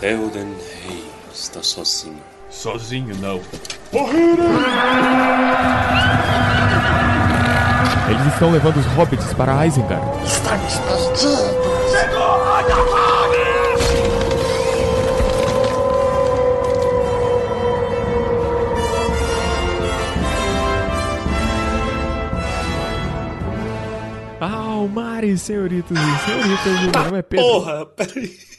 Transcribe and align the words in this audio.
Theoden 0.00 0.56
Rei 0.86 1.04
está 1.30 1.62
sozinho. 1.62 2.22
Sozinho 2.48 3.14
não. 3.16 3.38
Eles 8.08 8.32
estão 8.32 8.50
levando 8.50 8.78
os 8.78 8.86
hobbits 8.86 9.34
para 9.34 9.66
Isengard. 9.66 10.02
Estamos 10.24 10.74
perdidos. 10.78 11.60
Almares, 24.40 25.42
senhoritos 25.42 25.98
e 25.98 26.18
senhoritas, 26.24 26.80
meu 26.80 27.04
nome 27.04 27.18
é 27.18 27.22
Pedro. 27.22 27.46
Porra, 27.46 27.84
peraí. 27.84 28.49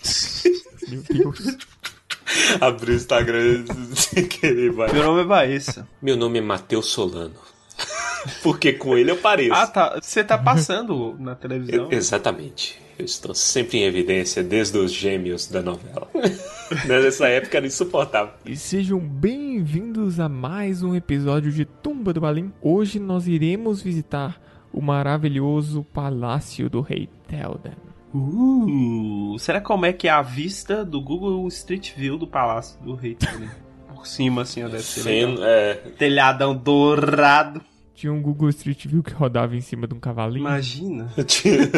Meu 0.92 1.04
Deus. 1.04 1.58
Abri 2.62 2.92
o 2.92 2.96
Instagram 2.96 3.66
sem 3.96 4.26
querer, 4.28 4.72
vai. 4.72 4.92
Meu 4.94 5.04
nome 5.04 5.22
é 5.22 5.26
Baessa. 5.26 5.88
Meu 6.02 6.16
nome 6.16 6.40
é 6.40 6.42
Matheus 6.42 6.88
Solano. 6.88 7.34
Porque 8.44 8.74
com 8.74 8.98
ele 8.98 9.12
eu 9.12 9.18
pareço. 9.18 9.54
Ah, 9.54 9.68
tá. 9.68 10.00
Você 10.02 10.24
tá 10.24 10.38
passando 10.38 11.16
na 11.20 11.36
televisão. 11.36 11.92
Eu- 11.92 11.92
exatamente. 11.98 12.80
Eu 13.00 13.06
estou 13.06 13.34
sempre 13.34 13.80
em 13.80 13.84
evidência 13.86 14.44
desde 14.44 14.78
os 14.78 14.92
gêmeos 14.94 15.48
da 15.48 15.62
novela. 15.62 16.08
Nessa 16.88 17.28
época 17.28 17.58
era 17.58 17.66
insuportável. 17.66 18.34
E 18.46 18.56
sejam 18.56 19.00
bem-vindos 19.00 20.20
a 20.20 20.30
mais 20.30 20.84
um 20.84 20.96
episódio 20.96 21.52
de 21.52 21.66
Tumba 21.66 22.14
do 22.14 22.22
Balim. 22.22 22.54
Hoje 22.62 23.00
nós 23.00 23.28
iremos 23.28 23.82
visitar 23.82 24.40
o 24.72 24.82
maravilhoso 24.82 25.84
Palácio 25.92 26.70
do 26.70 26.80
Rei 26.82 27.10
Telden. 27.28 27.74
Uh, 28.14 29.38
será 29.40 29.62
como 29.62 29.86
é 29.86 29.94
que 29.94 30.08
é 30.08 30.12
a 30.12 30.22
vista 30.22 30.84
do 30.84 31.02
Google 31.02 31.48
Street 31.48 31.94
View 31.96 32.18
do 32.18 32.28
Palácio 32.28 32.80
do 32.82 32.94
Rei 32.96 33.16
também? 33.16 33.50
Por 33.96 34.06
cima, 34.08 34.42
assim, 34.42 34.64
ó, 34.64 34.68
deve 34.68 34.84
ser. 34.84 35.02
Fen- 35.02 35.38
é, 35.42 35.74
Telhadão 35.98 36.56
dourado. 36.56 37.62
Tinha 37.94 38.12
um 38.12 38.22
Google 38.22 38.50
Street 38.50 38.88
View 38.88 39.04
que 39.04 39.14
rodava 39.14 39.56
em 39.56 39.62
cima 39.62 39.88
de 39.88 39.94
um 39.94 40.00
cavalinho. 40.00 40.40
Imagina. 40.42 41.10
tinha- 41.28 41.70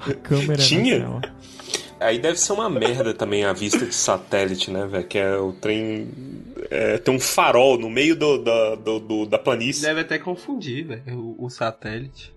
A 0.00 0.14
câmera 0.14 0.62
Tinha? 0.62 1.20
Aí 2.00 2.20
deve 2.20 2.38
ser 2.38 2.52
uma 2.52 2.70
merda 2.70 3.12
também 3.12 3.44
a 3.44 3.52
vista 3.52 3.84
de 3.84 3.92
satélite, 3.92 4.70
né, 4.70 4.86
velho? 4.86 5.04
Que 5.06 5.18
é 5.18 5.36
o 5.36 5.52
trem. 5.52 6.08
é, 6.70 6.96
tem 6.98 7.12
um 7.12 7.18
farol 7.18 7.76
no 7.76 7.90
meio 7.90 8.14
do, 8.14 8.38
da, 8.38 8.74
do- 8.76 9.00
do- 9.00 9.26
da 9.26 9.36
planície. 9.38 9.82
Deve 9.82 10.02
até 10.02 10.16
confundir, 10.16 10.86
velho, 10.86 11.18
o, 11.18 11.44
o 11.46 11.50
satélite. 11.50 12.32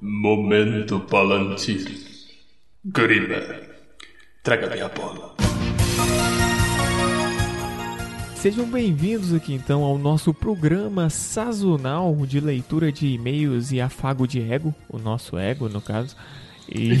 Momento 0.00 0.98
Palantir. 0.98 1.86
Grima, 2.82 3.36
traga 4.42 4.70
minha 4.70 4.88
bola. 4.88 5.36
Sejam 8.36 8.64
bem-vindos 8.64 9.34
aqui 9.34 9.52
então 9.52 9.82
ao 9.82 9.98
nosso 9.98 10.32
programa 10.32 11.10
sazonal 11.10 12.16
de 12.24 12.40
leitura 12.40 12.90
de 12.90 13.06
e-mails 13.08 13.70
e 13.70 13.82
afago 13.82 14.26
de 14.26 14.40
ego, 14.40 14.74
o 14.88 14.98
nosso 14.98 15.36
ego 15.36 15.68
no 15.68 15.82
caso. 15.82 16.16
E 16.66 16.92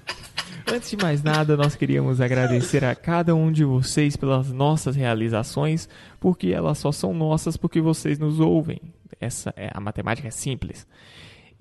antes 0.66 0.88
de 0.88 0.96
mais 0.96 1.22
nada, 1.22 1.58
nós 1.58 1.76
queríamos 1.76 2.18
agradecer 2.18 2.82
a 2.82 2.94
cada 2.94 3.34
um 3.34 3.52
de 3.52 3.64
vocês 3.64 4.16
pelas 4.16 4.50
nossas 4.50 4.96
realizações, 4.96 5.90
porque 6.18 6.48
elas 6.48 6.78
só 6.78 6.90
são 6.90 7.12
nossas 7.12 7.58
porque 7.58 7.82
vocês 7.82 8.18
nos 8.18 8.40
ouvem. 8.40 8.80
Essa 9.20 9.52
é 9.58 9.70
a 9.74 9.78
matemática 9.78 10.28
é 10.28 10.30
simples. 10.30 10.86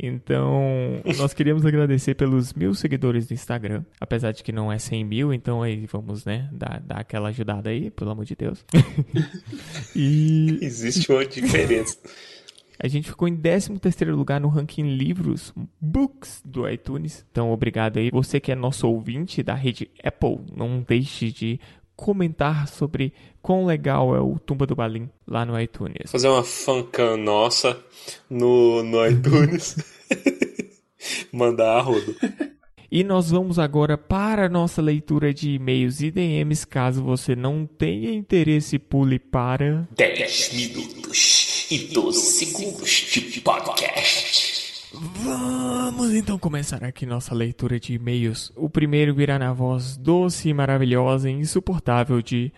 Então, 0.03 0.59
nós 1.17 1.31
queríamos 1.31 1.63
agradecer 1.63 2.15
pelos 2.15 2.53
mil 2.53 2.73
seguidores 2.73 3.29
no 3.29 3.35
Instagram, 3.35 3.83
apesar 3.99 4.31
de 4.31 4.43
que 4.43 4.51
não 4.51 4.71
é 4.71 4.79
100 4.79 5.05
mil, 5.05 5.31
então 5.31 5.61
aí 5.61 5.85
vamos, 5.85 6.25
né, 6.25 6.49
dar, 6.51 6.79
dar 6.79 6.95
aquela 6.95 7.29
ajudada 7.29 7.69
aí, 7.69 7.91
pelo 7.91 8.09
amor 8.09 8.25
de 8.25 8.35
Deus. 8.35 8.65
e 9.95 10.57
Existe 10.59 11.11
uma 11.11 11.23
diferença. 11.23 11.99
a 12.79 12.87
gente 12.87 13.09
ficou 13.09 13.27
em 13.27 13.37
13º 13.37 14.15
lugar 14.15 14.41
no 14.41 14.47
ranking 14.47 14.95
livros, 14.95 15.53
books 15.79 16.41
do 16.43 16.67
iTunes. 16.67 17.23
Então, 17.31 17.51
obrigado 17.51 17.97
aí. 17.97 18.09
Você 18.09 18.39
que 18.39 18.51
é 18.51 18.55
nosso 18.55 18.87
ouvinte 18.87 19.43
da 19.43 19.53
rede 19.53 19.91
Apple, 20.03 20.39
não 20.57 20.81
deixe 20.81 21.31
de 21.31 21.59
comentar 22.01 22.67
sobre 22.67 23.13
quão 23.43 23.63
legal 23.63 24.15
é 24.15 24.19
o 24.19 24.39
Tumba 24.39 24.65
do 24.65 24.75
Balim 24.75 25.07
lá 25.27 25.45
no 25.45 25.59
iTunes. 25.59 26.09
Fazer 26.09 26.27
uma 26.27 26.43
fancam 26.43 27.15
nossa 27.15 27.79
no, 28.27 28.81
no 28.81 29.05
iTunes. 29.07 29.77
Mandar 31.31 31.77
a 31.77 31.81
rodo. 31.81 32.15
E 32.91 33.03
nós 33.03 33.29
vamos 33.29 33.59
agora 33.59 33.99
para 33.99 34.47
a 34.47 34.49
nossa 34.49 34.81
leitura 34.81 35.31
de 35.31 35.51
e-mails 35.51 36.01
e 36.01 36.09
DMs. 36.09 36.65
Caso 36.65 37.03
você 37.03 37.35
não 37.35 37.67
tenha 37.67 38.11
interesse, 38.11 38.79
pule 38.79 39.19
para. 39.19 39.87
10 39.95 40.53
minutos 40.53 41.67
e 41.69 41.77
12 41.93 42.19
segundos 42.19 42.89
de 42.89 43.41
podcast. 43.41 44.50
Vamos 44.93 46.13
então 46.13 46.37
começar 46.37 46.83
aqui 46.83 47.05
nossa 47.05 47.33
leitura 47.33 47.79
de 47.79 47.93
e-mails. 47.93 48.51
O 48.55 48.69
primeiro 48.69 49.15
virá 49.15 49.39
na 49.39 49.53
voz 49.53 49.95
doce, 49.95 50.53
maravilhosa 50.53 51.29
e 51.29 51.33
insuportável 51.33 52.21
de 52.21 52.51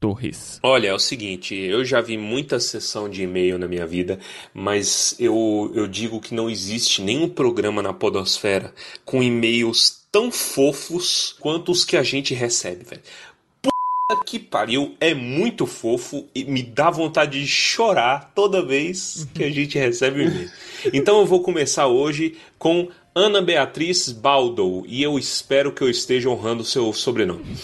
Torres. 0.00 0.58
Olha, 0.62 0.88
é 0.88 0.94
o 0.94 0.98
seguinte, 0.98 1.54
eu 1.54 1.84
já 1.84 2.00
vi 2.00 2.18
muita 2.18 2.60
sessão 2.60 3.08
de 3.08 3.22
e-mail 3.22 3.58
na 3.58 3.68
minha 3.68 3.86
vida, 3.86 4.18
mas 4.52 5.16
eu, 5.18 5.70
eu 5.74 5.86
digo 5.86 6.20
que 6.20 6.34
não 6.34 6.50
existe 6.50 7.00
nenhum 7.00 7.28
programa 7.28 7.80
na 7.80 7.92
podosfera 7.92 8.74
com 9.04 9.22
e-mails 9.22 10.06
tão 10.10 10.30
fofos 10.30 11.36
quanto 11.40 11.72
os 11.72 11.84
que 11.84 11.96
a 11.96 12.02
gente 12.02 12.34
recebe, 12.34 12.84
velho. 12.84 13.02
Puta 14.08 14.24
que 14.24 14.38
pariu, 14.38 14.94
é 15.00 15.12
muito 15.14 15.66
fofo 15.66 16.26
e 16.32 16.44
me 16.44 16.62
dá 16.62 16.90
vontade 16.90 17.40
de 17.40 17.46
chorar 17.48 18.30
toda 18.36 18.64
vez 18.64 19.26
que 19.34 19.42
a 19.42 19.50
gente 19.50 19.76
recebe 19.76 20.22
um 20.22 20.28
e-mail. 20.28 20.50
Então 20.92 21.18
eu 21.18 21.26
vou 21.26 21.42
começar 21.42 21.88
hoje 21.88 22.36
com 22.56 22.88
Ana 23.12 23.42
Beatriz 23.42 24.12
Baldo 24.12 24.84
e 24.86 25.02
eu 25.02 25.18
espero 25.18 25.72
que 25.72 25.82
eu 25.82 25.90
esteja 25.90 26.30
honrando 26.30 26.62
seu 26.62 26.92
sobrenome. 26.92 27.56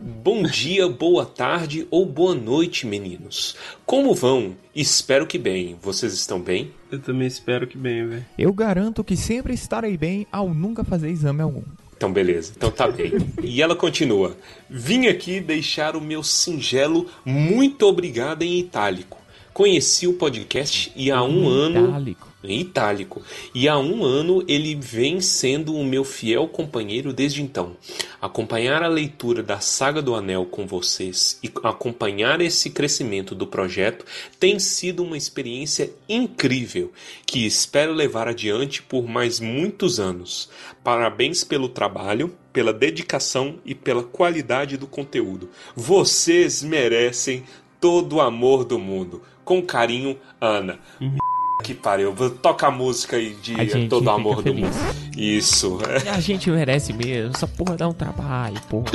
Bom 0.00 0.42
dia, 0.44 0.88
boa 0.88 1.26
tarde 1.26 1.86
ou 1.90 2.06
boa 2.06 2.34
noite, 2.34 2.86
meninos. 2.86 3.54
Como 3.84 4.14
vão? 4.14 4.56
Espero 4.74 5.26
que 5.26 5.36
bem. 5.36 5.76
Vocês 5.82 6.14
estão 6.14 6.40
bem? 6.40 6.72
Eu 6.90 6.98
também 6.98 7.28
espero 7.28 7.66
que 7.66 7.76
bem, 7.76 8.06
velho. 8.06 8.26
Eu 8.38 8.54
garanto 8.54 9.04
que 9.04 9.18
sempre 9.18 9.52
estarei 9.52 9.98
bem 9.98 10.26
ao 10.32 10.54
nunca 10.54 10.82
fazer 10.82 11.10
exame 11.10 11.42
algum. 11.42 11.62
Então, 12.00 12.10
beleza. 12.10 12.54
Então 12.56 12.70
tá 12.70 12.88
bem. 12.88 13.12
E 13.42 13.60
ela 13.60 13.76
continua. 13.76 14.34
Vim 14.70 15.06
aqui 15.06 15.38
deixar 15.38 15.94
o 15.94 16.00
meu 16.00 16.22
singelo 16.22 17.06
muito 17.26 17.86
obrigado 17.86 18.40
em 18.40 18.58
itálico. 18.58 19.19
Conheci 19.60 20.06
o 20.06 20.14
podcast 20.14 20.90
e 20.96 21.10
há 21.10 21.22
um 21.22 21.46
ano. 21.46 21.88
Itálico. 21.88 22.28
Em 22.42 22.60
itálico. 22.60 23.22
E 23.54 23.68
há 23.68 23.76
um 23.76 24.02
ano 24.02 24.42
ele 24.48 24.74
vem 24.74 25.20
sendo 25.20 25.74
o 25.74 25.84
meu 25.84 26.02
fiel 26.02 26.48
companheiro 26.48 27.12
desde 27.12 27.42
então. 27.42 27.76
Acompanhar 28.22 28.82
a 28.82 28.88
leitura 28.88 29.42
da 29.42 29.60
Saga 29.60 30.00
do 30.00 30.14
Anel 30.14 30.46
com 30.46 30.66
vocês 30.66 31.38
e 31.44 31.52
acompanhar 31.62 32.40
esse 32.40 32.70
crescimento 32.70 33.34
do 33.34 33.46
projeto 33.46 34.06
tem 34.38 34.58
sido 34.58 35.02
uma 35.02 35.18
experiência 35.18 35.92
incrível 36.08 36.90
que 37.26 37.44
espero 37.44 37.92
levar 37.92 38.28
adiante 38.28 38.82
por 38.82 39.06
mais 39.06 39.40
muitos 39.40 40.00
anos. 40.00 40.48
Parabéns 40.82 41.44
pelo 41.44 41.68
trabalho, 41.68 42.34
pela 42.50 42.72
dedicação 42.72 43.58
e 43.66 43.74
pela 43.74 44.04
qualidade 44.04 44.78
do 44.78 44.86
conteúdo. 44.86 45.50
Vocês 45.76 46.62
merecem 46.62 47.44
todo 47.78 48.16
o 48.16 48.20
amor 48.20 48.64
do 48.64 48.78
mundo. 48.78 49.22
Com 49.50 49.60
carinho, 49.60 50.16
Ana. 50.40 50.78
Que 51.64 51.74
pariu, 51.74 52.14
toca 52.40 52.68
a 52.68 52.70
música 52.70 53.16
aí 53.16 53.34
de 53.34 53.54
A 53.60 53.64
gente 53.64 53.88
todo 53.90 53.98
o 53.98 54.04
fica 54.04 54.14
amor 54.14 54.36
do 54.36 54.42
feliz. 54.44 54.60
mundo. 54.64 54.74
Isso. 55.14 55.78
é. 56.06 56.08
A 56.08 56.18
gente 56.18 56.50
merece 56.50 56.90
mesmo. 56.94 57.32
Essa 57.34 57.46
porra 57.46 57.76
dá 57.76 57.86
um 57.86 57.92
trabalho, 57.92 58.58
porra. 58.62 58.86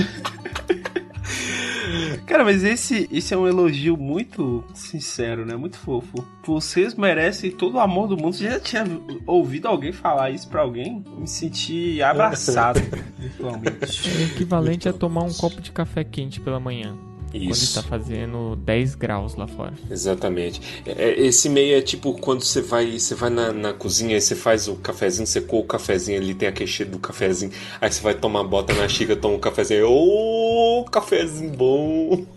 Cara, 2.26 2.44
mas 2.44 2.64
esse, 2.64 3.08
esse 3.12 3.36
é 3.36 3.38
um 3.38 3.48
elogio 3.48 3.96
muito 3.96 4.64
sincero, 4.74 5.46
né? 5.46 5.56
Muito 5.56 5.78
fofo. 5.78 6.26
Vocês 6.44 6.96
merecem 6.96 7.52
todo 7.52 7.76
o 7.76 7.80
amor 7.80 8.08
do 8.08 8.18
mundo. 8.18 8.34
Você 8.36 8.50
já 8.50 8.60
tinha 8.60 8.84
ouvido 9.28 9.68
alguém 9.68 9.92
falar 9.92 10.32
isso 10.32 10.50
pra 10.50 10.62
alguém? 10.62 11.04
Me 11.20 11.28
senti 11.28 12.02
abraçado 12.02 12.80
virtualmente. 13.20 14.10
É 14.10 14.24
equivalente 14.24 14.90
a 14.90 14.94
tomar 14.94 15.22
um 15.22 15.34
copo 15.34 15.62
de 15.62 15.72
café 15.72 16.04
quente 16.04 16.40
pela 16.42 16.60
manhã. 16.60 16.98
Quando 17.40 17.52
Isso. 17.52 17.64
está 17.66 17.84
fazendo 17.84 18.56
10 18.56 18.96
graus 18.96 19.36
lá 19.36 19.48
fora. 19.48 19.74
Exatamente. 19.90 20.62
É, 20.86 21.20
Esse 21.20 21.50
meio 21.50 21.78
é 21.78 21.82
tipo 21.82 22.14
quando 22.14 22.44
você 22.44 22.62
vai, 22.62 22.98
você 22.98 23.16
vai 23.16 23.30
na, 23.30 23.52
na 23.52 23.74
cozinha 23.74 24.18
e 24.18 24.22
você 24.22 24.36
faz 24.36 24.68
o 24.68 24.76
cafezinho, 24.76 25.26
coa 25.46 25.62
o 25.62 25.66
cafezinho 25.66 26.20
ali, 26.20 26.34
tem 26.34 26.48
aquele 26.48 26.70
cheiro 26.70 26.92
do 26.92 27.00
cafezinho, 27.00 27.52
aí 27.82 27.92
você 27.92 28.02
vai 28.02 28.14
tomar 28.14 28.44
bota 28.44 28.74
na 28.74 28.88
xícara, 28.88 29.20
toma 29.20 29.36
um 29.36 29.40
cafezinho, 29.40 29.90
ô, 29.90 30.86
cafezinho 30.92 31.52
bom. 31.52 32.26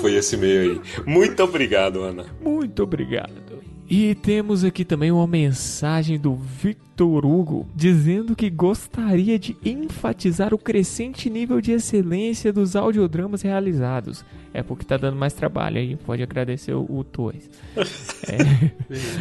Foi 0.00 0.14
esse 0.14 0.36
meio 0.36 0.60
aí. 0.60 0.80
Muito 1.04 1.42
obrigado, 1.42 2.02
Ana. 2.02 2.26
Muito 2.40 2.82
obrigado. 2.82 3.55
E 3.88 4.14
temos 4.16 4.64
aqui 4.64 4.84
também 4.84 5.12
uma 5.12 5.26
mensagem 5.26 6.18
do 6.18 6.34
Victor 6.34 7.24
Hugo 7.24 7.68
dizendo 7.74 8.34
que 8.34 8.50
gostaria 8.50 9.38
de 9.38 9.56
enfatizar 9.64 10.52
o 10.52 10.58
crescente 10.58 11.30
nível 11.30 11.60
de 11.60 11.72
excelência 11.72 12.52
dos 12.52 12.74
audiodramas 12.74 13.42
realizados. 13.42 14.24
É 14.52 14.62
porque 14.62 14.84
tá 14.84 14.96
dando 14.96 15.16
mais 15.16 15.34
trabalho 15.34 15.78
aí, 15.78 15.94
pode 15.96 16.22
agradecer 16.22 16.72
o, 16.72 16.84
o 16.88 17.04
Torres. 17.04 17.48
É, 18.28 18.72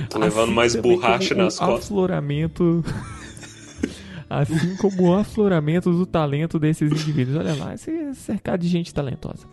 Tô 0.10 0.18
levando 0.18 0.52
mais 0.52 0.74
também 0.74 0.92
borracha 0.98 1.36
nas 1.36 1.58
o 1.58 1.60
costas. 1.60 1.86
afloramento 1.86 2.84
assim 4.30 4.75
como 4.77 5.04
o 5.10 5.13
afloramento 5.13 5.92
do 5.92 6.06
talento 6.06 6.57
desses 6.60 6.92
indivíduos. 6.92 7.38
Olha 7.38 7.54
lá, 7.56 7.74
esse 7.74 7.92
é 7.92 8.13
cercado 8.13 8.62
de 8.62 8.68
gente 8.68 8.94
talentosa. 8.94 9.45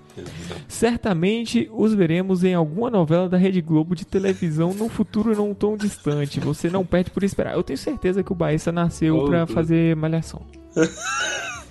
Certamente 0.68 1.68
os 1.72 1.94
veremos 1.94 2.44
em 2.44 2.54
alguma 2.54 2.90
novela 2.90 3.28
da 3.28 3.36
Rede 3.36 3.60
Globo 3.60 3.94
de 3.94 4.04
televisão 4.06 4.72
no 4.74 4.88
futuro 4.88 5.34
não 5.36 5.54
tão 5.54 5.76
distante. 5.76 6.40
Você 6.40 6.68
não 6.70 6.84
perde 6.84 7.10
por 7.10 7.22
esperar. 7.22 7.54
Eu 7.54 7.62
tenho 7.62 7.78
certeza 7.78 8.22
que 8.22 8.32
o 8.32 8.34
Baessa 8.34 8.70
nasceu 8.72 9.16
Oh, 9.16 9.24
pra 9.26 9.44
Deus. 9.44 9.52
fazer 9.54 9.96
malhação. 9.96 10.42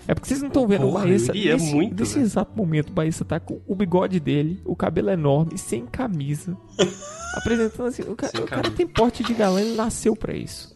É 0.08 0.14
porque 0.16 0.28
vocês 0.28 0.42
não 0.42 0.48
estão 0.48 0.68
vendo 0.68 0.82
Porra, 0.82 1.06
o 1.06 1.08
Baessa. 1.08 1.32
iria 1.38 1.54
nesse, 1.54 1.74
muito, 1.74 2.00
nesse 2.00 2.14
velho. 2.16 2.26
exato 2.26 2.52
momento, 2.58 2.90
o 2.90 2.94
Baessa 2.94 3.24
tá 3.24 3.40
com 3.40 3.62
o 3.68 3.76
bigode 3.76 4.20
dele, 4.20 4.60
o 4.66 4.76
cabelo 4.76 5.10
enorme, 5.12 5.58
sem 5.58 5.86
camisa. 5.86 6.58
apresentando 7.36 7.88
assim. 7.88 8.02
O, 8.04 8.16
ca- 8.16 8.28
Sem 8.28 8.42
o 8.42 8.46
cara 8.46 8.70
tem 8.72 8.88
porte 8.88 9.24
de 9.24 9.34
galã, 9.34 9.62
ele 9.62 9.76
nasceu 9.76 10.16
pra 10.16 10.34
isso. 10.36 10.76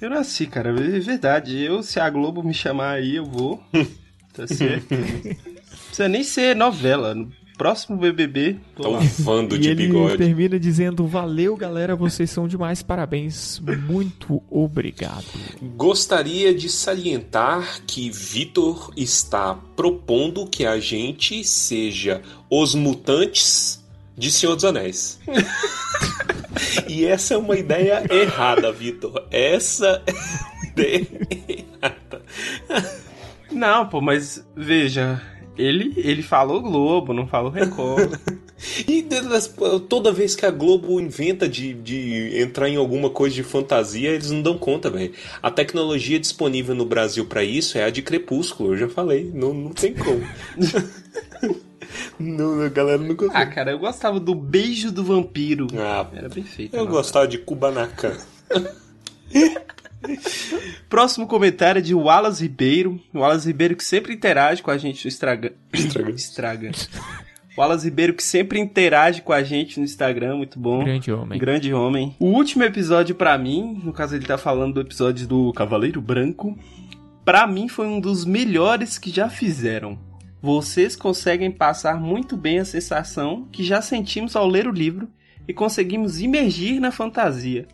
Eu 0.00 0.10
nasci, 0.10 0.46
cara. 0.46 0.70
É 0.70 1.00
verdade. 1.00 1.58
Eu, 1.62 1.82
se 1.82 1.98
a 1.98 2.08
Globo 2.10 2.42
me 2.42 2.52
chamar 2.54 2.92
aí, 2.92 3.16
eu 3.16 3.24
vou. 3.24 3.62
Tá 4.36 4.46
certo. 4.46 4.94
Não 4.94 5.78
precisa 5.86 6.08
nem 6.10 6.22
ser 6.22 6.54
novela. 6.54 7.14
No 7.14 7.32
próximo 7.56 7.96
BBB, 7.96 8.58
tô 8.76 8.90
lá. 8.90 8.98
um 8.98 9.06
vando 9.20 9.56
E 9.56 9.58
de 9.58 9.70
ele 9.70 9.86
bigode. 9.86 10.18
termina 10.18 10.60
dizendo: 10.60 11.06
Valeu, 11.06 11.56
galera, 11.56 11.96
vocês 11.96 12.28
são 12.28 12.46
demais, 12.46 12.82
parabéns, 12.82 13.58
muito 13.88 14.42
obrigado. 14.50 15.24
Gostaria 15.74 16.54
de 16.54 16.68
salientar 16.68 17.80
que 17.86 18.10
Vitor 18.10 18.92
está 18.94 19.54
propondo 19.74 20.46
que 20.46 20.66
a 20.66 20.78
gente 20.78 21.42
seja 21.42 22.20
os 22.50 22.74
mutantes 22.74 23.82
de 24.16 24.30
Senhor 24.30 24.54
dos 24.54 24.64
Anéis. 24.64 25.18
e 26.88 27.04
essa 27.04 27.34
é 27.34 27.36
uma 27.36 27.56
ideia 27.56 28.04
errada, 28.10 28.72
Vitor. 28.72 29.26
Essa 29.30 30.02
é 30.06 30.12
uma 30.12 30.66
ideia 30.66 31.06
errada. 31.48 32.22
Não, 33.50 33.86
pô, 33.86 34.00
mas 34.00 34.46
veja. 34.56 35.20
Ele, 35.56 35.94
ele 35.96 36.22
falou 36.22 36.60
Globo, 36.60 37.14
não 37.14 37.26
falou 37.26 37.50
Record. 37.50 38.18
E 38.88 39.06
toda 39.86 40.10
vez 40.10 40.34
que 40.34 40.46
a 40.46 40.50
Globo 40.50 40.98
inventa 40.98 41.46
de, 41.46 41.74
de 41.74 42.40
entrar 42.40 42.70
em 42.70 42.76
alguma 42.76 43.10
coisa 43.10 43.34
de 43.34 43.42
fantasia, 43.42 44.08
eles 44.08 44.30
não 44.30 44.40
dão 44.40 44.56
conta, 44.56 44.88
velho. 44.88 45.12
A 45.42 45.50
tecnologia 45.50 46.18
disponível 46.18 46.74
no 46.74 46.86
Brasil 46.86 47.26
pra 47.26 47.44
isso 47.44 47.76
é 47.76 47.84
a 47.84 47.90
de 47.90 48.00
Crepúsculo, 48.00 48.72
eu 48.72 48.78
já 48.78 48.88
falei. 48.88 49.30
Não, 49.32 49.52
não 49.52 49.72
tem 49.72 49.92
como. 49.92 50.26
não, 52.18 52.62
a 52.62 52.68
galera 52.68 52.98
não 52.98 53.12
ah, 53.12 53.16
consegue. 53.16 53.54
cara, 53.54 53.70
eu 53.72 53.78
gostava 53.78 54.18
do 54.20 54.34
beijo 54.34 54.90
do 54.90 55.04
vampiro. 55.04 55.66
Ah, 55.76 56.06
Era 56.12 56.28
bem 56.28 56.44
feito. 56.44 56.76
eu 56.76 56.84
né? 56.84 56.90
gostava 56.90 57.26
de 57.28 57.38
Kubanacan. 57.38 58.16
Próximo 60.88 61.26
comentário 61.26 61.78
é 61.80 61.82
de 61.82 61.94
Wallace 61.94 62.42
Ribeiro. 62.42 63.00
Wallace 63.14 63.46
Ribeiro 63.46 63.76
que 63.76 63.84
sempre 63.84 64.14
interage 64.14 64.62
com 64.62 64.70
a 64.70 64.78
gente 64.78 65.04
no 65.04 65.08
Instagram. 65.08 65.52
Estraga. 65.72 66.10
Estraga. 66.14 66.70
Wallace 67.56 67.86
Ribeiro 67.86 68.14
que 68.14 68.22
sempre 68.22 68.60
interage 68.60 69.22
com 69.22 69.32
a 69.32 69.42
gente 69.42 69.78
no 69.78 69.84
Instagram, 69.84 70.36
muito 70.36 70.58
bom. 70.58 70.84
Grande 70.84 71.10
homem. 71.10 71.38
Grande 71.38 71.74
homem. 71.74 72.14
O 72.18 72.26
último 72.26 72.62
episódio 72.64 73.14
pra 73.14 73.36
mim, 73.38 73.80
no 73.82 73.92
caso 73.92 74.14
ele 74.14 74.26
tá 74.26 74.36
falando 74.36 74.74
do 74.74 74.80
episódio 74.80 75.26
do 75.26 75.52
Cavaleiro 75.54 76.00
Branco, 76.00 76.56
pra 77.24 77.46
mim 77.46 77.66
foi 77.66 77.86
um 77.86 77.98
dos 77.98 78.24
melhores 78.24 78.98
que 78.98 79.10
já 79.10 79.28
fizeram. 79.28 79.98
Vocês 80.46 80.94
conseguem 80.94 81.50
passar 81.50 82.00
muito 82.00 82.36
bem 82.36 82.60
a 82.60 82.64
sensação 82.64 83.48
que 83.50 83.64
já 83.64 83.82
sentimos 83.82 84.36
ao 84.36 84.46
ler 84.46 84.68
o 84.68 84.72
livro 84.72 85.08
e 85.48 85.52
conseguimos 85.52 86.20
imergir 86.20 86.78
na 86.78 86.92
fantasia. 86.92 87.66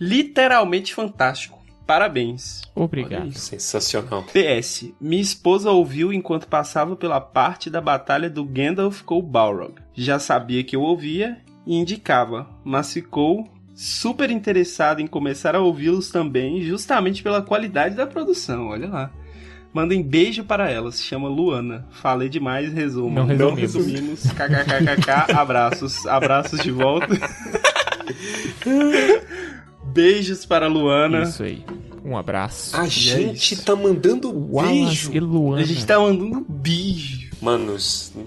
Literalmente 0.00 0.94
fantástico. 0.94 1.62
Parabéns. 1.86 2.62
Obrigado. 2.74 3.30
Sensacional. 3.34 4.22
PS. 4.22 4.90
Minha 4.98 5.20
esposa 5.20 5.70
ouviu 5.70 6.14
enquanto 6.14 6.48
passava 6.48 6.96
pela 6.96 7.20
parte 7.20 7.68
da 7.68 7.82
batalha 7.82 8.30
do 8.30 8.42
Gandalf 8.42 9.02
com 9.02 9.18
o 9.18 9.22
Balrog. 9.22 9.74
Já 9.92 10.18
sabia 10.18 10.64
que 10.64 10.74
eu 10.74 10.80
ouvia 10.80 11.36
e 11.66 11.76
indicava, 11.76 12.48
mas 12.64 12.90
ficou 12.90 13.46
super 13.74 14.30
interessada 14.30 15.02
em 15.02 15.06
começar 15.06 15.54
a 15.54 15.60
ouvi-los 15.60 16.08
também, 16.08 16.62
justamente 16.62 17.22
pela 17.22 17.42
qualidade 17.42 17.94
da 17.94 18.06
produção. 18.06 18.68
Olha 18.68 18.88
lá. 18.88 19.12
Mandem 19.74 20.00
beijo 20.00 20.44
para 20.44 20.70
ela, 20.70 20.92
se 20.92 21.02
chama 21.02 21.28
Luana. 21.28 21.84
Falei 21.90 22.28
demais, 22.28 22.72
resumo. 22.72 23.10
Não 23.12 23.26
resumimos. 23.26 23.60
resumimos. 23.60 24.22
KKKKK, 24.22 25.32
abraços. 25.34 26.06
Abraços 26.06 26.60
de 26.60 26.70
volta. 26.70 27.08
Beijos 29.92 30.46
para 30.46 30.66
a 30.66 30.68
Luana. 30.68 31.22
Isso 31.22 31.42
aí. 31.42 31.64
Um 32.04 32.16
abraço. 32.16 32.76
A 32.76 32.86
gente 32.86 33.54
isso. 33.54 33.64
tá 33.64 33.74
mandando 33.74 34.30
Wallace 34.30 35.08
beijo. 35.08 35.12
e 35.12 35.20
Luana. 35.20 35.62
A 35.62 35.66
gente 35.66 35.84
tá 35.84 35.98
mandando 35.98 36.46
beijo. 36.48 37.23
Mano, 37.44 37.76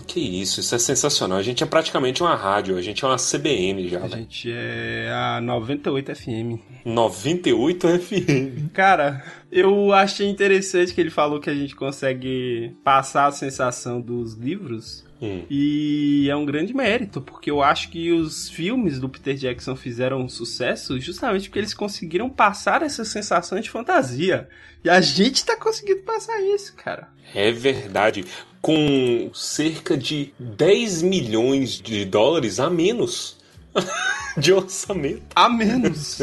que 0.05 0.19
isso, 0.19 0.59
isso 0.59 0.75
é 0.75 0.77
sensacional. 0.77 1.39
A 1.39 1.41
gente 1.41 1.63
é 1.63 1.65
praticamente 1.65 2.21
uma 2.21 2.35
rádio, 2.35 2.77
a 2.77 2.81
gente 2.83 3.03
é 3.03 3.07
uma 3.07 3.17
CBN 3.17 3.89
já, 3.89 3.97
A 3.97 4.01
velho. 4.01 4.15
gente 4.17 4.51
é 4.51 5.11
a 5.11 5.41
98 5.41 6.15
FM. 6.15 6.61
98 6.85 7.87
FM. 7.99 8.71
Cara, 8.73 9.23
eu 9.51 9.91
achei 9.91 10.29
interessante 10.29 10.93
que 10.93 11.01
ele 11.01 11.09
falou 11.09 11.39
que 11.39 11.49
a 11.49 11.55
gente 11.55 11.75
consegue 11.75 12.75
passar 12.83 13.25
a 13.25 13.31
sensação 13.31 13.99
dos 13.99 14.35
livros. 14.35 15.03
Hum. 15.21 15.43
E 15.49 16.27
é 16.29 16.35
um 16.35 16.45
grande 16.45 16.73
mérito, 16.73 17.21
porque 17.21 17.49
eu 17.49 17.61
acho 17.61 17.89
que 17.89 18.11
os 18.11 18.49
filmes 18.49 18.99
do 18.99 19.09
Peter 19.09 19.35
Jackson 19.35 19.75
fizeram 19.75 20.21
um 20.21 20.29
sucesso 20.29 20.99
justamente 20.99 21.49
porque 21.49 21.59
eles 21.59 21.73
conseguiram 21.73 22.29
passar 22.29 22.83
essa 22.83 23.03
sensação 23.03 23.59
de 23.59 23.69
fantasia. 23.69 24.47
E 24.83 24.89
a 24.89 25.01
gente 25.01 25.43
tá 25.45 25.55
conseguindo 25.55 26.01
passar 26.01 26.39
isso, 26.41 26.73
cara. 26.75 27.07
É 27.33 27.51
verdade. 27.51 28.25
Com 28.61 29.29
cerca 29.33 29.97
de 29.97 30.33
10 30.39 31.01
milhões 31.01 31.81
de 31.81 32.05
dólares 32.05 32.59
a 32.59 32.69
menos 32.69 33.36
de 34.37 34.53
orçamento. 34.53 35.23
A 35.35 35.49
menos. 35.49 36.21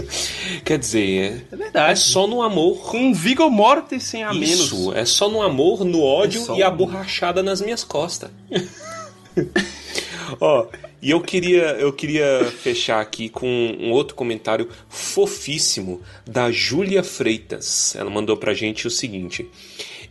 Quer 0.65 0.79
dizer, 0.79 1.47
É 1.51 1.55
é, 1.55 1.57
verdade. 1.57 1.93
é 1.93 1.97
só 1.97 2.27
no 2.27 2.43
amor. 2.43 2.79
Com 2.91 2.99
um 2.99 3.13
Viggo 3.15 3.49
Mortensen 3.51 4.23
a 4.25 4.33
Isso, 4.33 4.77
menos. 4.87 4.97
é 4.97 5.05
só 5.05 5.29
no 5.29 5.43
amor, 5.43 5.85
no 5.85 6.03
ódio 6.03 6.41
É 6.41 6.45
só 6.45 6.57
e 6.57 6.63
a 6.63 6.71
borrachada 6.71 7.43
nas 7.43 7.61
minhas 7.61 7.83
costas. 7.85 8.31
Ó, 10.41 10.67
e 11.03 11.11
eu 11.11 11.21
queria, 11.21 11.73
eu 11.73 11.93
queria 11.93 12.51
fechar 12.63 13.01
aqui 13.01 13.29
com 13.29 13.47
um 13.79 13.91
outro 13.91 14.15
comentário 14.15 14.69
fofíssimo 14.89 16.01
da 16.27 16.51
Júlia 16.51 17.03
Freitas. 17.03 17.95
Ela 17.97 18.09
mandou 18.11 18.37
pra 18.37 18.55
gente 18.55 18.87
o 18.87 18.91
seguinte: 18.91 19.47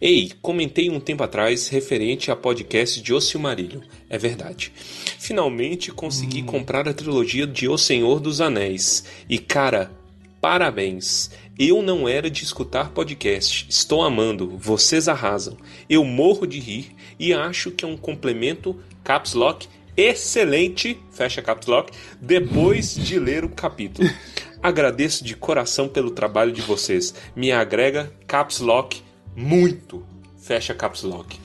Ei, 0.06 0.34
comentei 0.42 0.90
um 0.90 1.00
tempo 1.00 1.24
atrás 1.24 1.70
referente 1.70 2.30
a 2.30 2.36
podcast 2.36 3.02
de 3.02 3.14
O 3.14 3.22
Silmarillion. 3.22 3.80
É 4.10 4.18
verdade. 4.18 4.70
Finalmente 5.18 5.94
consegui 5.94 6.44
comprar 6.44 6.90
a 6.90 6.94
trilogia 6.94 7.48
de 7.48 7.70
O 7.70 7.78
Senhor 7.78 8.20
dos 8.20 8.42
Anéis. 8.42 9.06
E 9.30 9.40
cara, 9.40 9.94
parabéns. 10.42 11.32
Eu 11.58 11.82
não 11.82 12.06
era 12.06 12.30
de 12.30 12.44
escutar 12.44 12.90
podcast. 12.90 13.66
Estou 13.70 14.04
amando. 14.04 14.58
Vocês 14.58 15.08
arrasam. 15.08 15.56
Eu 15.90 16.04
morro 16.04 16.46
de 16.46 16.60
rir 16.60 16.94
e 17.18 17.34
acho 17.34 17.72
que 17.72 17.86
é 17.86 17.88
um 17.88 17.96
complemento 17.96 18.78
caps 19.06 19.34
lock 19.34 19.70
excelente, 19.96 21.00
fecha 21.14 21.42
caps 21.42 21.68
lock, 21.68 21.94
depois 22.20 22.94
de 22.94 23.18
ler 23.18 23.46
o 23.46 23.50
capítulo. 23.50 24.10
Agradeço 24.62 25.24
de 25.24 25.34
coração 25.34 25.88
pelo 25.88 26.12
trabalho 26.12 26.52
de 26.52 26.62
vocês. 26.62 27.16
Me 27.34 27.54
agrega 27.54 28.12
caps 28.28 28.60
lock 28.60 29.02
muito. 29.36 30.04
Fecha 30.38 30.74
caps 30.74 31.04
lock. 31.04 31.40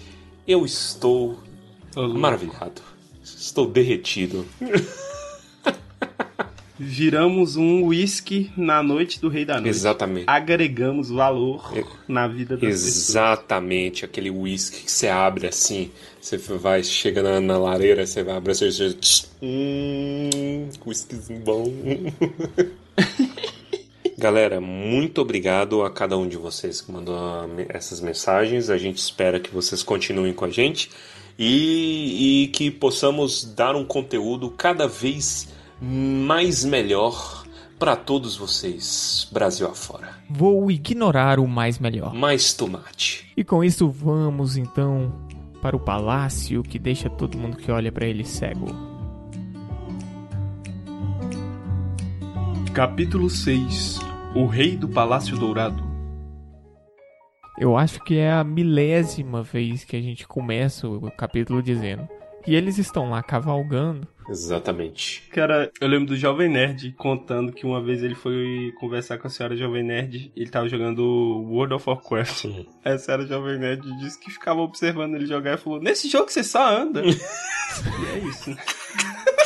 Eu 0.47 0.65
estou 0.65 1.39
maravilhado. 1.95 2.83
Estou 3.23 3.67
derretido. 3.67 4.47
Viramos 6.81 7.57
um 7.57 7.87
whisky 7.87 8.53
na 8.57 8.85
noite 8.85 9.21
do 9.21 9.29
Rei 9.29 9.45
da 9.45 9.55
Noite. 9.55 9.69
Exatamente. 9.69 10.25
Agregamos 10.29 11.11
valor 11.11 11.75
na 12.07 12.29
vida 12.29 12.57
das 12.57 12.61
pessoas. 12.61 13.09
Exatamente, 13.09 14.05
aquele 14.05 14.31
whisky 14.31 14.85
que 14.85 14.91
você 14.91 15.09
abre 15.09 15.49
assim, 15.49 15.91
você 16.21 16.37
vai, 16.37 16.85
chega 16.85 17.21
na, 17.21 17.41
na 17.41 17.59
lareira, 17.59 18.07
você 18.07 18.23
vai 18.23 18.37
abrir 18.37 18.53
assim, 18.53 18.71
você... 18.71 18.97
Hum, 19.43 20.69
whiskyzinho 20.87 21.41
bom. 21.41 21.65
Galera, 24.19 24.61
muito 24.61 25.21
obrigado 25.21 25.85
a 25.85 25.91
cada 25.91 26.19
um 26.19 26.27
de 26.27 26.37
vocês 26.37 26.81
que 26.81 26.91
mandou 26.91 27.17
essas 27.69 28.01
mensagens. 28.01 28.69
A 28.69 28.77
gente 28.77 28.99
espera 28.99 29.39
que 29.39 29.55
vocês 29.55 29.81
continuem 29.81 30.35
com 30.35 30.45
a 30.45 30.51
gente 30.51 30.91
e, 31.39 32.43
e 32.43 32.49
que 32.49 32.69
possamos 32.69 33.45
dar 33.45 33.77
um 33.77 33.85
conteúdo 33.85 34.51
cada 34.51 34.89
vez 34.89 35.49
mais 35.81 36.65
melhor 36.65 37.47
Pra 37.79 37.95
todos 37.95 38.37
vocês, 38.37 39.29
Brasil 39.31 39.69
afora. 39.69 40.09
Vou 40.29 40.69
ignorar 40.69 41.39
o 41.39 41.47
mais 41.47 41.79
melhor. 41.79 42.13
Mais 42.13 42.53
tomate. 42.53 43.25
E 43.37 43.45
com 43.45 43.63
isso 43.63 43.89
vamos 43.89 44.57
então 44.57 45.13
para 45.63 45.77
o 45.77 45.81
palácio 45.81 46.65
que 46.65 46.77
deixa 46.77 47.09
todo 47.09 47.39
mundo 47.39 47.57
que 47.57 47.71
olha 47.71 47.93
pra 47.93 48.05
ele 48.05 48.25
cego. 48.25 48.88
Capítulo 52.79 53.29
6 53.29 53.99
O 54.37 54.47
Rei 54.47 54.77
do 54.77 54.89
Palácio 54.89 55.37
Dourado 55.37 55.83
Eu 57.59 57.77
acho 57.77 57.99
que 58.05 58.17
é 58.17 58.31
a 58.31 58.45
milésima 58.45 59.43
vez 59.43 59.83
que 59.83 59.97
a 59.97 60.01
gente 60.01 60.29
começa 60.29 60.87
o 60.87 61.11
capítulo 61.11 61.61
dizendo 61.61 62.09
que 62.45 62.55
eles 62.55 62.79
estão 62.79 63.11
lá 63.11 63.21
cavalgando. 63.21 64.07
Exatamente. 64.31 65.29
Cara, 65.33 65.73
eu 65.81 65.89
lembro 65.89 66.07
do 66.07 66.17
Jovem 66.17 66.49
Nerd 66.49 66.93
contando 66.93 67.51
que 67.51 67.67
uma 67.67 67.83
vez 67.83 68.01
ele 68.01 68.15
foi 68.15 68.73
conversar 68.79 69.19
com 69.19 69.27
a 69.27 69.31
senhora 69.31 69.57
Jovem 69.57 69.83
Nerd 69.83 70.31
e 70.37 70.43
ele 70.43 70.51
tava 70.51 70.69
jogando 70.69 71.03
World 71.03 71.75
of 71.75 71.91
Warcraft. 71.91 72.33
Sim. 72.33 72.67
Aí 72.85 72.93
a 72.93 72.99
senhora 72.99 73.27
Jovem 73.27 73.59
Nerd 73.59 73.83
disse 73.99 74.21
que 74.21 74.31
ficava 74.31 74.61
observando 74.61 75.17
ele 75.17 75.27
jogar 75.27 75.55
e 75.55 75.59
falou: 75.59 75.81
Nesse 75.81 76.09
jogo 76.09 76.31
você 76.31 76.45
só 76.45 76.65
anda. 76.65 77.03
e 77.05 77.09
é 77.11 78.19
isso, 78.21 78.51
né? 78.51 78.57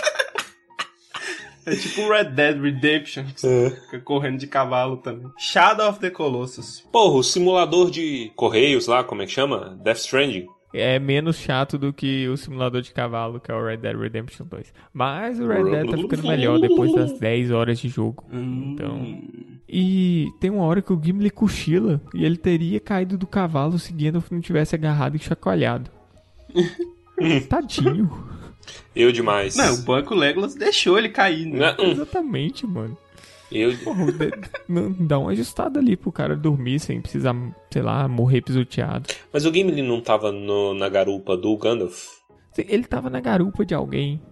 É 1.64 1.76
tipo 1.76 2.08
Red 2.08 2.30
Dead 2.30 2.60
Redemption, 2.60 3.24
que 3.24 3.40
você 3.40 3.80
fica 3.84 4.00
correndo 4.00 4.38
de 4.38 4.46
cavalo 4.46 4.96
também. 4.96 5.30
Shadow 5.38 5.88
of 5.88 6.00
the 6.00 6.10
Colossus. 6.10 6.80
Porra, 6.92 7.14
o 7.14 7.22
simulador 7.22 7.90
de 7.90 8.32
correios 8.34 8.86
lá, 8.86 9.04
como 9.04 9.22
é 9.22 9.26
que 9.26 9.32
chama? 9.32 9.78
Death 9.82 9.98
Stranding. 9.98 10.46
É 10.74 10.98
menos 10.98 11.36
chato 11.36 11.76
do 11.76 11.92
que 11.92 12.26
o 12.28 12.36
simulador 12.36 12.80
de 12.80 12.92
cavalo, 12.92 13.38
que 13.38 13.52
é 13.52 13.54
o 13.54 13.62
Red 13.62 13.76
Dead 13.76 13.94
Redemption 13.94 14.46
2. 14.46 14.72
Mas 14.92 15.38
o 15.38 15.46
Red 15.46 15.64
Dead 15.64 15.90
tá 15.90 15.96
ficando 15.98 16.26
melhor 16.26 16.58
depois 16.58 16.94
das 16.94 17.18
10 17.18 17.50
horas 17.50 17.78
de 17.78 17.88
jogo. 17.88 18.24
Então. 18.32 19.22
E 19.68 20.28
tem 20.40 20.50
uma 20.50 20.64
hora 20.64 20.80
que 20.80 20.92
o 20.92 21.00
Gimli 21.02 21.30
cochila 21.30 22.00
e 22.14 22.24
ele 22.24 22.38
teria 22.38 22.80
caído 22.80 23.18
do 23.18 23.26
cavalo 23.26 23.78
seguindo 23.78 24.20
se 24.22 24.32
não 24.32 24.40
tivesse 24.40 24.74
agarrado 24.74 25.16
e 25.16 25.18
chacoalhado. 25.18 25.90
Tadinho. 27.48 28.10
Eu 28.94 29.10
demais. 29.12 29.56
Não, 29.56 29.74
o 29.74 29.82
banco 29.82 30.14
Legolas 30.14 30.54
deixou 30.54 30.98
ele 30.98 31.08
cair, 31.08 31.46
né? 31.46 31.74
Não, 31.78 31.84
Exatamente, 31.90 32.66
mano. 32.66 32.96
Eu... 33.50 33.76
Porra, 33.78 34.06
dá 34.98 35.18
uma 35.18 35.30
ajustada 35.32 35.78
ali 35.78 35.94
pro 35.96 36.10
cara 36.10 36.34
dormir 36.34 36.80
sem 36.80 37.00
precisar, 37.02 37.34
sei 37.70 37.82
lá, 37.82 38.08
morrer 38.08 38.40
pisoteado. 38.40 39.08
Mas 39.32 39.44
o 39.44 39.52
Gimli 39.52 39.82
não 39.82 40.00
tava 40.00 40.32
no- 40.32 40.72
na 40.72 40.88
garupa 40.88 41.36
do 41.36 41.54
Gandalf? 41.56 42.06
Ele 42.56 42.84
tava 42.84 43.10
na 43.10 43.20
garupa 43.20 43.64
de 43.64 43.74
alguém. 43.74 44.22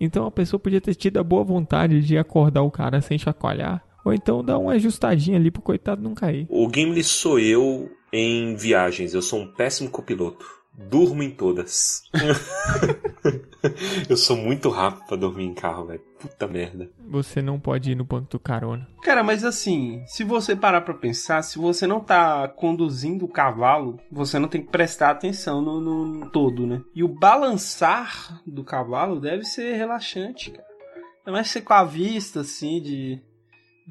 Então 0.00 0.26
a 0.26 0.30
pessoa 0.30 0.60
podia 0.60 0.80
ter 0.80 0.94
tido 0.94 1.18
a 1.18 1.24
boa 1.24 1.42
vontade 1.44 2.00
de 2.02 2.16
acordar 2.18 2.62
o 2.62 2.70
cara 2.70 3.00
sem 3.00 3.18
chacoalhar. 3.18 3.82
Ou 4.04 4.12
então 4.12 4.44
dar 4.44 4.58
uma 4.58 4.72
ajustadinha 4.72 5.36
ali 5.38 5.50
pro 5.50 5.62
coitado 5.62 6.02
não 6.02 6.14
cair. 6.14 6.46
O 6.48 6.68
Gimli 6.72 7.02
sou 7.04 7.38
eu 7.38 7.88
em 8.12 8.54
viagens. 8.56 9.14
Eu 9.14 9.22
sou 9.22 9.40
um 9.40 9.46
péssimo 9.46 9.90
copiloto. 9.90 10.44
Durmo 10.88 11.22
em 11.22 11.30
todas. 11.30 12.02
eu 14.08 14.16
sou 14.16 14.36
muito 14.36 14.68
rápido 14.68 15.06
pra 15.06 15.16
dormir 15.16 15.44
em 15.44 15.54
carro, 15.54 15.86
velho. 15.86 16.00
Puta 16.20 16.46
merda. 16.46 16.90
Você 17.08 17.42
não 17.42 17.58
pode 17.58 17.92
ir 17.92 17.94
no 17.94 18.04
banco 18.04 18.30
do 18.30 18.38
carona. 18.38 18.86
Cara, 19.02 19.22
mas 19.22 19.44
assim, 19.44 20.02
se 20.06 20.22
você 20.22 20.54
parar 20.54 20.82
pra 20.82 20.94
pensar, 20.94 21.42
se 21.42 21.58
você 21.58 21.86
não 21.86 22.00
tá 22.00 22.46
conduzindo 22.48 23.24
o 23.24 23.28
cavalo, 23.28 23.98
você 24.10 24.38
não 24.38 24.48
tem 24.48 24.62
que 24.62 24.70
prestar 24.70 25.10
atenção 25.10 25.60
no, 25.60 25.80
no 25.80 26.30
todo, 26.30 26.66
né? 26.66 26.82
E 26.94 27.02
o 27.02 27.08
balançar 27.08 28.40
do 28.46 28.62
cavalo 28.62 29.20
deve 29.20 29.44
ser 29.44 29.74
relaxante, 29.76 30.50
cara. 30.50 30.72
Ainda 31.20 31.32
mais 31.32 31.48
você 31.48 31.60
com 31.60 31.72
a 31.72 31.84
vista, 31.84 32.40
assim, 32.40 32.80
de 32.80 33.22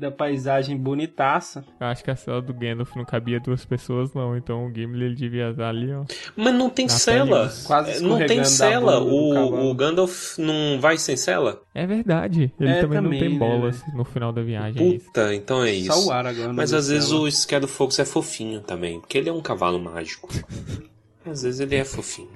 da 0.01 0.11
paisagem 0.11 0.75
bonitaça. 0.75 1.63
Eu 1.79 1.87
acho 1.87 2.03
que 2.03 2.09
a 2.11 2.15
cela 2.15 2.41
do 2.41 2.53
Gandalf 2.53 2.95
não 2.95 3.05
cabia 3.05 3.39
duas 3.39 3.63
pessoas, 3.63 4.13
não. 4.13 4.35
Então 4.35 4.65
o 4.65 4.73
Gimli 4.73 5.05
ele 5.05 5.15
devia 5.15 5.51
estar 5.51 5.69
ali, 5.69 5.93
ó. 5.93 6.03
Mas 6.35 6.53
não 6.55 6.69
tem 6.69 6.89
cela. 6.89 7.47
pele, 7.47 7.61
quase 7.63 7.91
É, 7.91 7.99
não 7.99 8.17
tem 8.25 8.43
cela. 8.43 8.99
O, 8.99 9.69
o 9.69 9.73
Gandalf 9.75 10.37
não 10.39 10.79
vai 10.81 10.97
sem 10.97 11.15
cela? 11.15 11.61
É 11.73 11.85
verdade. 11.85 12.51
Ele 12.59 12.69
É, 12.69 12.81
também, 12.81 12.97
também, 13.01 13.19
não 13.21 13.27
tem 13.27 13.33
né, 13.33 13.39
bolas 13.39 13.81
no 13.93 14.03
final 14.03 14.33
da 14.33 14.41
viagem. 14.41 14.95
é. 14.95 14.99
Puta, 14.99 15.35
então 15.35 15.63
é 15.63 15.71
isso. 15.71 15.93
Só 15.93 16.07
o 16.07 16.11
ar 16.11 16.25
agora. 16.25 16.51
Mas 16.51 16.73
às 16.73 16.87
vezes 16.89 17.09
cela. 17.09 17.21
o 17.21 17.31
Schedule 17.31 17.71
Fox 17.71 17.99
é 17.99 18.05
fofinho 18.05 18.61
também, 18.61 18.99
porque 18.99 19.17
ele 19.17 19.29
é 19.29 19.33
um 19.33 19.41
cavalo 19.41 19.79
mágico. 19.79 20.27
às 21.23 21.43
vezes 21.43 21.59
ele 21.59 21.75
é 21.75 21.85
fofinho. 21.85 22.29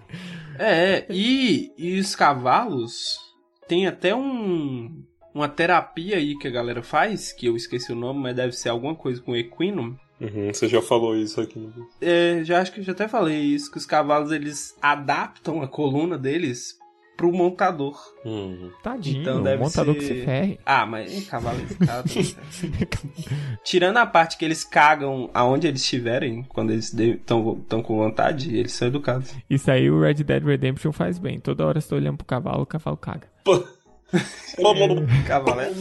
É, 0.60 1.06
e, 1.10 1.72
e 1.78 2.00
os 2.00 2.16
cavalos 2.16 3.18
tem 3.68 3.88
até 3.88 4.16
um 4.16 5.04
uma 5.36 5.48
terapia 5.50 6.16
aí 6.16 6.36
que 6.38 6.48
a 6.48 6.52
galera 6.52 6.82
faz, 6.82 7.32
que 7.34 7.46
eu 7.46 7.56
esqueci 7.56 7.92
o 7.92 7.96
nome, 7.96 8.22
mas 8.22 8.36
deve 8.36 8.54
ser 8.54 8.70
alguma 8.70 8.96
coisa 8.96 9.22
com 9.22 9.36
equino. 9.36 10.00
Uhum, 10.20 10.54
você 10.54 10.68
já 10.70 10.82
falou 10.82 11.16
isso 11.18 11.42
aqui. 11.42 11.70
É, 12.02 12.42
já 12.46 12.62
acho 12.62 12.72
que 12.72 12.80
eu 12.80 12.84
já 12.86 12.94
até 12.94 13.06
falei 13.08 13.38
isso, 13.38 13.70
que 13.70 13.78
os 13.78 13.86
cavalos 13.86 14.32
eles 14.32 14.74
adaptam 14.82 15.62
a 15.62 15.68
coluna 15.68 16.18
deles 16.18 16.74
pro 17.18 17.32
montador. 17.34 17.98
Hum. 18.26 18.72
Tadinho, 18.82 19.22
Então 19.22 19.40
o 19.42 19.44
deve 19.44 19.62
montador 19.62 19.94
ser- 19.96 20.00
que 20.00 20.06
se 20.06 20.26
ferre. 20.26 20.60
Ah, 20.66 20.86
mas 20.86 21.28
cavalo 21.28 21.60
esse 21.62 21.76
cara. 21.78 22.04
Tirando 23.64 23.98
a 23.98 24.06
parte 24.06 24.38
que 24.38 24.46
eles 24.46 24.64
cagam 24.64 25.30
aonde 25.34 25.68
eles 25.68 25.82
estiverem, 25.82 26.44
quando 26.44 26.72
eles 26.72 26.94
estão 26.94 27.82
com 27.84 27.98
vontade, 27.98 28.56
eles 28.56 28.72
são 28.74 28.88
educados. 28.88 29.34
Isso 29.50 29.70
aí 29.72 29.90
o 29.90 30.00
Red 30.02 30.16
Dead 30.16 30.44
Redemption 30.44 30.92
faz 30.92 31.18
bem. 31.20 31.40
Toda 31.40 31.66
hora 31.66 31.80
você 31.82 31.90
tá 31.90 31.96
olhando 31.96 32.18
pro 32.18 32.26
cavalo, 32.26 32.64
o 32.64 32.66
cavalo 32.66 32.98
caga. 32.98 33.28
Cavalo 35.28 35.62
é 35.62 35.72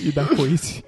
E 0.00 0.12
dá 0.12 0.26
coice 0.26 0.82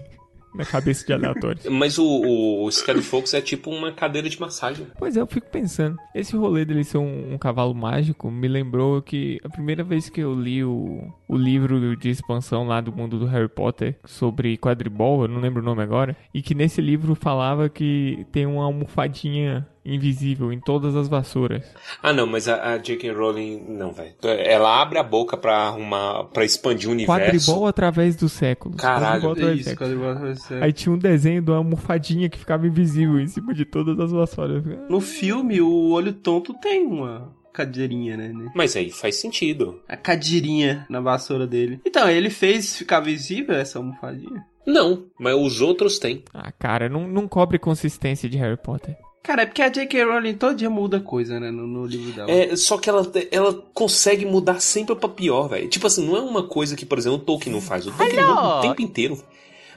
na 0.54 0.64
cabeça 0.64 1.06
de 1.06 1.12
aleatórios. 1.12 1.64
Mas 1.66 1.98
o, 1.98 2.04
o, 2.04 2.64
o 2.64 2.70
Schedule 2.70 3.02
Fox 3.02 3.32
é 3.34 3.40
tipo 3.40 3.70
uma 3.70 3.92
cadeira 3.92 4.28
de 4.28 4.38
massagem. 4.40 4.86
Pois 4.98 5.16
é, 5.16 5.20
eu 5.20 5.26
fico 5.26 5.48
pensando. 5.50 5.96
Esse 6.14 6.36
rolê 6.36 6.64
dele 6.64 6.84
ser 6.84 6.98
um, 6.98 7.34
um 7.34 7.38
cavalo 7.38 7.74
mágico 7.74 8.30
me 8.30 8.48
lembrou 8.48 9.00
que 9.00 9.40
a 9.44 9.48
primeira 9.48 9.82
vez 9.82 10.08
que 10.08 10.20
eu 10.20 10.34
li 10.34 10.62
o, 10.62 11.10
o 11.28 11.36
livro 11.36 11.96
de 11.96 12.10
expansão 12.10 12.66
lá 12.66 12.80
do 12.80 12.92
mundo 12.92 13.18
do 13.18 13.26
Harry 13.26 13.48
Potter 13.48 13.96
sobre 14.04 14.56
quadribol, 14.58 15.22
eu 15.22 15.28
não 15.28 15.40
lembro 15.40 15.62
o 15.62 15.64
nome 15.64 15.82
agora, 15.82 16.16
e 16.34 16.42
que 16.42 16.54
nesse 16.54 16.80
livro 16.80 17.14
falava 17.14 17.68
que 17.68 18.26
tem 18.30 18.46
uma 18.46 18.64
almofadinha 18.64 19.66
invisível 19.84 20.52
em 20.52 20.60
todas 20.60 20.94
as 20.96 21.08
vassouras. 21.08 21.64
Ah, 22.02 22.12
não, 22.12 22.26
mas 22.26 22.48
a, 22.48 22.72
a 22.74 22.78
J.K. 22.78 23.10
Rowling, 23.12 23.64
não, 23.68 23.92
velho. 23.92 24.14
Ela 24.22 24.80
abre 24.80 24.98
a 24.98 25.02
boca 25.02 25.36
pra 25.36 25.56
arrumar, 25.68 26.24
pra 26.24 26.44
expandir 26.44 26.88
o 26.88 26.92
universo. 26.92 27.22
Quadribol 27.48 27.66
através 27.66 28.16
dos 28.16 28.32
séculos. 28.32 28.76
Caralho. 28.80 29.22
Quadribol 29.22 29.32
através 29.32 29.56
dos 29.56 29.66
Isso, 29.66 30.20
vai 30.20 30.34
ser- 30.36 30.62
Aí 30.62 30.72
tinha 30.72 30.94
um 30.94 30.98
desenho 30.98 31.42
de 31.42 31.50
uma 31.50 31.56
almofadinha 31.58 32.28
que 32.28 32.38
ficava 32.38 32.66
invisível 32.66 33.18
em 33.20 33.26
cima 33.26 33.52
de 33.54 33.64
todas 33.64 33.98
as 33.98 34.12
vassouras. 34.12 34.62
No 34.88 35.00
filme, 35.00 35.60
o 35.60 35.90
olho 35.90 36.12
tonto 36.12 36.54
tem 36.54 36.86
uma 36.86 37.32
cadeirinha, 37.52 38.16
né? 38.16 38.28
né? 38.28 38.50
Mas 38.54 38.76
aí 38.76 38.90
faz 38.90 39.20
sentido. 39.20 39.80
A 39.88 39.96
cadeirinha 39.96 40.86
na 40.88 41.00
vassoura 41.00 41.46
dele. 41.46 41.80
Então, 41.84 42.08
ele 42.08 42.30
fez 42.30 42.76
ficar 42.76 43.00
visível 43.00 43.54
essa 43.54 43.78
almofadinha? 43.78 44.44
Não, 44.66 45.06
mas 45.18 45.34
os 45.36 45.60
outros 45.60 45.98
têm. 45.98 46.22
Ah, 46.32 46.52
cara, 46.52 46.88
não, 46.88 47.06
não 47.08 47.26
cobre 47.26 47.58
consistência 47.58 48.28
de 48.28 48.38
Harry 48.38 48.56
Potter. 48.56 48.96
Cara, 49.22 49.42
é 49.42 49.46
porque 49.46 49.62
a 49.62 49.68
J.K. 49.68 50.04
Rowling 50.04 50.34
todo 50.34 50.56
dia 50.56 50.68
muda 50.68 50.98
coisa, 50.98 51.38
né? 51.38 51.50
No, 51.50 51.64
no 51.64 51.86
livro 51.86 52.12
dela. 52.12 52.28
É, 52.30 52.56
só 52.56 52.76
que 52.76 52.90
ela, 52.90 53.08
ela 53.30 53.54
consegue 53.72 54.26
mudar 54.26 54.60
sempre 54.60 54.96
pra 54.96 55.08
pior, 55.08 55.48
velho. 55.48 55.68
Tipo 55.68 55.86
assim, 55.86 56.04
não 56.04 56.16
é 56.16 56.20
uma 56.20 56.42
coisa 56.42 56.74
que, 56.74 56.84
por 56.84 56.98
exemplo, 56.98 57.18
o 57.18 57.20
Tolkien 57.20 57.52
não 57.54 57.60
faz. 57.60 57.86
O 57.86 57.92
Tolkien 57.92 58.20
muda 58.20 58.58
o 58.58 58.60
tempo 58.60 58.82
inteiro. 58.82 59.22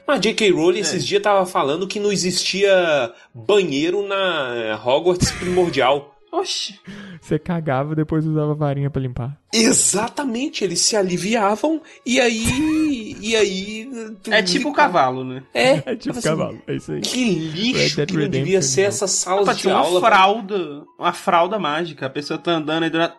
Mas 0.04 0.18
a 0.18 0.20
J.K. 0.20 0.50
Rowling 0.50 0.80
esses 0.80 1.06
dias 1.06 1.22
tava 1.22 1.46
falando 1.46 1.86
que 1.86 2.00
não 2.00 2.10
existia 2.10 3.12
banheiro 3.32 4.06
na 4.06 4.80
Hogwarts 4.84 5.30
primordial. 5.32 6.15
Oxi. 6.40 6.78
Você 7.20 7.38
cagava 7.38 7.94
depois 7.94 8.26
usava 8.26 8.54
varinha 8.54 8.90
pra 8.90 9.00
limpar. 9.02 9.38
Exatamente, 9.52 10.62
eles 10.64 10.80
se 10.80 10.96
aliviavam 10.96 11.80
e 12.04 12.20
aí. 12.20 13.16
e 13.20 13.34
aí. 13.36 13.88
É 14.30 14.42
tipo 14.42 14.68
o 14.68 14.72
cavalo, 14.72 15.24
né? 15.24 15.42
É, 15.54 15.82
É 15.92 15.96
tipo 15.96 16.18
assim, 16.18 16.28
cavalo, 16.28 16.60
é 16.66 16.74
isso 16.74 16.92
aí. 16.92 17.00
Que 17.00 17.34
lixo 17.34 18.04
que 18.06 18.16
não 18.16 18.28
devia 18.28 18.60
ser 18.62 18.82
não. 18.82 18.88
essas 18.88 19.10
salas 19.12 19.42
Opa, 19.44 19.54
de 19.54 19.60
tinha 19.60 19.74
uma 19.74 19.84
aula. 19.84 20.00
fralda. 20.00 20.82
Uma 20.98 21.12
fralda 21.12 21.58
mágica. 21.58 22.06
A 22.06 22.10
pessoa 22.10 22.38
tá 22.38 22.52
andando 22.52 22.82
aí 22.84 22.90
do 22.90 22.98
nada. 22.98 23.14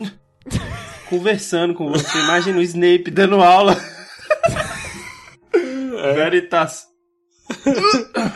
Conversando 1.08 1.74
com 1.74 1.88
você. 1.90 2.18
Imagina 2.18 2.58
o 2.58 2.62
Snape 2.62 3.10
dando 3.10 3.42
aula. 3.42 3.76
Veritas. 6.14 6.84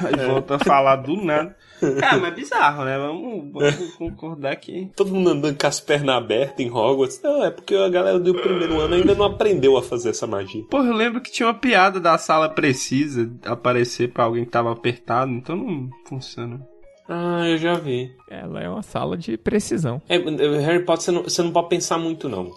Aí 0.05 0.27
volta 0.27 0.57
a 0.57 0.59
falar 0.59 0.97
do 0.97 1.17
nada. 1.17 1.57
Cara, 2.01 2.19
mas 2.21 2.33
é 2.33 2.35
bizarro, 2.35 2.85
né? 2.85 2.99
Vamos, 2.99 3.53
vamos 3.53 3.95
concordar 3.95 4.57
que. 4.57 4.91
Todo 4.97 5.13
mundo 5.13 5.31
andando 5.31 5.59
com 5.59 5.67
as 5.67 5.81
pernas 5.81 6.17
abertas 6.17 6.59
em 6.59 6.71
Hogwarts. 6.71 7.21
Não, 7.23 7.45
é 7.45 7.51
porque 7.51 7.75
a 7.75 7.89
galera 7.89 8.19
do 8.19 8.35
primeiro 8.35 8.81
ano 8.81 8.95
ainda 8.95 9.15
não 9.15 9.25
aprendeu 9.25 9.77
a 9.77 9.83
fazer 9.83 10.11
essa 10.11 10.27
magia. 10.27 10.65
Pô, 10.71 10.83
eu 10.83 10.93
lembro 10.93 11.21
que 11.21 11.31
tinha 11.31 11.47
uma 11.47 11.55
piada 11.55 12.01
da 12.01 12.17
sala 12.19 12.49
precisa 12.49 13.31
aparecer 13.45 14.13
pra 14.13 14.25
alguém 14.25 14.45
que 14.45 14.51
tava 14.51 14.73
apertado, 14.73 15.31
então 15.31 15.57
não 15.57 15.91
funciona. 16.07 16.61
Ah, 17.09 17.47
eu 17.47 17.59
já 17.59 17.75
vi. 17.75 18.11
Ela 18.31 18.63
é 18.63 18.69
uma 18.69 18.83
sala 18.83 19.17
de 19.17 19.37
precisão. 19.37 20.01
É, 20.09 20.17
Harry 20.17 20.85
Potter 20.85 21.05
você 21.05 21.11
não, 21.13 21.23
você 21.23 21.43
não 21.43 21.53
pode 21.53 21.69
pensar 21.69 21.99
muito, 21.99 22.29
não. 22.29 22.51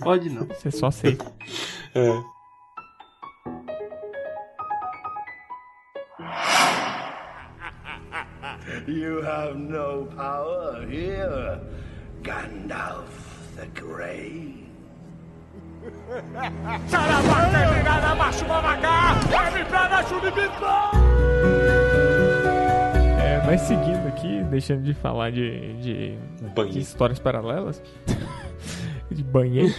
Pode 0.00 0.30
não. 0.30 0.46
Você 0.46 0.70
só 0.70 0.86
aceita. 0.86 1.24
É. 1.96 2.33
You 8.86 9.22
have 9.22 9.56
no 9.56 10.06
power 10.14 10.84
here, 10.86 11.58
Gandalf 12.22 13.08
the 13.56 13.66
Grey. 13.74 14.66
É, 23.18 23.46
mas 23.46 23.60
seguindo 23.62 24.06
aqui, 24.06 24.42
deixando 24.50 24.82
de 24.82 24.92
falar 24.92 25.32
de, 25.32 25.74
de, 25.80 26.18
histórias 26.78 27.18
paralelas, 27.18 27.82
de 29.10 29.24
banheiro. 29.24 29.72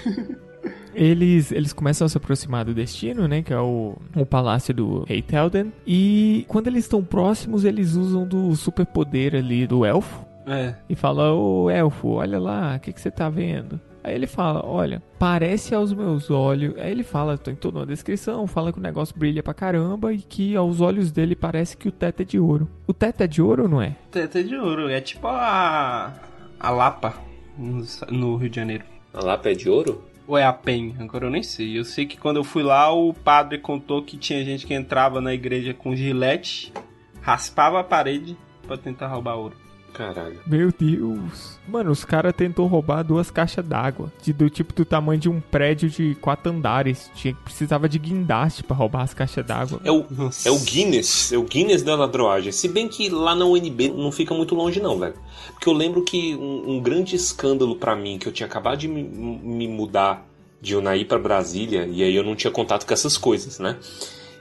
Eles, 0.96 1.52
eles 1.52 1.74
começam 1.74 2.06
a 2.06 2.10
se 2.10 2.18
aproximar 2.18 2.66
do 2.66 2.74
destino, 2.74 3.28
né? 3.28 3.42
Que 3.42 3.54
é 3.54 3.60
o, 3.60 3.96
o 4.16 4.26
palácio 4.26 4.74
do 4.74 5.04
Rei 5.04 5.22
Telden. 5.22 5.72
E 5.86 6.46
quando 6.48 6.68
eles 6.68 6.86
estão 6.86 7.04
próximos, 7.04 7.66
eles 7.66 7.96
usam 7.96 8.26
do 8.28 8.56
superpoder 8.56 9.36
ali 9.36 9.68
do 9.68 9.86
elfo. 9.86 10.26
É. 10.48 10.76
E 10.90 10.96
fala, 10.96 11.34
ô 11.34 11.70
elfo, 11.70 12.10
olha 12.10 12.40
lá, 12.40 12.76
o 12.76 12.80
que, 12.80 12.94
que 12.94 13.02
você 13.02 13.12
tá 13.12 13.30
vendo? 13.30 13.80
Aí 14.04 14.14
ele 14.14 14.28
fala, 14.28 14.64
olha, 14.64 15.02
parece 15.18 15.74
aos 15.74 15.92
meus 15.92 16.30
olhos. 16.30 16.78
Aí 16.78 16.92
ele 16.92 17.02
fala, 17.02 17.40
tem 17.40 17.56
toda 17.56 17.80
uma 17.80 17.86
descrição, 17.88 18.46
fala 18.46 18.72
que 18.72 18.78
o 18.78 18.82
negócio 18.82 19.18
brilha 19.18 19.42
pra 19.42 19.52
caramba 19.52 20.14
e 20.14 20.20
que 20.20 20.56
aos 20.56 20.80
olhos 20.80 21.12
dele 21.12 21.36
parece 21.36 21.76
que 21.76 21.88
o 21.90 21.92
teto 21.92 22.22
é 22.22 22.24
de 22.24 22.40
ouro. 22.40 22.70
O 22.86 22.94
teto 22.94 23.22
é 23.22 23.28
de 23.28 23.42
ouro 23.42 23.64
ou 23.64 23.70
não 23.70 23.82
é? 23.82 23.96
Teta 24.12 24.44
de 24.44 24.56
ouro. 24.56 24.90
É 24.90 25.02
tipo 25.02 25.28
a. 25.28 26.14
A 26.60 26.70
Lapa 26.70 27.16
no, 27.58 27.84
no 28.12 28.36
Rio 28.36 28.50
de 28.50 28.56
Janeiro. 28.56 28.84
A 29.12 29.24
Lapa 29.24 29.50
é 29.50 29.54
de 29.54 29.68
ouro? 29.68 30.04
Ou 30.28 30.38
é 30.38 30.44
a 30.44 30.54
PEN? 30.54 30.96
Agora 31.00 31.26
eu 31.26 31.30
nem 31.30 31.44
sei. 31.44 31.78
Eu 31.78 31.84
sei 31.84 32.06
que 32.06 32.18
quando 32.18 32.38
eu 32.38 32.44
fui 32.44 32.64
lá, 32.64 32.92
o 32.92 33.14
padre 33.14 33.60
contou 33.60 34.02
que 34.02 34.18
tinha 34.18 34.44
gente 34.44 34.66
que 34.66 34.74
entrava 34.74 35.22
na 35.22 35.34
igreja 35.34 35.74
com 35.74 35.96
gilete, 35.96 36.74
raspava 37.22 37.80
a 37.80 37.84
parede 37.84 38.36
pra 38.66 38.78
tentar 38.78 39.08
roubar 39.08 39.36
ouro. 39.36 39.65
Caralho. 39.96 40.40
Meu 40.46 40.74
Deus. 40.78 41.58
Mano, 41.68 41.90
os 41.90 42.04
caras 42.04 42.34
tentou 42.36 42.68
roubar 42.68 43.02
duas 43.04 43.32
caixas 43.32 43.66
d'água. 43.66 44.12
De, 44.22 44.34
do 44.34 44.50
tipo 44.50 44.74
do 44.74 44.84
tamanho 44.84 45.20
de 45.20 45.30
um 45.30 45.40
prédio 45.40 45.90
de 45.90 46.16
quatro 46.16 46.52
andares. 46.52 47.10
Tinha, 47.16 47.34
precisava 47.34 47.88
de 47.88 47.98
guindaste 47.98 48.62
pra 48.64 48.76
roubar 48.76 49.04
as 49.04 49.14
caixas 49.14 49.46
d'água. 49.46 49.80
É 49.86 49.92
o, 49.92 50.06
Nossa. 50.10 50.50
é 50.50 50.52
o 50.52 50.60
Guinness, 50.60 51.32
é 51.32 51.38
o 51.38 51.44
Guinness 51.44 51.82
da 51.82 51.96
ladroagem. 51.96 52.52
Se 52.52 52.68
bem 52.68 52.88
que 52.90 53.08
lá 53.10 53.34
na 53.36 53.46
UNB 53.46 53.90
não 53.90 54.12
fica 54.12 54.34
muito 54.34 54.54
longe 54.54 54.82
não, 54.82 55.00
velho. 55.00 55.16
Porque 55.54 55.70
eu 55.70 55.74
lembro 55.74 56.04
que 56.04 56.36
um, 56.36 56.72
um 56.76 56.80
grande 56.82 57.16
escândalo 57.16 57.76
pra 57.78 57.96
mim, 57.96 58.18
que 58.20 58.28
eu 58.28 58.34
tinha 58.34 58.48
acabado 58.48 58.78
de 58.80 58.88
me, 58.90 59.02
me 59.04 59.68
mudar 59.68 60.28
de 60.62 60.76
Unai 60.76 61.06
pra 61.06 61.18
Brasília, 61.20 61.86
e 61.86 62.04
aí 62.04 62.14
eu 62.16 62.24
não 62.24 62.36
tinha 62.36 62.52
contato 62.52 62.86
com 62.86 62.94
essas 62.94 63.18
coisas, 63.18 63.60
né? 63.60 63.78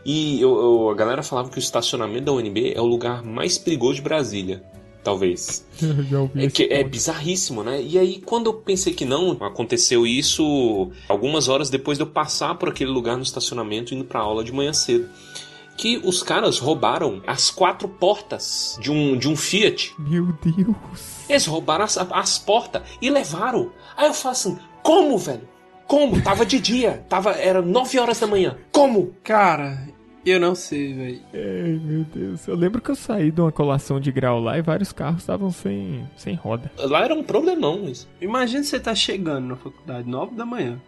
E 0.04 0.40
eu, 0.40 0.50
eu- 0.58 0.90
a 0.90 0.94
galera 0.94 1.22
falava 1.22 1.48
que 1.48 1.56
o 1.56 1.60
estacionamento 1.60 2.24
da 2.26 2.32
UNB 2.32 2.72
é 2.74 2.80
o 2.80 2.84
lugar 2.86 3.22
mais 3.22 3.56
perigoso 3.56 3.94
de 3.96 4.02
Brasília. 4.02 4.62
Talvez. 5.04 5.64
É, 6.36 6.48
que 6.48 6.64
é 6.64 6.82
bizarríssimo, 6.82 7.62
né? 7.62 7.80
E 7.82 7.98
aí, 7.98 8.20
quando 8.24 8.46
eu 8.46 8.54
pensei 8.54 8.94
que 8.94 9.04
não, 9.04 9.32
aconteceu 9.40 10.06
isso 10.06 10.90
algumas 11.08 11.48
horas 11.48 11.68
depois 11.68 11.98
de 11.98 12.04
eu 12.04 12.06
passar 12.06 12.54
por 12.54 12.68
aquele 12.68 12.90
lugar 12.90 13.16
no 13.16 13.22
estacionamento 13.22 13.94
indo 13.94 14.04
pra 14.04 14.20
aula 14.20 14.42
de 14.42 14.52
manhã 14.52 14.72
cedo. 14.72 15.08
Que 15.76 15.98
os 15.98 16.22
caras 16.22 16.58
roubaram 16.58 17.22
as 17.26 17.50
quatro 17.50 17.88
portas 17.88 18.78
de 18.80 18.90
um, 18.90 19.16
de 19.16 19.28
um 19.28 19.36
Fiat. 19.36 19.94
Meu 19.98 20.32
Deus. 20.42 20.76
Eles 21.28 21.46
roubaram 21.46 21.84
as, 21.84 21.98
as 21.98 22.38
portas 22.38 22.82
e 23.02 23.10
levaram. 23.10 23.72
Aí 23.96 24.06
eu 24.06 24.14
falo 24.14 24.32
assim: 24.32 24.58
como, 24.82 25.18
velho? 25.18 25.48
Como? 25.86 26.20
Tava 26.22 26.46
de 26.46 26.58
dia, 26.58 27.04
tava, 27.08 27.32
era 27.32 27.60
9 27.60 27.98
horas 27.98 28.18
da 28.18 28.26
manhã. 28.26 28.56
Como? 28.72 29.14
Cara, 29.22 29.88
eu 30.30 30.40
não 30.40 30.54
sei, 30.54 30.94
velho. 30.94 31.20
Ai, 31.34 31.80
meu 31.82 32.04
Deus. 32.04 32.46
Eu 32.46 32.56
lembro 32.56 32.80
que 32.80 32.90
eu 32.90 32.94
saí 32.94 33.30
de 33.30 33.40
uma 33.40 33.52
colação 33.52 34.00
de 34.00 34.10
grau 34.10 34.40
lá 34.40 34.58
e 34.58 34.62
vários 34.62 34.92
carros 34.92 35.20
estavam 35.20 35.50
sem, 35.50 36.08
sem 36.16 36.34
roda. 36.34 36.70
Lá 36.78 37.04
era 37.04 37.14
um 37.14 37.22
problemão 37.22 37.88
isso. 37.88 38.08
Imagina 38.20 38.62
você 38.62 38.80
tá 38.80 38.94
chegando 38.94 39.48
na 39.48 39.56
faculdade, 39.56 40.08
9 40.08 40.34
da 40.34 40.46
manhã. 40.46 40.80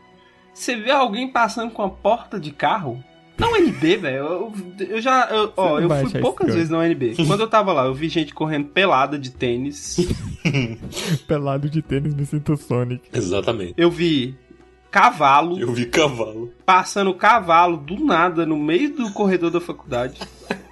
Você 0.52 0.74
vê 0.76 0.90
alguém 0.90 1.30
passando 1.30 1.70
com 1.70 1.82
a 1.82 1.90
porta 1.90 2.40
de 2.40 2.50
carro. 2.50 3.02
Na 3.37 3.48
UNB, 3.48 3.96
velho. 3.98 4.16
Eu, 4.16 4.52
eu 4.80 5.00
já. 5.02 5.28
Eu, 5.30 5.52
ó, 5.54 5.78
não 5.78 5.94
eu 5.94 6.08
fui 6.08 6.20
poucas 6.20 6.54
vezes 6.54 6.70
na 6.70 6.78
UNB. 6.78 7.14
Quando 7.26 7.40
eu 7.40 7.48
tava 7.48 7.70
lá, 7.70 7.84
eu 7.84 7.92
vi 7.92 8.08
gente 8.08 8.32
correndo 8.32 8.68
pelada 8.68 9.18
de 9.18 9.30
tênis. 9.30 9.98
Pelado 11.28 11.68
de 11.68 11.82
tênis 11.82 12.14
me 12.14 12.24
sinto 12.24 12.56
Sonic. 12.56 13.11
Exatamente. 13.12 13.74
Eu 13.76 13.90
vi 13.90 14.34
cavalo, 15.00 15.59
Eu 15.61 15.72
vi 15.72 15.85
cavalo. 15.87 16.50
passando 16.64 17.12
cavalo 17.12 17.76
do 17.76 18.02
nada 18.02 18.46
no 18.46 18.56
meio 18.56 18.94
do 18.94 19.12
corredor 19.12 19.50
da 19.50 19.61
faculdade. 19.61 20.18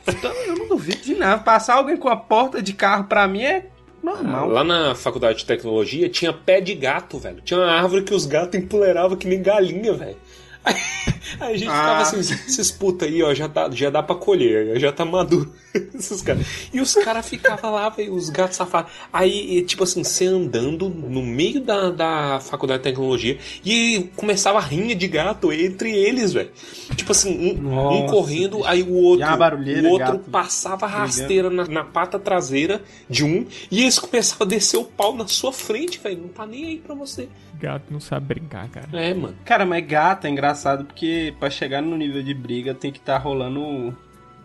Então 0.08 0.32
eu 0.46 0.56
não 0.56 0.68
duvido 0.68 1.02
de 1.02 1.14
nada. 1.14 1.42
Passar 1.42 1.74
alguém 1.74 1.96
com 1.96 2.08
a 2.08 2.16
porta 2.16 2.62
de 2.62 2.72
carro 2.72 3.04
pra 3.04 3.28
mim 3.28 3.42
é 3.42 3.66
normal. 4.02 4.48
Lá 4.48 4.64
na 4.64 4.94
faculdade 4.94 5.38
de 5.40 5.44
tecnologia 5.44 6.08
tinha 6.08 6.32
pé 6.32 6.60
de 6.60 6.74
gato, 6.74 7.18
velho. 7.18 7.42
Tinha 7.42 7.60
uma 7.60 7.70
árvore 7.70 8.02
que 8.02 8.14
os 8.14 8.24
gatos 8.24 8.58
empoleiravam 8.58 9.16
que 9.16 9.28
nem 9.28 9.42
galinha, 9.42 9.92
velho. 9.92 10.16
Aí, 10.64 10.74
aí 11.40 11.54
a 11.54 11.56
gente 11.58 11.68
ficava 11.68 11.98
Ah. 11.98 12.00
assim, 12.02 12.18
esses 12.20 12.70
puta 12.70 13.04
aí, 13.04 13.22
ó, 13.22 13.34
já, 13.34 13.48
tá, 13.48 13.68
já 13.70 13.90
dá 13.90 14.02
pra 14.02 14.16
colher, 14.16 14.78
já 14.80 14.90
tá 14.92 15.04
maduro. 15.04 15.52
Esses 15.92 16.22
caras. 16.22 16.46
E 16.72 16.80
os 16.80 16.94
caras 16.94 17.28
ficavam 17.28 17.72
lá, 17.72 17.88
velho, 17.88 18.14
os 18.14 18.30
gatos 18.30 18.56
safados. 18.56 18.92
Aí, 19.12 19.60
tipo 19.62 19.82
assim, 19.82 20.04
você 20.04 20.24
andando 20.26 20.88
no 20.88 21.20
meio 21.20 21.60
da, 21.60 21.90
da 21.90 22.40
faculdade 22.40 22.78
de 22.84 22.88
tecnologia 22.90 23.36
e 23.64 24.08
começava 24.14 24.58
a 24.58 24.60
rinha 24.62 24.94
de 24.94 25.08
gato 25.08 25.52
entre 25.52 25.90
eles, 25.90 26.32
velho. 26.32 26.50
Tipo 26.94 27.10
assim, 27.10 27.36
um, 27.36 27.58
um 27.58 27.72
Nossa, 27.74 28.12
correndo, 28.12 28.64
aí 28.64 28.82
o 28.84 28.92
outro, 28.94 29.26
a 29.26 29.36
barulheira, 29.36 29.88
o 29.88 29.90
outro 29.90 30.06
gato 30.18 30.30
passava 30.30 30.86
rasteira 30.86 31.50
na, 31.50 31.64
na 31.66 31.82
pata 31.82 32.20
traseira 32.20 32.80
de 33.10 33.24
um 33.24 33.44
e 33.68 33.82
eles 33.82 33.98
começavam 33.98 34.46
a 34.46 34.50
descer 34.50 34.76
o 34.76 34.84
pau 34.84 35.12
na 35.16 35.26
sua 35.26 35.52
frente, 35.52 35.98
velho. 35.98 36.20
Não 36.22 36.28
tá 36.28 36.46
nem 36.46 36.66
aí 36.66 36.78
pra 36.78 36.94
você. 36.94 37.28
Gato 37.60 37.84
não 37.90 37.98
sabe 38.00 38.26
brincar, 38.26 38.68
cara. 38.68 38.88
É, 38.92 39.12
mano. 39.12 39.34
Cara, 39.44 39.66
mas 39.66 39.84
gato 39.84 40.26
é 40.26 40.30
engraçado 40.30 40.53
porque 40.84 41.34
pra 41.38 41.50
chegar 41.50 41.80
no 41.82 41.96
nível 41.96 42.22
de 42.22 42.32
briga 42.34 42.74
tem 42.74 42.90
que 42.92 42.98
estar 42.98 43.18
rolando 43.18 43.60
um 43.60 43.92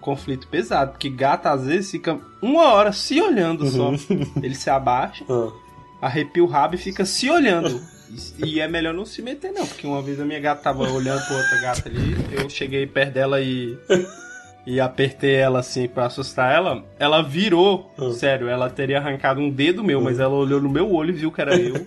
conflito 0.01 0.47
pesado. 0.47 0.91
Porque 0.91 1.09
gato 1.09 1.47
às 1.47 1.65
vezes 1.65 1.91
fica 1.91 2.19
uma 2.41 2.73
hora 2.73 2.91
se 2.91 3.21
olhando 3.21 3.65
só. 3.69 3.91
Ele 4.41 4.55
se 4.55 4.69
abaixa, 4.69 5.23
Ah. 5.29 5.49
arrepia 6.01 6.43
o 6.43 6.47
rabo 6.47 6.75
e 6.75 6.77
fica 6.77 7.05
se 7.05 7.29
olhando. 7.29 7.79
E- 8.43 8.59
é 8.59 8.67
melhor 8.67 8.93
não 8.93 9.05
se 9.05 9.21
meter, 9.21 9.51
não, 9.51 9.67
porque 9.67 9.85
uma 9.85 10.01
vez 10.01 10.19
a 10.19 10.25
minha 10.25 10.39
gata 10.39 10.63
tava 10.63 10.89
olhando 10.91 11.23
pra 11.27 11.37
outra 11.37 11.61
gata 11.61 11.87
ali, 11.89 12.15
eu 12.31 12.49
cheguei 12.49 12.87
perto 12.87 13.13
dela 13.13 13.39
e. 13.39 13.77
E 14.65 14.79
apertei 14.79 15.35
ela 15.35 15.59
assim 15.59 15.87
pra 15.87 16.05
assustar 16.07 16.53
ela. 16.53 16.83
Ela 16.99 17.21
virou, 17.21 17.91
Ah. 17.97 18.11
sério, 18.11 18.47
ela 18.49 18.69
teria 18.69 18.97
arrancado 18.97 19.39
um 19.39 19.49
dedo 19.49 19.83
meu, 19.83 20.01
mas 20.01 20.19
ela 20.19 20.33
olhou 20.35 20.59
no 20.61 20.69
meu 20.69 20.91
olho 20.93 21.09
e 21.11 21.17
viu 21.17 21.31
que 21.31 21.41
era 21.41 21.55
eu. 21.55 21.85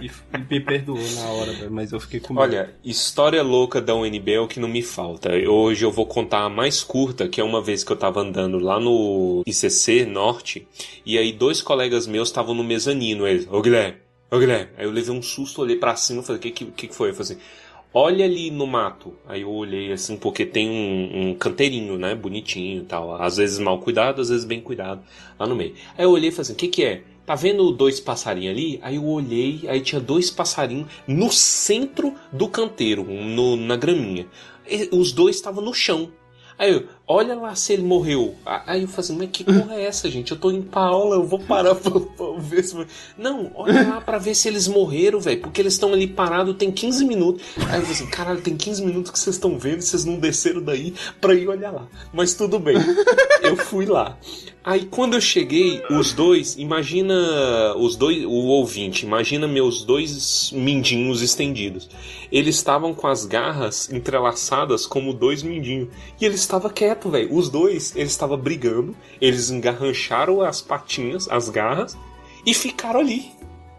E, 0.00 0.10
me 0.50 0.60
perdoou 0.60 0.98
na 0.98 1.26
hora, 1.26 1.70
mas 1.70 1.92
eu 1.92 2.00
fiquei 2.00 2.20
com 2.20 2.34
medo. 2.34 2.42
Olha, 2.42 2.74
história 2.84 3.42
louca 3.42 3.80
da 3.80 3.94
UNB 3.94 4.32
é 4.32 4.40
o 4.40 4.48
que 4.48 4.60
não 4.60 4.68
me 4.68 4.82
falta. 4.82 5.30
Hoje 5.48 5.84
eu 5.84 5.90
vou 5.90 6.06
contar 6.06 6.44
a 6.44 6.48
mais 6.48 6.82
curta, 6.82 7.28
que 7.28 7.40
é 7.40 7.44
uma 7.44 7.62
vez 7.62 7.84
que 7.84 7.92
eu 7.92 7.96
tava 7.96 8.20
andando 8.20 8.58
lá 8.58 8.78
no 8.78 9.42
ICC 9.46 10.06
Norte, 10.06 10.66
e 11.04 11.18
aí 11.18 11.32
dois 11.32 11.62
colegas 11.62 12.06
meus 12.06 12.28
estavam 12.28 12.54
no 12.54 12.64
mezanino. 12.64 13.26
Eles, 13.26 13.46
ô 13.50 13.60
Guilherme, 13.60 13.98
ô 14.30 14.38
Guilherme. 14.38 14.70
Aí 14.76 14.84
eu 14.84 14.90
levei 14.90 15.14
um 15.14 15.22
susto, 15.22 15.62
olhei 15.62 15.76
pra 15.76 15.96
cima 15.96 16.22
e 16.22 16.24
falei, 16.24 16.38
o 16.38 16.42
que, 16.42 16.50
que 16.50 16.88
que 16.88 16.94
foi? 16.94 17.10
Eu 17.10 17.14
falei 17.14 17.32
assim, 17.32 17.42
olha 17.94 18.24
ali 18.24 18.50
no 18.50 18.66
mato. 18.66 19.14
Aí 19.26 19.42
eu 19.42 19.50
olhei 19.50 19.92
assim, 19.92 20.16
porque 20.16 20.46
tem 20.46 20.68
um, 20.68 21.30
um 21.30 21.34
canteirinho, 21.34 21.98
né, 21.98 22.14
bonitinho 22.14 22.82
e 22.82 22.84
tal. 22.84 23.20
Às 23.20 23.36
vezes 23.36 23.58
mal 23.58 23.78
cuidado, 23.78 24.20
às 24.20 24.28
vezes 24.28 24.44
bem 24.44 24.60
cuidado, 24.60 25.02
lá 25.38 25.46
no 25.46 25.54
meio. 25.54 25.74
Aí 25.96 26.04
eu 26.04 26.10
olhei 26.10 26.30
e 26.30 26.32
falei 26.32 26.42
assim, 26.42 26.52
o 26.54 26.56
que 26.56 26.68
que 26.68 26.84
é? 26.84 27.02
Tá 27.24 27.36
vendo 27.36 27.70
dois 27.70 28.00
passarinhos 28.00 28.52
ali? 28.52 28.80
Aí 28.82 28.96
eu 28.96 29.06
olhei, 29.06 29.62
aí 29.68 29.80
tinha 29.80 30.00
dois 30.00 30.30
passarinhos 30.30 30.88
no 31.06 31.30
centro 31.30 32.14
do 32.32 32.48
canteiro, 32.48 33.04
no, 33.04 33.56
na 33.56 33.76
graminha. 33.76 34.26
E 34.68 34.88
os 34.92 35.12
dois 35.12 35.36
estavam 35.36 35.62
no 35.62 35.72
chão. 35.72 36.10
Aí 36.58 36.72
eu, 36.72 36.88
olha 37.12 37.34
lá 37.34 37.54
se 37.54 37.72
ele 37.72 37.82
morreu. 37.82 38.34
A- 38.44 38.62
Aí 38.72 38.82
eu 38.82 38.88
falei 38.88 39.00
assim, 39.04 39.16
mas 39.18 39.28
que 39.30 39.44
porra 39.44 39.74
é 39.74 39.84
essa, 39.84 40.10
gente? 40.10 40.32
Eu 40.32 40.38
tô 40.38 40.52
pra 40.62 40.82
aula, 40.82 41.16
eu 41.16 41.24
vou 41.24 41.38
parar 41.38 41.74
pra, 41.76 42.00
pra 42.00 42.26
ver 42.38 42.62
se. 42.64 42.76
Não, 43.18 43.50
olha 43.54 43.86
lá 43.88 44.00
pra 44.00 44.18
ver 44.18 44.34
se 44.34 44.48
eles 44.48 44.66
morreram, 44.68 45.20
velho. 45.20 45.40
Porque 45.40 45.60
eles 45.60 45.74
estão 45.74 45.92
ali 45.92 46.06
parados 46.06 46.56
tem 46.56 46.70
15 46.70 47.04
minutos. 47.04 47.42
Aí 47.56 47.62
eu 47.76 47.82
falei 47.82 47.90
assim, 47.90 48.06
caralho, 48.06 48.40
tem 48.40 48.56
15 48.56 48.84
minutos 48.84 49.10
que 49.12 49.18
vocês 49.18 49.36
estão 49.36 49.58
vendo 49.58 49.82
vocês 49.82 50.04
não 50.04 50.16
desceram 50.18 50.62
daí 50.62 50.94
pra 51.20 51.34
ir 51.34 51.48
olhar 51.48 51.70
lá. 51.72 51.86
Mas 52.12 52.34
tudo 52.34 52.58
bem. 52.58 52.76
Eu 53.42 53.56
fui 53.56 53.86
lá. 53.86 54.16
Aí 54.62 54.84
quando 54.88 55.14
eu 55.14 55.20
cheguei, 55.20 55.82
os 55.90 56.12
dois, 56.12 56.54
imagina 56.56 57.12
os 57.76 57.96
dois, 57.96 58.24
o 58.24 58.30
ouvinte, 58.30 59.04
imagina 59.04 59.48
meus 59.48 59.82
dois 59.84 60.52
mindinhos 60.52 61.20
estendidos. 61.20 61.90
Eles 62.30 62.54
estavam 62.54 62.94
com 62.94 63.08
as 63.08 63.24
garras 63.26 63.90
entrelaçadas 63.92 64.86
como 64.86 65.12
dois 65.12 65.42
mindinhos. 65.42 65.88
E 66.20 66.24
ele 66.24 66.36
estava 66.36 66.70
quieto, 66.70 67.01
velho. 67.10 67.34
Os 67.34 67.48
dois, 67.48 67.94
eles 67.96 68.12
estavam 68.12 68.36
brigando, 68.36 68.94
eles 69.20 69.50
engarrancharam 69.50 70.42
as 70.42 70.60
patinhas, 70.60 71.28
as 71.28 71.48
garras, 71.48 71.96
e 72.44 72.54
ficaram 72.54 73.00
ali. 73.00 73.32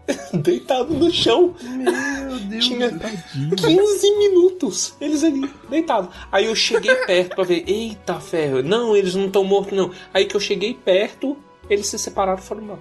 deitado 0.32 0.92
no 0.94 1.10
chão. 1.10 1.54
Meu 1.62 2.38
Deus. 2.40 2.64
Tinha 2.64 2.90
Tadinho. 2.90 3.56
15 3.56 4.18
minutos 4.18 4.94
eles 5.00 5.24
ali, 5.24 5.50
deitados. 5.68 6.14
Aí 6.30 6.46
eu 6.46 6.54
cheguei 6.54 6.94
perto 6.94 7.36
pra 7.36 7.44
ver, 7.44 7.64
eita 7.66 8.20
ferro. 8.20 8.62
Não, 8.62 8.96
eles 8.96 9.14
não 9.14 9.26
estão 9.26 9.44
mortos, 9.44 9.76
não. 9.76 9.90
Aí 10.12 10.26
que 10.26 10.36
eu 10.36 10.40
cheguei 10.40 10.74
perto, 10.74 11.36
eles 11.68 11.86
se 11.86 11.98
separaram 11.98 12.38
e 12.38 12.42
foram 12.42 12.62
embora. 12.62 12.80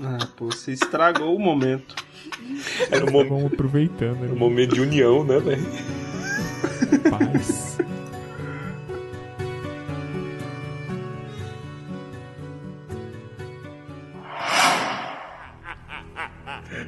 Ah, 0.00 0.28
pô, 0.36 0.46
você 0.46 0.72
estragou 0.72 1.34
o 1.34 1.40
momento. 1.40 1.96
Era 2.90 3.04
um 3.04 3.10
momento, 3.10 3.46
aproveitando, 3.46 4.22
um 4.22 4.28
né? 4.28 4.34
momento 4.34 4.74
de 4.74 4.80
união, 4.80 5.24
né, 5.24 5.38
velho? 5.40 5.66
Paz. 7.10 7.78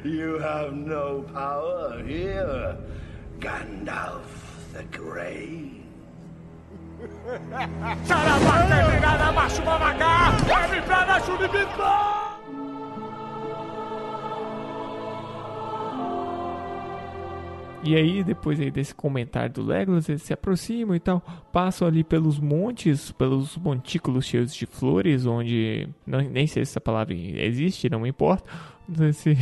You 0.03 0.39
have 0.39 0.73
no 0.73 1.23
power 1.31 2.01
here, 2.03 2.75
Gandalf 3.39 4.25
the 4.73 4.83
Grey. 4.91 5.81
E 17.83 17.95
aí, 17.95 18.23
depois 18.23 18.59
aí 18.59 18.69
desse 18.69 18.93
comentário 18.93 19.53
do 19.53 19.63
Legolas, 19.63 20.07
eles 20.07 20.21
se 20.21 20.31
aproximam 20.31 20.95
e 20.95 20.99
tal, 20.99 21.19
passam 21.51 21.87
ali 21.87 22.03
pelos 22.03 22.39
montes, 22.39 23.11
pelos 23.11 23.57
montículos 23.57 24.25
cheios 24.25 24.53
de 24.53 24.67
flores, 24.67 25.25
onde 25.25 25.89
não, 26.05 26.21
nem 26.21 26.45
sei 26.45 26.63
se 26.63 26.71
essa 26.71 26.81
palavra 26.81 27.15
existe, 27.15 27.89
não 27.89 28.05
importa. 28.05 28.43
Não 28.87 29.11
sei 29.13 29.35
se 29.35 29.37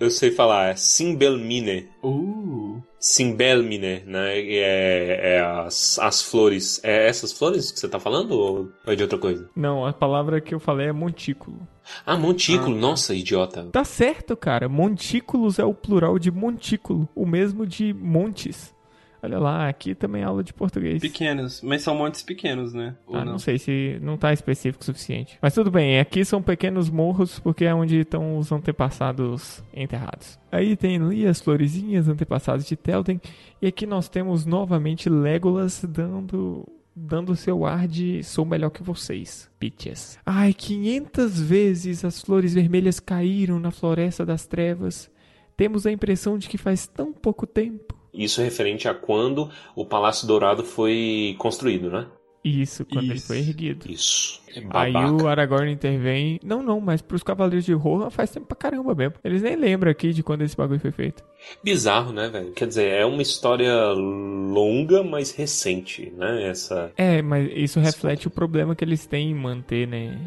Eu 0.00 0.10
sei 0.10 0.30
falar, 0.30 0.70
é 0.70 0.76
Simbelmine. 0.76 1.88
Uh. 2.02 2.80
Simbelmine, 2.98 4.02
né? 4.06 4.38
É, 4.38 5.36
é 5.36 5.40
as, 5.40 5.98
as 5.98 6.22
flores. 6.22 6.80
É 6.82 7.08
essas 7.08 7.32
flores 7.32 7.72
que 7.72 7.80
você 7.80 7.88
tá 7.88 7.98
falando 7.98 8.32
ou 8.32 8.72
é 8.86 8.94
de 8.94 9.02
outra 9.02 9.18
coisa? 9.18 9.48
Não, 9.56 9.86
a 9.86 9.92
palavra 9.92 10.40
que 10.40 10.54
eu 10.54 10.60
falei 10.60 10.88
é 10.88 10.92
montículo. 10.92 11.66
Ah, 12.04 12.16
montículo. 12.16 12.76
Nossa, 12.76 13.14
idiota. 13.14 13.66
Tá 13.72 13.84
certo, 13.84 14.36
cara. 14.36 14.68
Montículos 14.68 15.58
é 15.58 15.64
o 15.64 15.74
plural 15.74 16.18
de 16.18 16.30
montículo, 16.30 17.08
o 17.14 17.26
mesmo 17.26 17.66
de 17.66 17.92
montes. 17.94 18.74
Olha 19.22 19.38
lá, 19.38 19.68
aqui 19.68 19.94
também 19.94 20.22
é 20.22 20.24
aula 20.24 20.42
de 20.42 20.52
português. 20.52 21.00
Pequenos, 21.00 21.60
mas 21.62 21.82
são 21.82 21.94
montes 21.94 22.22
pequenos, 22.22 22.72
né? 22.72 22.96
Ou 23.06 23.16
Ah, 23.16 23.24
não? 23.24 23.32
não 23.32 23.38
sei 23.38 23.58
se 23.58 23.98
não 24.00 24.16
tá 24.16 24.32
específico 24.32 24.82
o 24.82 24.84
suficiente. 24.86 25.38
Mas 25.42 25.52
tudo 25.54 25.70
bem, 25.70 25.98
aqui 26.00 26.24
são 26.24 26.40
pequenos 26.42 26.88
morros 26.88 27.38
porque 27.38 27.64
é 27.64 27.74
onde 27.74 27.98
estão 28.00 28.38
os 28.38 28.50
antepassados 28.50 29.62
enterrados. 29.74 30.38
Aí 30.50 30.74
tem 30.76 30.96
ali 30.96 31.26
as 31.26 31.40
florezinhas 31.40 32.08
antepassados 32.08 32.64
de 32.66 32.76
Telden. 32.76 33.20
E 33.60 33.66
aqui 33.66 33.86
nós 33.86 34.08
temos 34.08 34.46
novamente 34.46 35.08
Legolas 35.08 35.84
dando 35.86 36.66
dando 36.96 37.36
seu 37.36 37.64
ar 37.64 37.86
de 37.86 38.22
sou 38.24 38.44
melhor 38.44 38.68
que 38.70 38.82
vocês, 38.82 39.48
bitches. 39.60 40.18
Ai, 40.26 40.52
500 40.52 41.40
vezes 41.40 42.04
as 42.04 42.20
flores 42.20 42.52
vermelhas 42.52 42.98
caíram 43.00 43.58
na 43.60 43.70
floresta 43.70 44.26
das 44.26 44.46
trevas. 44.46 45.10
Temos 45.56 45.86
a 45.86 45.92
impressão 45.92 46.36
de 46.36 46.48
que 46.48 46.58
faz 46.58 46.86
tão 46.86 47.12
pouco 47.12 47.46
tempo. 47.46 47.94
Isso 48.12 48.40
é 48.40 48.44
referente 48.44 48.88
a 48.88 48.94
quando 48.94 49.50
o 49.74 49.84
Palácio 49.84 50.26
Dourado 50.26 50.64
foi 50.64 51.34
construído, 51.38 51.90
né? 51.90 52.06
Isso, 52.42 52.86
quando 52.86 53.04
ele 53.04 53.14
Isso. 53.14 53.26
foi 53.26 53.38
erguido. 53.38 53.90
Isso. 53.90 54.40
É 54.54 54.62
Aí 54.70 54.94
o 54.94 55.28
Aragorn 55.28 55.70
intervem. 55.70 56.40
Não, 56.42 56.62
não, 56.62 56.80
mas 56.80 57.02
pros 57.02 57.22
Cavaleiros 57.22 57.66
de 57.66 57.74
Rohan 57.74 58.08
faz 58.08 58.30
tempo 58.30 58.46
pra 58.46 58.56
caramba 58.56 58.94
mesmo. 58.94 59.14
Eles 59.22 59.42
nem 59.42 59.56
lembram 59.56 59.90
aqui 59.90 60.12
de 60.12 60.22
quando 60.22 60.42
esse 60.42 60.56
bagulho 60.56 60.80
foi 60.80 60.90
feito. 60.90 61.22
Bizarro, 61.62 62.12
né, 62.12 62.28
velho? 62.28 62.52
Quer 62.52 62.66
dizer, 62.66 62.88
é 62.88 63.04
uma 63.04 63.20
história 63.20 63.92
longa, 63.92 65.02
mas 65.02 65.32
recente, 65.32 66.10
né? 66.16 66.48
Essa. 66.48 66.90
É, 66.96 67.20
mas 67.20 67.50
isso 67.54 67.78
reflete 67.78 68.26
o 68.26 68.30
problema 68.30 68.74
que 68.74 68.84
eles 68.84 69.04
têm 69.04 69.30
em 69.30 69.34
manter, 69.34 69.86
né? 69.86 70.18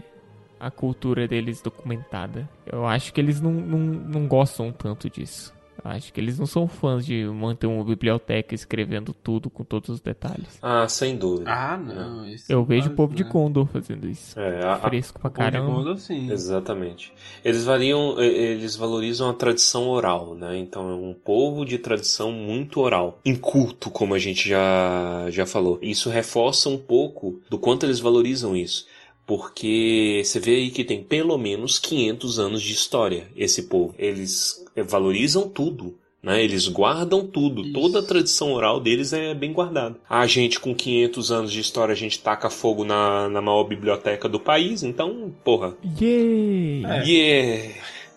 A 0.60 0.69
cultura 0.69 1.28
deles 1.28 1.62
documentada. 1.62 2.48
Eu 2.72 2.86
acho 2.86 3.12
que 3.12 3.19
eles 3.19 3.41
não, 3.41 3.52
não, 3.52 3.80
não 3.80 4.28
gostam 4.28 4.72
tanto 4.72 5.10
disso. 5.10 5.52
Acho 5.83 6.12
que 6.13 6.19
eles 6.19 6.39
não 6.39 6.45
são 6.45 6.67
fãs 6.67 7.05
de 7.05 7.25
manter 7.25 7.67
uma 7.67 7.83
biblioteca 7.83 8.53
escrevendo 8.55 9.13
tudo 9.13 9.49
com 9.49 9.63
todos 9.63 9.89
os 9.89 9.99
detalhes. 9.99 10.57
Ah, 10.62 10.88
sem 10.88 11.15
dúvida. 11.17 11.51
Ah, 11.51 11.77
não. 11.77 12.25
isso 12.27 12.51
Eu 12.51 12.63
vejo 12.63 12.81
o 12.81 12.86
faz, 12.86 12.95
povo 12.97 13.15
de 13.15 13.23
né? 13.23 13.29
Condor 13.29 13.65
fazendo 13.67 14.07
isso. 14.07 14.39
É, 14.39 14.63
a- 14.63 14.73
a- 14.73 14.77
Fresco 14.79 15.19
pra 15.19 15.29
O 15.29 15.31
povo 15.31 15.45
de 15.45 15.51
caramba. 15.51 15.71
Gondor, 15.73 15.97
sim. 15.97 16.31
Exatamente. 16.31 17.12
Eles 17.43 17.63
variam, 17.63 18.15
e- 18.21 18.25
eles 18.25 18.75
valorizam 18.75 19.29
a 19.29 19.33
tradição 19.33 19.89
oral, 19.89 20.36
né? 20.36 20.57
Então 20.57 20.89
é 20.89 20.93
um 20.95 21.13
povo 21.13 21.65
de 21.65 21.77
tradição 21.77 22.31
muito 22.31 22.79
oral, 22.79 23.19
inculto, 23.25 23.89
como 23.89 24.13
a 24.13 24.19
gente 24.19 24.47
já 24.47 25.25
já 25.29 25.45
falou. 25.45 25.79
Isso 25.81 26.09
reforça 26.09 26.69
um 26.69 26.77
pouco 26.77 27.39
do 27.49 27.57
quanto 27.57 27.86
eles 27.86 27.99
valorizam 27.99 28.55
isso. 28.55 28.86
Porque 29.25 30.21
você 30.23 30.39
vê 30.39 30.55
aí 30.55 30.69
que 30.69 30.83
tem 30.83 31.03
pelo 31.03 31.38
menos 31.38 31.79
500 31.79 32.39
anos 32.39 32.62
de 32.62 32.73
história 32.73 33.27
esse 33.36 33.63
povo. 33.63 33.95
Eles 33.97 34.65
eh, 34.75 34.83
valorizam 34.83 35.49
tudo. 35.49 35.97
Né? 36.21 36.41
Eles 36.41 36.69
guardam 36.69 37.27
tudo, 37.27 37.63
Isso. 37.63 37.73
toda 37.73 37.99
a 37.99 38.03
tradição 38.03 38.53
oral 38.53 38.79
deles 38.79 39.12
é 39.12 39.33
bem 39.33 39.51
guardada. 39.51 39.97
A 40.09 40.25
gente, 40.25 40.57
com 40.57 40.73
500 40.73 41.31
anos 41.33 41.51
de 41.51 41.59
história, 41.59 41.91
a 41.91 41.97
gente 41.97 42.17
taca 42.17 42.49
fogo 42.49 42.86
na, 42.86 43.27
na 43.27 43.41
maior 43.41 43.65
biblioteca 43.65 44.29
do 44.29 44.39
país, 44.39 44.83
então, 44.83 45.33
porra, 45.43 45.75
Yay! 45.99 46.86
É. 46.86 47.03
Yeah! 47.03 47.73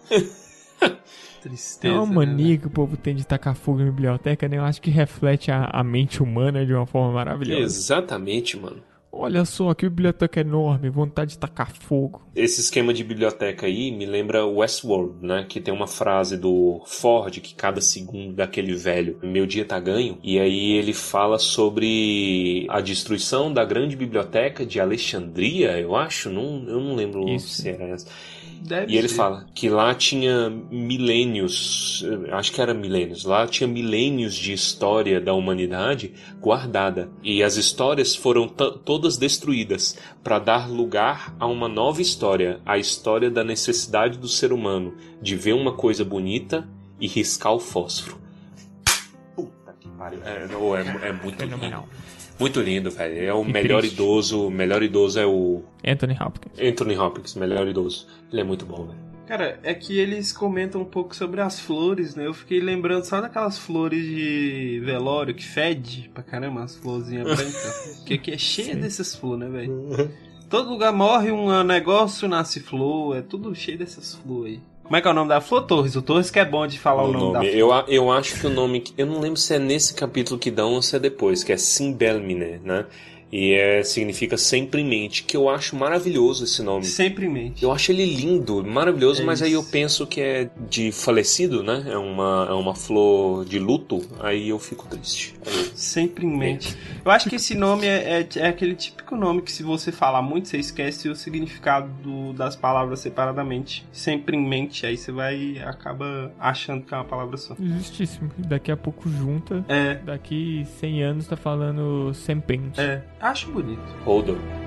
É 1.47 1.49
Tristeza. 1.49 1.95
uma 1.95 2.07
né, 2.07 2.15
mania 2.27 2.59
que 2.59 2.67
o 2.67 2.71
povo 2.71 2.97
tem 2.97 3.15
de 3.15 3.25
tacar 3.25 3.55
fogo 3.55 3.81
em 3.81 3.85
biblioteca, 3.85 4.49
né? 4.49 4.57
Eu 4.57 4.65
acho 4.65 4.83
que 4.83 4.91
reflete 4.91 5.51
a, 5.53 5.71
a 5.73 5.85
mente 5.85 6.21
humana 6.21 6.67
de 6.67 6.75
uma 6.75 6.87
forma 6.87 7.13
maravilhosa. 7.13 7.63
Exatamente, 7.63 8.57
mano. 8.57 8.83
Olha 9.19 9.45
só, 9.45 9.73
que 9.75 9.89
biblioteca 9.89 10.41
enorme, 10.41 10.91
vontade 10.91 11.33
de 11.33 11.39
tacar 11.39 11.73
fogo. 11.73 12.23
Esse 12.35 12.61
esquema 12.61 12.93
de 12.93 13.03
biblioteca 13.03 13.67
aí 13.67 13.91
me 13.91 14.05
lembra 14.05 14.47
Westworld, 14.47 15.27
né? 15.27 15.47
Que 15.49 15.61
tem 15.61 15.73
uma 15.73 15.87
frase 15.87 16.37
do 16.37 16.83
Ford 16.87 17.41
que 17.41 17.55
cada 17.55 17.81
segundo 17.81 18.35
daquele 18.35 18.75
velho, 18.75 19.19
meu 19.23 19.47
dia 19.47 19.65
tá 19.65 19.81
ganho. 19.81 20.19
E 20.23 20.39
aí 20.39 20.73
ele 20.73 20.93
fala 20.93 21.39
sobre 21.39 22.67
a 22.69 22.81
destruição 22.81 23.53
da 23.53 23.65
grande 23.65 23.97
biblioteca 23.97 24.65
de 24.67 24.79
Alexandria, 24.79 25.79
eu 25.81 25.97
acho. 25.97 26.31
Não, 26.31 26.65
eu 26.69 26.81
não 26.81 26.95
lembro 26.95 27.29
Isso. 27.29 27.63
se 27.63 27.69
era 27.69 27.85
essa. 27.85 28.07
Deve 28.63 28.93
E 28.93 28.97
ele 28.99 29.09
ser. 29.09 29.15
fala 29.15 29.47
que 29.55 29.69
lá 29.69 29.95
tinha 29.95 30.51
milênios, 30.71 32.05
eh, 32.07 32.33
acho 32.33 32.53
que 32.53 32.61
era 32.61 32.75
milênios, 32.75 33.25
lá 33.25 33.47
tinha 33.47 33.67
milênios 33.69 34.35
de 34.35 34.53
história 34.53 35.21
da 35.21 35.33
humanidade 35.35 36.13
guardada. 36.41 37.11
E 37.23 37.43
as 37.43 37.57
histórias 37.57 38.15
foram 38.17 38.49
todas 38.49 39.17
destruídas 39.17 39.97
para 40.23 40.39
dar 40.39 40.69
lugar 40.71 41.35
a 41.39 41.47
uma 41.47 41.69
nova 41.69 42.03
história, 42.03 42.61
a 42.67 42.77
história 42.79 43.31
da 43.31 43.45
necessidade 43.45 44.19
do 44.19 44.29
ser 44.29 44.53
humano 44.53 44.95
de 45.23 45.37
ver 45.37 45.53
uma 45.53 45.73
coisa 45.73 46.05
bonita 46.05 46.69
e 47.01 47.07
riscar 47.07 47.53
o 47.53 47.61
fósforo. 47.61 48.19
Puta 49.35 49.75
que 49.79 49.89
pariu. 49.91 50.21
É, 50.25 51.05
é, 51.05 51.09
é 51.09 51.13
muito 51.13 51.37
Fenomenal. 51.37 51.89
Muito 52.39 52.61
lindo, 52.61 52.91
velho. 52.91 53.25
É 53.25 53.33
o 53.33 53.45
Que 53.45 53.53
melhor 53.53 53.81
triste. 53.81 53.95
idoso. 53.95 54.47
O 54.47 54.51
melhor 54.51 54.83
idoso 54.83 55.19
é 55.19 55.27
o 55.27 55.63
Anthony 55.87 56.17
Hopkins. 56.21 56.53
Anthony 56.61 56.97
Hopkins, 56.99 57.35
melhor 57.35 57.67
idoso. 57.67 58.07
Ele 58.31 58.41
é 58.41 58.45
muito 58.45 58.67
bom, 58.67 58.87
velho. 58.87 59.07
Cara, 59.27 59.59
é 59.65 59.75
que 59.75 59.99
eles 59.99 60.33
comentam 60.33 60.81
um 60.83 60.85
pouco 60.85 61.15
sobre 61.17 61.41
as 61.41 61.59
flores, 61.59 62.15
né? 62.15 62.27
Eu 62.27 62.33
fiquei 62.35 62.61
lembrando 62.61 63.03
só 63.05 63.21
daquelas 63.21 63.59
flores 63.59 64.01
de 64.05 64.81
velório 64.85 65.35
que 65.35 65.45
fede 65.45 66.09
pra 66.15 66.23
caramba, 66.23 66.63
as 66.63 66.77
florzinhas 66.77 67.25
brancas. 67.35 68.03
que 68.07 68.15
aqui 68.15 68.31
é 68.33 68.39
cheia 68.39 68.77
dessas 68.77 69.17
flores, 69.17 69.41
né, 69.41 69.49
velho? 69.51 70.11
Todo 70.49 70.71
lugar 70.71 70.93
morre 70.93 71.33
um 71.33 71.65
negócio, 71.65 72.29
nasce 72.29 72.61
flor, 72.61 73.17
é 73.17 73.21
tudo 73.23 73.53
cheio 73.53 73.77
dessas 73.79 74.15
flores 74.15 74.55
aí. 74.59 74.61
Como 74.87 74.97
é 74.97 75.01
que 75.03 75.09
é 75.09 75.11
o 75.11 75.15
nome 75.15 75.29
da 75.29 75.41
flor? 75.41 75.63
Torres. 75.63 75.97
O 75.97 76.03
Torres 76.03 76.31
que 76.31 76.39
é 76.39 76.45
bom 76.45 76.65
de 76.67 76.79
falar 76.79 77.03
o, 77.03 77.09
o 77.09 77.13
nome, 77.13 77.33
da 77.33 77.39
nome. 77.41 77.51
flor. 77.51 77.85
Eu, 77.89 77.95
eu 77.95 78.13
acho 78.13 78.39
que 78.39 78.47
o 78.47 78.51
nome. 78.51 78.85
Eu 78.97 79.07
não 79.07 79.19
lembro 79.19 79.37
se 79.37 79.55
é 79.55 79.59
nesse 79.59 79.95
capítulo 79.95 80.39
que 80.39 80.51
dão 80.51 80.75
ou 80.75 80.83
se 80.83 80.95
é 80.95 80.99
depois, 80.99 81.43
que 81.43 81.53
é 81.53 81.57
Simbelmine, 81.57 82.61
né? 82.65 82.87
E 83.33 83.53
é, 83.55 83.83
significa 83.83 84.37
sempre 84.37 84.83
em 84.83 84.85
mente, 84.87 85.25
que 85.25 85.37
eu 85.37 85.49
acho 85.49 85.75
maravilhoso 85.75 86.45
esse 86.45 86.63
nome. 86.63 86.85
Sempre 86.85 87.27
em 87.27 87.29
mente. 87.29 87.63
Eu 87.65 87.73
acho 87.73 87.91
ele 87.91 88.05
lindo, 88.07 88.65
maravilhoso, 88.65 89.23
É 89.23 89.25
mas 89.25 89.43
aí 89.43 89.53
eu 89.53 89.61
isso. 89.63 89.71
penso 89.71 90.07
que 90.07 90.21
é 90.21 90.49
de 90.71 90.93
falecido, 90.93 91.63
né? 91.63 91.85
É 91.89 91.99
uma, 91.99 92.47
é 92.49 92.53
uma 92.53 92.75
flor 92.75 93.45
de 93.45 93.59
luto, 93.59 94.01
aí 94.21 94.49
eu 94.51 94.59
fico 94.59 94.87
triste. 94.87 95.35
Aí- 95.45 95.67
Sempre 95.75 96.25
em 96.25 96.37
mente. 96.37 96.77
Eu 97.05 97.11
acho 97.11 97.29
que 97.29 97.37
esse 97.37 97.55
nome 97.55 97.87
é, 97.87 98.21
é, 98.21 98.29
é 98.37 98.47
aquele 98.49 98.75
típico 98.75 99.15
nome 99.17 99.43
que 99.43 99.53
se 99.53 99.63
você 99.63 99.93
falar 99.93 100.23
muito, 100.23 100.49
você 100.49 100.57
esquece 100.59 101.09
o 101.09 101.15
significado 101.15 101.89
do- 102.03 102.33
das 102.33 102.57
palavras 102.57 103.01
separadamente. 103.01 103.85
Sempre 103.93 104.37
em 104.37 104.49
mente, 104.49 104.87
aí 104.87 104.97
você 104.97 105.13
vai 105.13 105.59
acaba 105.65 106.33
achando 106.39 106.83
que 106.85 106.95
é 106.95 106.97
uma 106.97 107.05
palavra 107.05 107.37
só. 107.37 107.55
Justíssimo. 107.61 108.31
Daqui 108.39 108.71
a 108.71 108.77
pouco 108.77 109.09
junta. 109.11 109.65
É, 109.69 109.97
Daqui 109.97 110.67
100 110.79 111.03
anos 111.03 111.27
tá 111.27 111.37
falando 111.37 112.13
sempente. 112.15 112.81
é. 112.81 113.03
Acho 113.21 113.51
bonito. 113.51 113.83
Hold 114.05 114.31
on. 114.31 114.41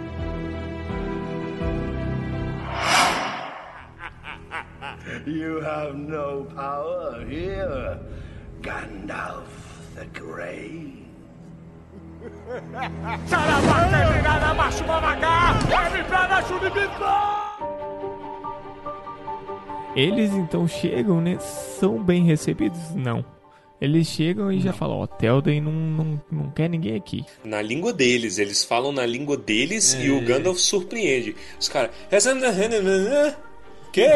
You 5.25 5.59
have 5.61 5.95
no 5.95 6.45
power 6.55 7.25
here, 7.25 7.99
Gandalf 8.61 9.95
the 9.95 10.05
Grey. 10.13 11.05
Eles 19.95 20.31
então 20.33 20.67
chegam, 20.67 21.21
né? 21.21 21.37
São 21.39 22.01
bem 22.01 22.23
recebidos? 22.23 22.93
Não. 22.95 23.23
Eles 23.81 24.07
chegam 24.07 24.51
e 24.51 24.59
já 24.59 24.73
falam, 24.73 24.97
ó, 24.97 25.07
Telden 25.07 25.61
não, 25.61 25.71
não, 25.71 26.21
não 26.29 26.51
quer 26.51 26.69
ninguém 26.69 26.95
aqui. 26.95 27.25
Na 27.43 27.61
língua 27.61 27.93
deles, 27.93 28.37
eles 28.37 28.63
falam 28.63 28.91
na 28.91 29.05
língua 29.05 29.37
deles 29.37 29.93
e 29.93 30.09
o 30.09 30.21
Gandalf 30.21 30.57
surpreende. 30.59 31.35
Os 31.59 31.69
caras. 31.69 31.91
Quê? 33.93 34.09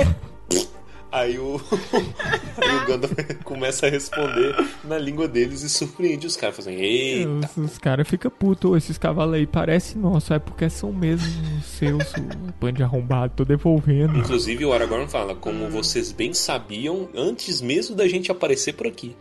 Aí 1.13 1.37
o, 1.37 1.61
aí 2.57 2.75
o 2.75 2.87
Gandalf 2.87 3.13
começa 3.45 3.85
a 3.85 3.89
responder 3.89 4.55
na 4.83 4.97
língua 4.97 5.27
deles 5.27 5.61
e 5.61 5.69
surpreende 5.69 6.25
os 6.25 6.35
caras, 6.35 6.55
fazendo, 6.55 6.79
eita. 6.79 7.51
Os, 7.55 7.71
os 7.73 7.77
caras 7.77 8.07
ficam 8.07 8.31
putos, 8.31 8.71
"Ô, 8.71 8.75
esses 8.75 8.97
cavalos 8.97 9.35
aí 9.35 9.45
parecem 9.45 10.01
nosso, 10.01 10.33
é 10.33 10.39
porque 10.39 10.67
são 10.71 10.91
mesmo 10.91 11.31
seus, 11.61 12.11
o 12.13 12.51
bando 12.59 12.77
de 12.77 12.83
arrombado, 12.83 13.31
tô 13.35 13.45
devolvendo. 13.45 14.17
Inclusive 14.17 14.65
o 14.65 14.73
Aragorn 14.73 15.07
fala, 15.07 15.35
como 15.35 15.69
vocês 15.69 16.11
bem 16.11 16.33
sabiam, 16.33 17.07
antes 17.13 17.61
mesmo 17.61 17.95
da 17.95 18.07
gente 18.07 18.31
aparecer 18.31 18.73
por 18.73 18.87
aqui. 18.87 19.15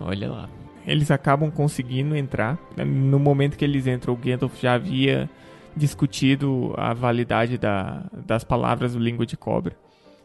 Olha 0.00 0.30
lá. 0.30 0.48
Eles 0.86 1.10
acabam 1.10 1.50
conseguindo 1.50 2.16
entrar. 2.16 2.58
No 2.76 3.18
momento 3.18 3.56
que 3.56 3.64
eles 3.64 3.86
entram, 3.86 4.14
o 4.14 4.16
Gandalf 4.16 4.58
já 4.60 4.74
havia 4.74 5.28
discutido 5.76 6.74
a 6.76 6.94
validade 6.94 7.58
da, 7.58 8.04
das 8.12 8.42
palavras 8.42 8.94
do 8.94 8.98
Língua 8.98 9.26
de 9.26 9.36
Cobra. 9.36 9.76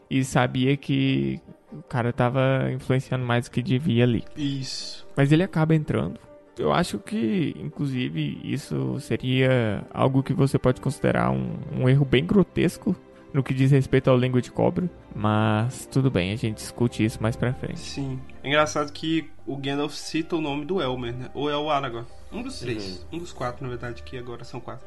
E 0.08 0.24
sabia 0.24 0.76
que 0.76 1.40
o 1.72 1.82
cara 1.82 2.12
tava 2.12 2.70
influenciando 2.72 3.24
mais 3.24 3.46
do 3.46 3.50
que 3.50 3.62
devia 3.62 4.04
ali. 4.04 4.24
Isso. 4.36 5.06
Mas 5.16 5.32
ele 5.32 5.42
acaba 5.42 5.74
entrando. 5.74 6.18
Eu 6.58 6.72
acho 6.72 6.98
que, 6.98 7.54
inclusive, 7.58 8.40
isso 8.44 8.98
seria 9.00 9.84
algo 9.92 10.22
que 10.22 10.32
você 10.32 10.58
pode 10.58 10.80
considerar 10.80 11.30
um, 11.30 11.58
um 11.80 11.88
erro 11.88 12.04
bem 12.04 12.24
grotesco 12.24 12.94
no 13.34 13.42
que 13.42 13.52
diz 13.52 13.72
respeito 13.72 14.08
ao 14.08 14.16
língua 14.16 14.40
de 14.40 14.52
cobra. 14.52 14.88
Mas 15.12 15.86
tudo 15.86 16.08
bem, 16.08 16.32
a 16.32 16.36
gente 16.36 16.58
discute 16.58 17.04
isso 17.04 17.20
mais 17.20 17.34
pra 17.34 17.52
frente. 17.52 17.80
Sim. 17.80 18.20
É 18.42 18.48
engraçado 18.48 18.92
que 18.92 19.28
o 19.44 19.56
Gandalf 19.56 19.92
cita 19.92 20.36
o 20.36 20.40
nome 20.40 20.64
do 20.64 20.80
Elmer, 20.80 21.12
né? 21.12 21.28
Ou 21.34 21.50
é 21.50 21.56
o 21.56 21.68
Aragorn. 21.68 22.06
Um 22.32 22.42
dos 22.42 22.60
três. 22.60 23.04
Um 23.12 23.18
dos 23.18 23.32
quatro, 23.32 23.64
na 23.64 23.68
verdade, 23.68 24.04
que 24.04 24.16
agora 24.16 24.44
são 24.44 24.60
quatro. 24.60 24.86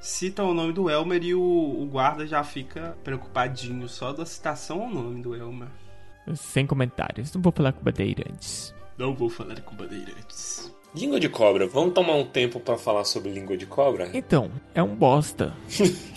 Cita 0.00 0.42
o 0.42 0.52
nome 0.52 0.72
do 0.72 0.90
Elmer 0.90 1.22
e 1.22 1.34
o, 1.34 1.40
o 1.40 1.86
guarda 1.86 2.26
já 2.26 2.42
fica 2.42 2.96
preocupadinho 3.04 3.88
só 3.88 4.12
da 4.12 4.26
citação 4.26 4.82
ao 4.82 4.90
nome 4.90 5.22
do 5.22 5.34
Elmer. 5.34 5.68
Sem 6.34 6.66
comentários, 6.66 7.32
não 7.32 7.40
vou 7.40 7.52
falar 7.52 7.72
com 7.72 7.82
bandeirantes. 7.82 8.74
Não 8.98 9.14
vou 9.14 9.30
falar 9.30 9.60
com 9.60 9.74
bandeirantes. 9.74 10.72
Língua 10.94 11.18
de 11.18 11.28
cobra, 11.28 11.66
vamos 11.66 11.94
tomar 11.94 12.14
um 12.14 12.24
tempo 12.26 12.60
pra 12.60 12.78
falar 12.78 13.04
sobre 13.04 13.30
língua 13.30 13.56
de 13.56 13.66
cobra? 13.66 14.10
Então, 14.14 14.50
é 14.74 14.82
um 14.82 14.94
bosta. 14.94 15.52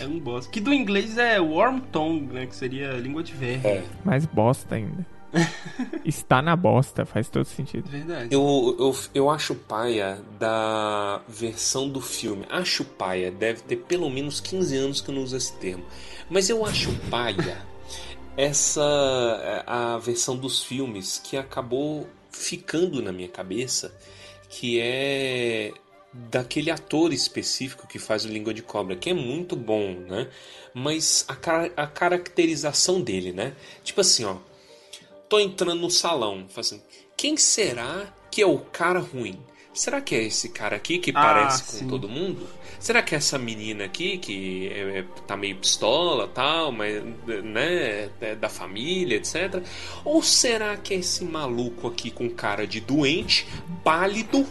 É 0.00 0.06
um 0.06 0.18
boss. 0.18 0.46
Que 0.46 0.60
do 0.60 0.72
inglês 0.72 1.18
é 1.18 1.40
Worm 1.40 1.80
Tongue, 1.92 2.32
né? 2.32 2.46
Que 2.46 2.54
seria 2.54 2.92
língua 2.92 3.22
de 3.22 3.32
verme. 3.32 3.66
É. 3.66 3.84
Mais 4.04 4.26
bosta 4.26 4.74
ainda. 4.74 5.06
Está 6.04 6.40
na 6.40 6.56
bosta, 6.56 7.04
faz 7.04 7.28
todo 7.28 7.44
sentido. 7.44 7.88
Verdade. 7.88 8.28
Eu, 8.30 8.76
eu, 8.78 8.96
eu 9.12 9.30
acho 9.30 9.54
paia 9.54 10.18
da 10.38 11.20
versão 11.28 11.88
do 11.88 12.00
filme. 12.00 12.46
Acho 12.48 12.84
paia, 12.84 13.30
deve 13.30 13.62
ter 13.62 13.76
pelo 13.76 14.08
menos 14.10 14.40
15 14.40 14.76
anos 14.76 15.00
que 15.00 15.10
eu 15.10 15.14
não 15.14 15.22
uso 15.22 15.36
esse 15.36 15.52
termo. 15.54 15.84
Mas 16.30 16.48
eu 16.48 16.64
acho 16.64 16.92
paia 17.10 17.58
essa 18.36 19.64
a 19.66 19.98
versão 19.98 20.36
dos 20.36 20.62
filmes 20.62 21.20
que 21.22 21.36
acabou 21.36 22.06
ficando 22.30 23.00
na 23.00 23.12
minha 23.12 23.28
cabeça, 23.28 23.94
que 24.48 24.80
é 24.80 25.72
daquele 26.30 26.70
ator 26.70 27.12
específico 27.12 27.86
que 27.88 27.98
faz 27.98 28.24
o 28.24 28.28
Língua 28.28 28.54
de 28.54 28.62
Cobra, 28.62 28.94
que 28.96 29.10
é 29.10 29.14
muito 29.14 29.56
bom, 29.56 29.94
né? 30.08 30.28
Mas 30.72 31.24
a, 31.28 31.34
cara- 31.34 31.72
a 31.76 31.86
caracterização 31.86 33.00
dele, 33.00 33.32
né? 33.32 33.52
Tipo 33.82 34.00
assim, 34.00 34.24
ó. 34.24 34.36
Tô 35.28 35.40
entrando 35.40 35.80
no 35.80 35.90
salão, 35.90 36.44
falo 36.48 36.60
assim, 36.60 36.82
quem 37.16 37.36
será 37.36 38.12
que 38.30 38.40
é 38.42 38.46
o 38.46 38.58
cara 38.58 39.00
ruim? 39.00 39.38
Será 39.72 40.00
que 40.00 40.14
é 40.14 40.22
esse 40.22 40.50
cara 40.50 40.76
aqui 40.76 40.98
que 40.98 41.12
Ah, 41.12 41.20
parece 41.22 41.64
com 41.64 41.78
sim. 41.78 41.88
todo 41.88 42.08
mundo? 42.08 42.46
Será 42.78 43.02
que 43.02 43.14
é 43.14 43.18
essa 43.18 43.36
menina 43.38 43.84
aqui 43.86 44.18
que 44.18 44.68
é, 44.68 44.98
é- 45.00 45.04
tá 45.26 45.36
meio 45.36 45.56
pistola 45.56 46.28
tal, 46.28 46.70
mas 46.70 47.02
né, 47.42 48.08
é 48.20 48.36
da 48.36 48.48
família, 48.48 49.16
etc? 49.16 49.60
Ou 50.04 50.22
será 50.22 50.76
que 50.76 50.94
é 50.94 50.98
esse 50.98 51.24
maluco 51.24 51.88
aqui 51.88 52.10
com 52.10 52.30
cara 52.30 52.66
de 52.66 52.80
doente, 52.80 53.46
pálido, 53.82 54.46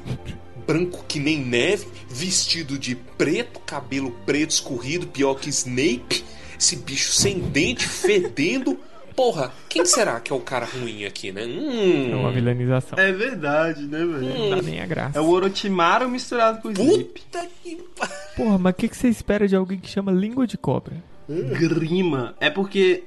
branco 0.65 1.03
que 1.07 1.19
nem 1.19 1.37
neve, 1.39 1.87
vestido 2.09 2.77
de 2.77 2.95
preto, 2.95 3.59
cabelo 3.59 4.11
preto 4.25 4.51
escorrido, 4.51 5.07
pior 5.07 5.35
que 5.35 5.49
Snape, 5.49 6.23
esse 6.59 6.75
bicho 6.75 7.11
sem 7.11 7.39
dente, 7.39 7.87
fedendo? 7.87 8.77
Porra, 9.15 9.53
quem 9.69 9.85
será 9.85 10.19
que 10.19 10.33
é 10.33 10.35
o 10.35 10.39
cara 10.39 10.65
ruim 10.65 11.05
aqui, 11.05 11.31
né? 11.31 11.43
É 11.43 12.15
uma 12.15 12.29
Hum, 12.29 12.33
vilanização. 12.33 12.97
É 12.97 13.11
verdade, 13.11 13.83
né, 13.83 13.99
velho? 13.99 14.39
Não 14.39 14.49
dá 14.49 14.61
nem 14.61 14.79
a 14.81 14.87
graça. 14.87 15.19
É 15.19 15.21
o 15.21 15.29
Orochimaru 15.29 16.09
misturado 16.09 16.61
com 16.61 16.69
o 16.69 16.71
Snape. 16.71 17.03
puta 17.03 17.47
que 17.63 17.77
Porra, 18.35 18.57
mas 18.57 18.73
o 18.73 18.75
que, 18.75 18.87
que 18.89 18.97
você 18.97 19.09
espera 19.09 19.47
de 19.47 19.55
alguém 19.55 19.77
que 19.79 19.87
chama 19.87 20.11
língua 20.11 20.47
de 20.47 20.57
cobra? 20.57 20.95
Grima. 21.29 22.35
É 22.39 22.49
porque 22.49 23.03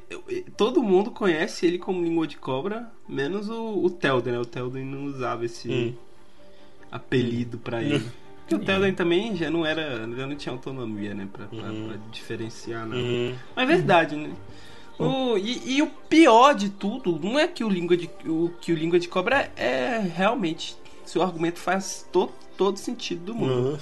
todo 0.57 0.83
mundo 0.83 1.11
conhece 1.11 1.67
ele 1.67 1.79
como 1.79 2.03
língua 2.03 2.27
de 2.27 2.37
cobra, 2.37 2.89
menos 3.09 3.49
o, 3.49 3.85
o 3.85 3.91
Telden, 3.91 4.33
né? 4.35 4.39
O 4.39 4.45
Telden 4.47 4.85
não 4.85 5.05
usava 5.05 5.45
esse 5.45 5.69
Hum. 5.69 5.95
Apelido 6.91 7.59
pra 7.59 7.83
ele. 7.83 8.05
Porque 8.41 8.55
o 8.55 8.59
Telden 8.61 8.95
também 8.95 9.35
já 9.37 9.51
não 9.51 9.67
era. 9.67 10.09
Já 10.17 10.27
não 10.27 10.37
tinha 10.37 10.53
autonomia, 10.53 11.13
né? 11.15 11.27
Pra, 11.33 11.47
pra- 11.47 11.59
pra 11.59 11.97
diferenciar 12.13 12.87
nada. 12.87 13.01
Uhum. 13.03 13.35
Mas 13.57 13.65
é 13.65 13.67
verdade, 13.75 14.15
né? 14.17 14.31
O- 14.99 15.37
e, 15.37 15.77
e 15.77 15.83
o 15.83 15.89
pior 16.09 16.55
de 16.55 16.71
tudo 16.71 17.19
não 17.23 17.39
é 17.39 17.47
que 17.49 17.63
o 17.65 17.69
língua 17.69 17.97
de, 17.97 18.09
o, 18.25 18.51
que 18.61 18.73
o 18.73 18.77
língua 18.77 18.99
de 19.01 19.09
cobra 19.09 19.51
é, 19.57 19.65
é 19.65 19.99
realmente. 19.99 20.77
Seu 21.05 21.23
argumento 21.23 21.59
faz 21.59 22.09
todo, 22.13 22.33
todo 22.57 22.77
sentido 22.79 23.27
do 23.27 23.35
mundo. 23.35 23.79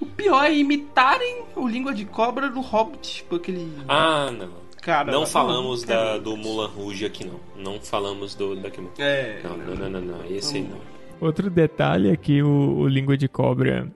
O 0.00 0.06
pior 0.06 0.44
é 0.44 0.54
imitarem 0.54 1.42
o 1.56 1.66
língua 1.66 1.92
de 1.94 2.04
cobra 2.04 2.48
do 2.50 2.60
Hobbit. 2.60 3.14
Tipo 3.18 3.36
aquele. 3.36 3.72
Ah, 3.88 4.30
não. 4.30 4.50
cara. 4.82 5.10
Não 5.10 5.26
falamos 5.26 5.82
da, 5.84 5.94
cara, 5.94 6.20
do 6.20 6.36
Mulan 6.36 6.68
Rouge 6.68 7.04
aqui, 7.04 7.24
não. 7.24 7.40
Não 7.56 7.80
falamos 7.80 8.34
do 8.34 8.54
daqui, 8.56 8.80
não. 8.80 8.90
É. 8.98 9.40
Não, 9.42 9.56
não, 9.56 9.74
não, 9.76 9.90
não, 9.90 10.00
não. 10.18 10.24
Esse 10.26 10.56
aí 10.56 10.62
não. 10.62 10.97
Outro 11.20 11.50
detalhe 11.50 12.10
é 12.10 12.16
que 12.16 12.42
o, 12.42 12.78
o 12.78 12.88
língua 12.88 13.16
de 13.16 13.28
cobra 13.28 13.86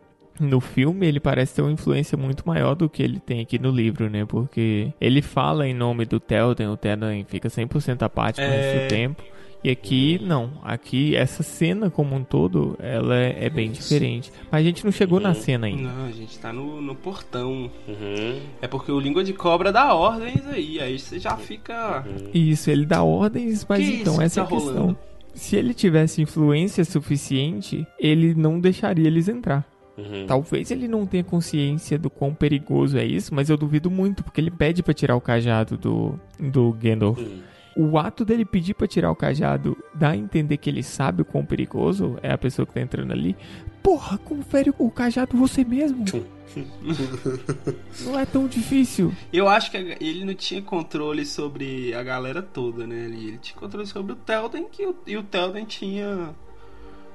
no 0.41 0.61
filme 0.61 1.07
ele 1.07 1.21
parece 1.21 1.55
ter 1.55 1.63
uma 1.63 1.71
influência 1.71 2.17
muito 2.19 2.43
maior 2.47 2.75
do 2.75 2.89
que 2.89 3.03
ele 3.03 3.21
tem 3.21 3.41
aqui 3.41 3.59
no 3.59 3.71
livro, 3.71 4.09
né? 4.11 4.25
Porque 4.25 4.93
ele 5.01 5.23
fala 5.23 5.69
em 5.69 5.75
nome 5.75 6.05
do 6.05 6.19
Telden, 6.19 6.69
o 6.69 6.77
Telden 6.77 7.25
fica 7.29 7.49
100% 7.49 8.03
apático 8.03 8.47
no 8.47 8.53
É. 8.53 8.85
do 8.85 8.89
tempo. 8.89 9.23
E 9.65 9.71
aqui, 9.71 10.19
não. 10.21 10.55
Aqui, 10.65 11.15
essa 11.15 11.45
cena 11.45 11.89
como 11.89 12.17
um 12.17 12.25
todo, 12.25 12.77
ela 12.81 13.17
é, 13.17 13.45
é 13.45 13.49
bem 13.49 13.71
diferente. 13.71 14.33
Mas 14.51 14.61
a 14.61 14.65
gente 14.65 14.85
não 14.85 14.91
chegou 14.91 15.21
na 15.21 15.35
cena 15.35 15.69
ainda. 15.69 15.83
Não, 15.89 16.07
a 16.07 16.11
gente 16.11 16.37
tá 16.41 16.53
no, 16.53 16.83
no 16.83 16.97
portão. 16.97 17.71
Uhum. 17.87 18.41
É 18.61 18.67
porque 18.67 18.91
o 18.91 18.99
língua 18.99 19.23
de 19.23 19.33
cobra 19.33 19.71
dá 19.71 19.95
ordens 19.95 20.45
aí. 20.49 20.81
Aí 20.81 20.99
você 20.99 21.21
já 21.21 21.37
fica. 21.37 22.05
Isso, 22.35 22.69
ele 22.73 22.85
dá 22.85 23.05
ordens, 23.05 23.65
mas 23.69 23.87
Que 23.87 23.95
então 24.01 24.15
isso 24.15 24.19
que 24.19 24.25
essa 24.25 24.41
é 24.41 24.43
a 24.43 24.47
tá 24.47 24.51
questão. 24.51 24.75
rolando? 24.75 24.99
Se 25.35 25.57
ele 25.57 25.73
tivesse 25.75 26.21
influência 26.21 26.85
suficiente, 26.85 27.87
ele 27.99 28.35
não 28.35 28.61
deixaria 28.61 29.07
eles 29.07 29.29
entrar. 29.29 29.67
Uhum. 29.97 30.27
Talvez 30.27 30.71
ele 30.71 30.89
não 30.89 31.07
tenha 31.07 31.25
consciência 31.25 31.99
do 31.99 32.09
quão 32.09 32.35
perigoso 32.35 32.97
é 32.97 33.05
isso, 33.05 33.35
mas 33.35 33.51
eu 33.51 33.57
duvido 33.57 33.91
muito, 33.91 34.23
porque 34.25 34.41
ele 34.41 34.51
pede 34.51 34.83
pra 34.83 34.95
tirar 34.95 35.17
o 35.17 35.21
cajado 35.21 35.77
do, 35.77 36.19
do 36.39 36.73
Gandalf. 36.73 37.19
Hum. 37.19 37.41
O 37.75 37.99
ato 37.99 38.25
dele 38.25 38.45
pedir 38.45 38.75
pra 38.75 38.87
tirar 38.87 39.11
o 39.11 39.17
cajado 39.17 39.77
dá 39.95 40.11
a 40.11 40.17
entender 40.17 40.59
que 40.59 40.69
ele 40.69 40.83
sabe 40.83 41.23
o 41.23 41.25
quão 41.25 41.45
perigoso 41.45 42.19
é 42.23 42.31
a 42.31 42.37
pessoa 42.39 42.67
que 42.67 42.75
tá 42.75 42.81
entrando 42.81 43.13
ali. 43.13 43.35
Porra, 43.83 44.19
confere 44.19 44.73
o 44.79 44.91
cajado 44.91 45.37
você 45.37 45.65
mesmo. 45.65 46.05
não 48.01 48.19
é 48.19 48.25
tão 48.25 48.47
difícil. 48.47 49.13
Eu 49.33 49.49
acho 49.49 49.71
que 49.71 49.77
ele 49.77 50.25
não 50.25 50.35
tinha 50.35 50.63
controle 50.63 51.25
sobre 51.25 51.95
a 51.95 52.03
galera 52.03 52.43
toda, 52.43 52.87
né? 52.87 53.07
Ele, 53.07 53.39
tinha 53.39 53.59
controle 53.59 53.87
sobre 53.87 54.13
o 54.13 54.17
Telden, 54.17 54.67
que 54.71 54.87
o, 54.87 54.95
e 55.07 55.17
o 55.17 55.23
Telden 55.23 55.65
tinha, 55.65 56.35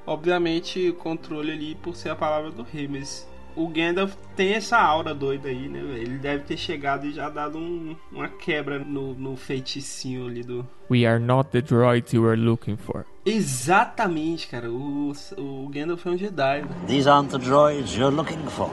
obviamente, 0.06 0.92
controle 1.00 1.52
ali 1.52 1.76
por 1.76 1.96
ser 1.96 2.10
a 2.10 2.16
palavra 2.16 2.52
do 2.52 2.64
rei. 2.64 2.88
Mas 2.88 3.28
o 3.58 3.68
Gandalf 3.68 4.14
tem 4.36 4.54
essa 4.54 4.78
aura 4.78 5.14
doida 5.14 5.50
aí, 5.50 5.68
né? 5.68 5.80
Ele 5.80 6.18
deve 6.20 6.44
ter 6.44 6.56
chegado 6.58 7.06
e 7.08 7.12
já 7.14 7.30
dado 7.30 7.58
um- 7.58 7.96
uma 8.12 8.28
quebra 8.30 8.80
no, 8.80 9.14
no 9.14 9.36
feiticinho 9.36 10.28
ali 10.28 10.44
do. 10.44 10.66
We 10.90 11.06
are 11.06 11.20
not 11.20 11.50
the 11.50 11.62
droids 11.62 12.14
you 12.14 12.28
are 12.30 12.40
looking 12.40 12.78
for. 12.78 13.06
Exatamente, 13.26 14.48
cara. 14.48 14.70
O, 14.72 15.12
o 15.38 15.68
Gandalf 15.70 16.06
é 16.06 16.10
um 16.10 16.18
Jedi. 16.18 16.62
né? 16.62 16.68
These 16.88 17.10
aren't 17.10 17.32
the 17.32 17.38
droids 17.40 17.96
you're 17.98 18.16
looking 18.16 18.38
for. 18.50 18.70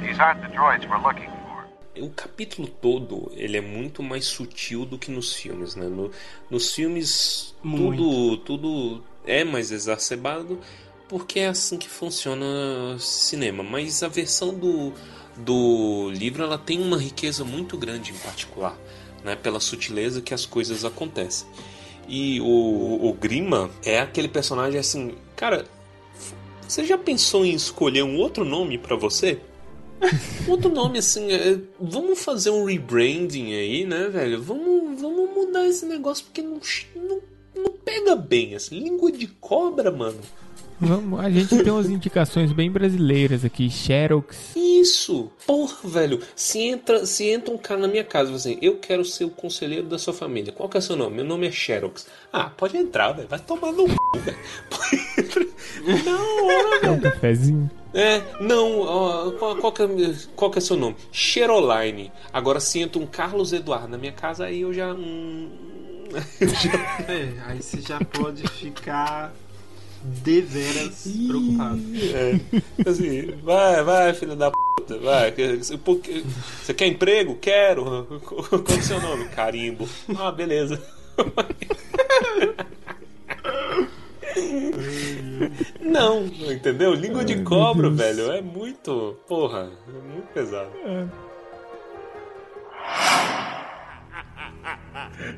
These 0.00 0.20
aren't 0.20 0.40
the 0.40 0.48
droids 0.48 0.84
we're 0.88 1.02
looking 1.02 1.26
for. 1.26 1.32
o 2.02 2.08
capítulo 2.10 2.66
todo 2.66 3.30
ele 3.36 3.58
é 3.58 3.60
muito 3.60 4.02
mais 4.02 4.24
sutil 4.24 4.86
do 4.86 4.98
que 4.98 5.10
nos 5.10 5.34
filmes, 5.34 5.76
né? 5.76 5.86
No, 5.86 6.10
nos 6.50 6.74
filmes 6.74 7.54
tudo 7.62 8.36
tudo 8.38 9.02
é 9.26 9.44
mais 9.44 9.70
exacerbado 9.70 10.58
porque 11.12 11.40
é 11.40 11.48
assim 11.48 11.76
que 11.76 11.90
funciona 11.90 12.46
cinema. 12.98 13.62
Mas 13.62 14.02
a 14.02 14.08
versão 14.08 14.54
do, 14.54 14.94
do 15.36 16.10
livro 16.10 16.42
ela 16.42 16.56
tem 16.56 16.80
uma 16.80 16.96
riqueza 16.96 17.44
muito 17.44 17.76
grande 17.76 18.12
em 18.12 18.14
particular, 18.14 18.74
né? 19.22 19.36
Pela 19.36 19.60
sutileza 19.60 20.22
que 20.22 20.32
as 20.32 20.46
coisas 20.46 20.86
acontecem. 20.86 21.46
E 22.08 22.40
o, 22.40 23.10
o 23.10 23.12
Grima 23.12 23.70
é 23.84 24.00
aquele 24.00 24.26
personagem 24.26 24.80
assim, 24.80 25.14
cara, 25.36 25.66
você 26.66 26.82
já 26.86 26.96
pensou 26.96 27.44
em 27.44 27.52
escolher 27.52 28.04
um 28.04 28.16
outro 28.16 28.42
nome 28.42 28.78
para 28.78 28.96
você? 28.96 29.38
Outro 30.48 30.68
nome 30.68 30.98
assim, 30.98 31.30
é, 31.30 31.60
vamos 31.78 32.24
fazer 32.24 32.50
um 32.50 32.64
rebranding 32.64 33.54
aí, 33.54 33.84
né, 33.84 34.08
velho? 34.08 34.42
Vamos, 34.42 35.00
vamos 35.00 35.30
mudar 35.30 35.64
esse 35.68 35.86
negócio 35.86 36.24
porque 36.24 36.42
não, 36.42 36.58
não, 36.96 37.20
não 37.54 37.70
pega 37.70 38.16
bem, 38.16 38.56
assim. 38.56 38.80
Língua 38.80 39.12
de 39.12 39.28
cobra, 39.28 39.92
mano. 39.92 40.18
Vamos, 40.84 41.20
a 41.20 41.30
gente 41.30 41.62
tem 41.62 41.72
umas 41.72 41.88
indicações 41.88 42.50
bem 42.52 42.68
brasileiras 42.68 43.44
aqui, 43.44 43.70
Xerox. 43.70 44.56
Isso! 44.56 45.30
Porra, 45.46 45.76
velho, 45.84 46.20
se 46.34 46.58
entra, 46.58 47.06
se 47.06 47.30
entra 47.30 47.54
um 47.54 47.56
cara 47.56 47.80
na 47.80 47.86
minha 47.86 48.02
casa 48.02 48.34
assim, 48.34 48.58
eu 48.60 48.78
quero 48.78 49.04
ser 49.04 49.24
o 49.24 49.30
conselheiro 49.30 49.86
da 49.86 49.96
sua 49.96 50.12
família. 50.12 50.52
Qual 50.52 50.68
que 50.68 50.76
é 50.76 50.80
o 50.80 50.82
seu 50.82 50.96
nome? 50.96 51.16
Meu 51.16 51.24
nome 51.24 51.46
é 51.46 51.52
Xerox. 51.52 52.08
Ah, 52.32 52.50
pode 52.50 52.76
entrar, 52.76 53.12
velho. 53.12 53.28
Vai 53.28 53.38
tomar 53.38 53.70
no 53.70 53.88
c, 53.88 53.96
velho. 54.24 55.52
Não, 56.04 56.46
olha, 56.46 56.80
velho. 56.80 56.92
Um 56.94 57.00
cafezinho. 57.00 57.70
É, 57.94 58.22
não, 58.40 58.80
ó, 58.80 59.30
qual, 59.32 59.56
qual, 59.56 59.72
que 59.72 59.82
é, 59.82 59.86
qual 60.34 60.50
que 60.50 60.58
é 60.58 60.60
seu 60.62 60.76
nome? 60.76 60.96
Xeroline. 61.12 62.10
Agora 62.32 62.58
se 62.58 62.80
entra 62.80 63.00
um 63.00 63.06
Carlos 63.06 63.52
Eduardo 63.52 63.88
na 63.88 63.98
minha 63.98 64.12
casa, 64.12 64.46
aí 64.46 64.62
eu 64.62 64.72
já. 64.72 64.94
Hum, 64.94 65.50
eu 66.40 66.48
já... 66.48 67.12
É, 67.12 67.34
aí 67.46 67.62
você 67.62 67.80
já 67.82 68.00
pode 68.00 68.48
ficar 68.48 69.32
deveras 70.02 71.08
preocupado. 71.26 71.80
É, 72.14 72.40
assim, 72.88 73.34
vai, 73.42 73.82
vai, 73.82 74.14
filho 74.14 74.36
da 74.36 74.50
puta, 74.50 74.98
vai. 74.98 75.32
Você 75.60 76.74
quer 76.74 76.86
emprego? 76.86 77.36
Quero. 77.36 78.20
Qual 78.24 78.64
é 78.68 78.78
o 78.78 78.82
seu 78.82 79.00
nome? 79.00 79.26
Carimbo. 79.28 79.88
Ah, 80.18 80.32
beleza. 80.32 80.82
Não, 85.80 86.24
entendeu? 86.24 86.94
Língua 86.94 87.24
de 87.24 87.42
cobra, 87.42 87.90
velho, 87.90 88.32
é 88.32 88.40
muito. 88.40 89.16
Porra, 89.28 89.70
é 89.88 90.12
muito 90.12 90.28
pesado. 90.32 90.70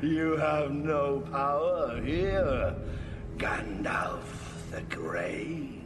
You 0.01 0.37
have 0.41 0.71
no 0.71 1.21
power 1.31 1.97
here, 2.05 2.75
Gandalf 3.37 4.44
the 4.75 4.81
Grey. 4.93 5.81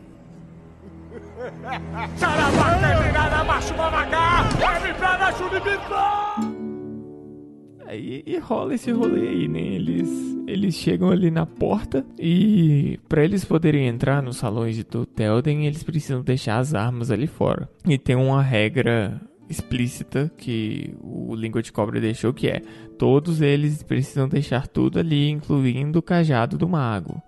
Aí 7.86 8.24
e 8.26 8.38
rola 8.40 8.74
esse 8.74 8.92
rolê 8.92 9.28
aí, 9.28 9.48
né? 9.48 9.60
Eles, 9.60 10.10
eles 10.48 10.76
chegam 10.76 11.10
ali 11.12 11.30
na 11.30 11.46
porta 11.46 12.06
e 12.18 13.00
para 13.08 13.24
eles 13.24 13.46
poderem 13.46 13.88
entrar 13.88 14.24
nos 14.24 14.38
salões 14.38 14.84
do 14.86 15.06
Telden, 15.06 15.68
eles 15.68 15.84
precisam 15.84 16.22
deixar 16.22 16.58
as 16.58 16.74
armas 16.74 17.12
ali 17.12 17.28
fora. 17.28 17.70
E 17.88 17.98
tem 17.98 18.16
uma 18.16 18.42
regra 18.42 19.22
explícita 19.48 20.32
que 20.38 20.96
o 21.02 21.36
Língua 21.36 21.62
de 21.62 21.72
Cobra 21.72 22.00
deixou 22.00 22.32
que 22.34 22.48
é 22.48 22.62
todos 22.98 23.42
eles 23.42 23.82
precisam 23.82 24.28
deixar 24.28 24.68
tudo 24.68 25.00
ali, 25.00 25.30
incluindo 25.30 26.00
o 26.00 26.04
cajado 26.04 26.58
do 26.58 26.68
mago. 26.68 27.22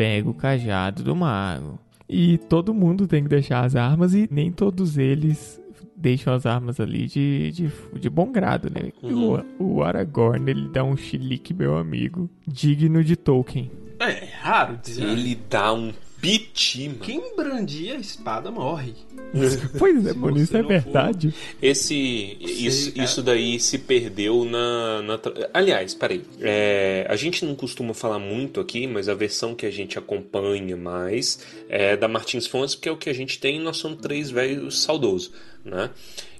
Pega 0.00 0.30
o 0.30 0.32
cajado 0.32 1.02
do 1.02 1.14
mago. 1.14 1.78
E 2.08 2.38
todo 2.38 2.72
mundo 2.72 3.06
tem 3.06 3.22
que 3.22 3.28
deixar 3.28 3.66
as 3.66 3.76
armas 3.76 4.14
e 4.14 4.26
nem 4.30 4.50
todos 4.50 4.96
eles 4.96 5.60
deixam 5.94 6.32
as 6.32 6.46
armas 6.46 6.80
ali 6.80 7.06
de, 7.06 7.52
de, 7.52 7.70
de 8.00 8.08
bom 8.08 8.32
grado, 8.32 8.70
né? 8.70 8.92
Uhum. 9.02 9.42
O, 9.58 9.76
o 9.76 9.82
Aragorn, 9.82 10.50
ele 10.50 10.70
dá 10.70 10.82
um 10.82 10.96
chilique, 10.96 11.52
meu 11.52 11.76
amigo, 11.76 12.30
digno 12.48 13.04
de 13.04 13.14
Tolkien. 13.14 13.70
É, 13.98 14.24
é 14.24 14.28
raro 14.40 14.78
dizer. 14.78 15.04
Ele 15.04 15.38
dá 15.50 15.70
um 15.74 15.92
piti, 16.20 16.88
mano. 16.88 17.00
Quem 17.00 17.34
brandia 17.34 17.94
a 17.94 17.98
espada 17.98 18.50
morre. 18.50 18.94
Pois 19.78 20.06
é, 20.06 20.12
mano, 20.12 20.38
isso 20.38 20.56
é 20.56 20.62
verdade. 20.62 21.32
Esse, 21.62 22.36
isso, 22.40 22.92
cara. 22.92 23.04
isso 23.04 23.22
daí 23.22 23.60
se 23.60 23.78
perdeu 23.78 24.44
na. 24.44 25.02
na 25.02 25.20
Aliás, 25.54 25.94
peraí. 25.94 26.22
É, 26.40 27.06
a 27.08 27.16
gente 27.16 27.44
não 27.44 27.54
costuma 27.54 27.94
falar 27.94 28.18
muito 28.18 28.60
aqui, 28.60 28.86
mas 28.86 29.08
a 29.08 29.14
versão 29.14 29.54
que 29.54 29.64
a 29.64 29.70
gente 29.70 29.98
acompanha 29.98 30.76
mais 30.76 31.40
é 31.68 31.96
da 31.96 32.08
Martins 32.08 32.46
Fontes, 32.46 32.74
porque 32.74 32.88
é 32.88 32.92
o 32.92 32.96
que 32.96 33.08
a 33.08 33.14
gente 33.14 33.38
tem 33.38 33.56
e 33.56 33.60
nós 33.60 33.76
somos 33.76 34.00
três 34.00 34.30
velhos 34.30 34.82
saudosos, 34.82 35.30
né? 35.64 35.90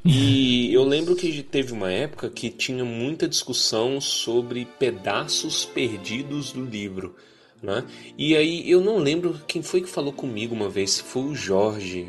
E 0.04 0.72
eu 0.74 0.84
lembro 0.84 1.14
que 1.14 1.42
teve 1.42 1.72
uma 1.72 1.90
época 1.92 2.28
que 2.28 2.50
tinha 2.50 2.84
muita 2.84 3.28
discussão 3.28 4.00
sobre 4.00 4.66
pedaços 4.78 5.64
perdidos 5.64 6.52
do 6.52 6.64
livro. 6.64 7.14
Né? 7.62 7.84
E 8.16 8.34
aí 8.34 8.70
eu 8.70 8.80
não 8.80 8.96
lembro 8.96 9.38
quem 9.46 9.62
foi 9.62 9.82
que 9.82 9.88
falou 9.88 10.14
comigo 10.14 10.54
uma 10.54 10.68
vez, 10.68 10.92
se 10.92 11.02
foi 11.02 11.22
o 11.22 11.34
Jorge, 11.34 12.06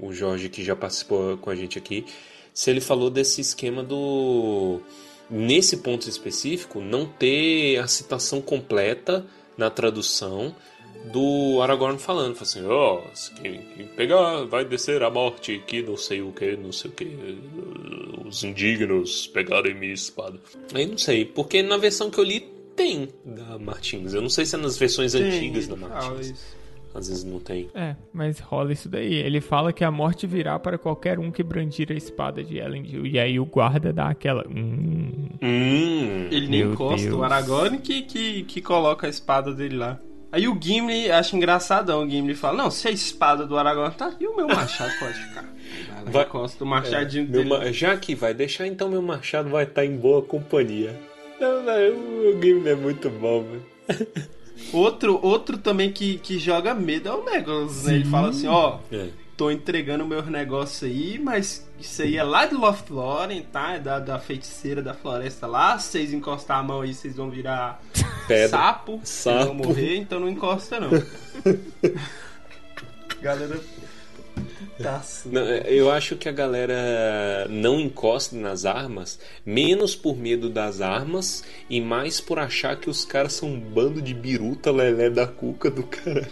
o, 0.00 0.12
Jorge 0.12 0.48
que 0.48 0.64
já 0.64 0.74
participou 0.74 1.36
com 1.36 1.50
a 1.50 1.54
gente 1.54 1.78
aqui, 1.78 2.04
se 2.52 2.68
ele 2.68 2.80
falou 2.80 3.08
desse 3.08 3.40
esquema 3.40 3.82
do 3.84 4.80
nesse 5.30 5.78
ponto 5.78 6.08
específico 6.08 6.80
não 6.80 7.06
ter 7.06 7.78
a 7.78 7.86
citação 7.86 8.40
completa 8.40 9.24
na 9.56 9.70
tradução 9.70 10.54
do 11.12 11.60
Aragorn 11.62 11.98
falando, 11.98 12.34
falando 12.34 12.42
assim, 12.42 12.64
ó, 12.66 13.00
quem, 13.40 13.60
quem 13.76 13.86
pegar 13.86 14.44
vai 14.44 14.64
descer 14.64 15.02
a 15.02 15.10
morte, 15.10 15.62
que 15.66 15.82
não 15.82 15.96
sei 15.96 16.22
o 16.22 16.32
que, 16.32 16.56
não 16.56 16.70
sei 16.70 16.90
o 16.90 16.94
que, 16.94 17.38
os 18.26 18.44
indignos 18.44 19.26
pegarem 19.26 19.74
minha 19.74 19.92
espada. 19.92 20.38
Aí 20.74 20.86
não 20.86 20.98
sei, 20.98 21.24
porque 21.24 21.62
na 21.62 21.76
versão 21.76 22.10
que 22.10 22.18
eu 22.18 22.24
li 22.24 22.61
tem 22.76 23.08
da 23.24 23.58
Martins. 23.58 24.14
Eu 24.14 24.22
não 24.22 24.28
sei 24.28 24.44
se 24.46 24.54
é 24.54 24.58
nas 24.58 24.76
versões 24.78 25.14
antigas 25.14 25.66
da 25.68 25.76
Martins. 25.76 26.62
Às 26.94 27.08
vezes 27.08 27.24
não 27.24 27.40
tem. 27.40 27.70
É, 27.74 27.96
mas 28.12 28.38
rola 28.38 28.70
isso 28.70 28.86
daí. 28.86 29.14
Ele 29.14 29.40
fala 29.40 29.72
que 29.72 29.82
a 29.82 29.90
morte 29.90 30.26
virá 30.26 30.58
para 30.58 30.76
qualquer 30.76 31.18
um 31.18 31.30
que 31.30 31.42
brandir 31.42 31.90
a 31.90 31.94
espada 31.94 32.44
de 32.44 32.58
Elendil. 32.58 33.06
E 33.06 33.18
aí 33.18 33.40
o 33.40 33.46
guarda 33.46 33.92
dá 33.94 34.08
aquela. 34.08 34.44
Hum, 34.46 35.28
Hum. 35.40 36.28
Ele 36.30 36.48
nem 36.48 36.60
Meu 36.60 36.72
encosta 36.74 37.06
Deus. 37.06 37.18
o 37.18 37.22
Aragorn 37.24 37.78
que, 37.78 38.02
que, 38.02 38.42
que 38.44 38.60
coloca 38.60 39.06
a 39.06 39.10
espada 39.10 39.54
dele 39.54 39.76
lá. 39.76 39.98
Aí 40.30 40.46
o 40.48 40.58
Gimli 40.60 41.10
acha 41.10 41.34
engraçadão. 41.36 42.04
O 42.04 42.08
Gimli 42.10 42.34
fala: 42.34 42.58
Não, 42.62 42.70
se 42.70 42.86
a 42.88 42.90
espada 42.90 43.46
do 43.46 43.56
Aragorn 43.56 43.94
tá 43.94 44.08
aqui, 44.08 44.26
o 44.26 44.36
meu 44.36 44.46
machado 44.46 44.92
pode 44.98 45.14
ficar. 45.14 45.44
Vai 46.06 46.24
encosta 46.24 46.62
o 46.62 46.66
machadinho 46.66 47.24
Meu 47.28 47.42
dele. 47.42 47.48
ma- 47.48 47.72
Já 47.72 47.96
que 47.96 48.14
vai 48.14 48.34
deixar, 48.34 48.66
então 48.66 48.90
meu 48.90 49.00
machado 49.02 49.48
vai 49.48 49.64
estar 49.64 49.84
em 49.84 49.96
boa 49.96 50.20
companhia. 50.22 50.98
Não, 51.42 51.64
velho, 51.64 52.30
o 52.30 52.38
game 52.38 52.68
é 52.68 52.74
muito 52.74 53.10
bom, 53.10 53.42
velho. 53.44 54.06
Outro, 54.72 55.18
outro 55.22 55.58
também 55.58 55.92
que, 55.92 56.18
que 56.18 56.38
joga 56.38 56.72
medo 56.72 57.08
é 57.08 57.12
o 57.12 57.24
Legolas, 57.24 57.82
né? 57.84 57.94
Ele 57.96 58.04
fala 58.04 58.28
assim: 58.30 58.46
Ó, 58.46 58.78
É. 58.92 59.08
tô 59.36 59.50
entregando 59.50 60.06
meus 60.06 60.26
negócios 60.28 60.84
aí, 60.88 61.18
mas 61.18 61.68
isso 61.80 62.00
aí 62.02 62.16
é 62.16 62.22
lá 62.22 62.46
de 62.46 62.54
Lothlórien, 62.54 63.42
tá? 63.50 63.72
É 63.74 63.80
da, 63.80 63.98
da 63.98 64.18
feiticeira 64.20 64.80
da 64.80 64.94
floresta 64.94 65.46
lá. 65.48 65.76
Se 65.78 65.88
vocês 65.92 66.12
encostar 66.12 66.58
a 66.58 66.62
mão 66.62 66.80
aí, 66.82 66.94
vocês 66.94 67.16
vão 67.16 67.28
virar 67.28 67.82
Pedra. 68.28 68.48
sapo, 68.50 68.98
vocês 68.98 69.08
Sapo. 69.36 69.46
vão 69.46 69.54
morrer, 69.54 69.96
então 69.96 70.20
não 70.20 70.28
encosta 70.28 70.78
não. 70.78 70.90
Galera, 73.20 73.60
assim. 74.90 75.30
Não, 75.30 75.42
é, 75.42 75.62
eu 75.68 75.90
acho 75.90 76.16
que 76.16 76.28
a 76.28 76.32
galera 76.32 77.46
não 77.48 77.80
encosta 77.80 78.36
nas 78.36 78.64
armas, 78.64 79.18
menos 79.44 79.94
por 79.94 80.16
medo 80.16 80.48
das 80.48 80.80
armas 80.80 81.44
e 81.68 81.80
mais 81.80 82.20
por 82.20 82.38
achar 82.38 82.76
que 82.76 82.90
os 82.90 83.04
caras 83.04 83.32
são 83.32 83.48
um 83.48 83.60
bando 83.60 84.00
de 84.00 84.14
biruta 84.14 84.70
lelé 84.70 85.10
da 85.10 85.26
cuca 85.26 85.70
do 85.70 85.82
caralho, 85.82 86.28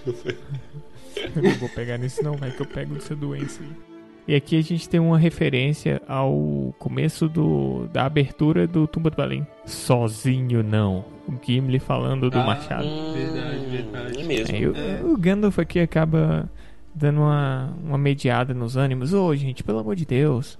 não 1.37 1.51
vou 1.59 1.69
pegar 1.71 1.99
nisso 1.99 2.23
não, 2.23 2.37
vai 2.37 2.51
que 2.51 2.63
eu 2.63 2.67
pego 2.67 2.97
essa 2.97 3.15
doença 3.15 3.63
aí. 3.63 3.91
E 4.29 4.35
aqui 4.35 4.57
a 4.57 4.63
gente 4.63 4.89
tem 4.89 5.01
uma 5.01 5.19
referência 5.19 6.01
ao 6.07 6.73
começo 6.79 7.29
do, 7.29 7.89
da 7.93 8.05
abertura 8.05 8.65
do 8.65 8.87
Tumba 8.87 9.11
do 9.11 9.17
Belém. 9.17 9.45
Sozinho 9.65 10.63
não. 10.63 11.05
O 11.27 11.35
Gimli 11.45 11.81
falando 11.81 12.31
do 12.31 12.39
Ah, 12.39 12.45
machado. 12.45 12.87
Verdade, 13.13 13.67
verdade. 13.67 14.21
É 14.21 14.25
mesmo. 14.25 14.55
Aí 14.55 14.67
o, 14.69 15.13
o 15.13 15.17
Gandalf 15.17 15.59
aqui 15.59 15.81
acaba 15.81 16.49
dando 16.95 17.21
uma, 17.21 17.75
uma 17.85 17.99
mediada 17.99 18.53
nos 18.55 18.77
ânimos. 18.77 19.13
Ô, 19.13 19.35
gente, 19.35 19.63
pelo 19.65 19.79
amor 19.79 19.95
de 19.97 20.05
Deus, 20.05 20.59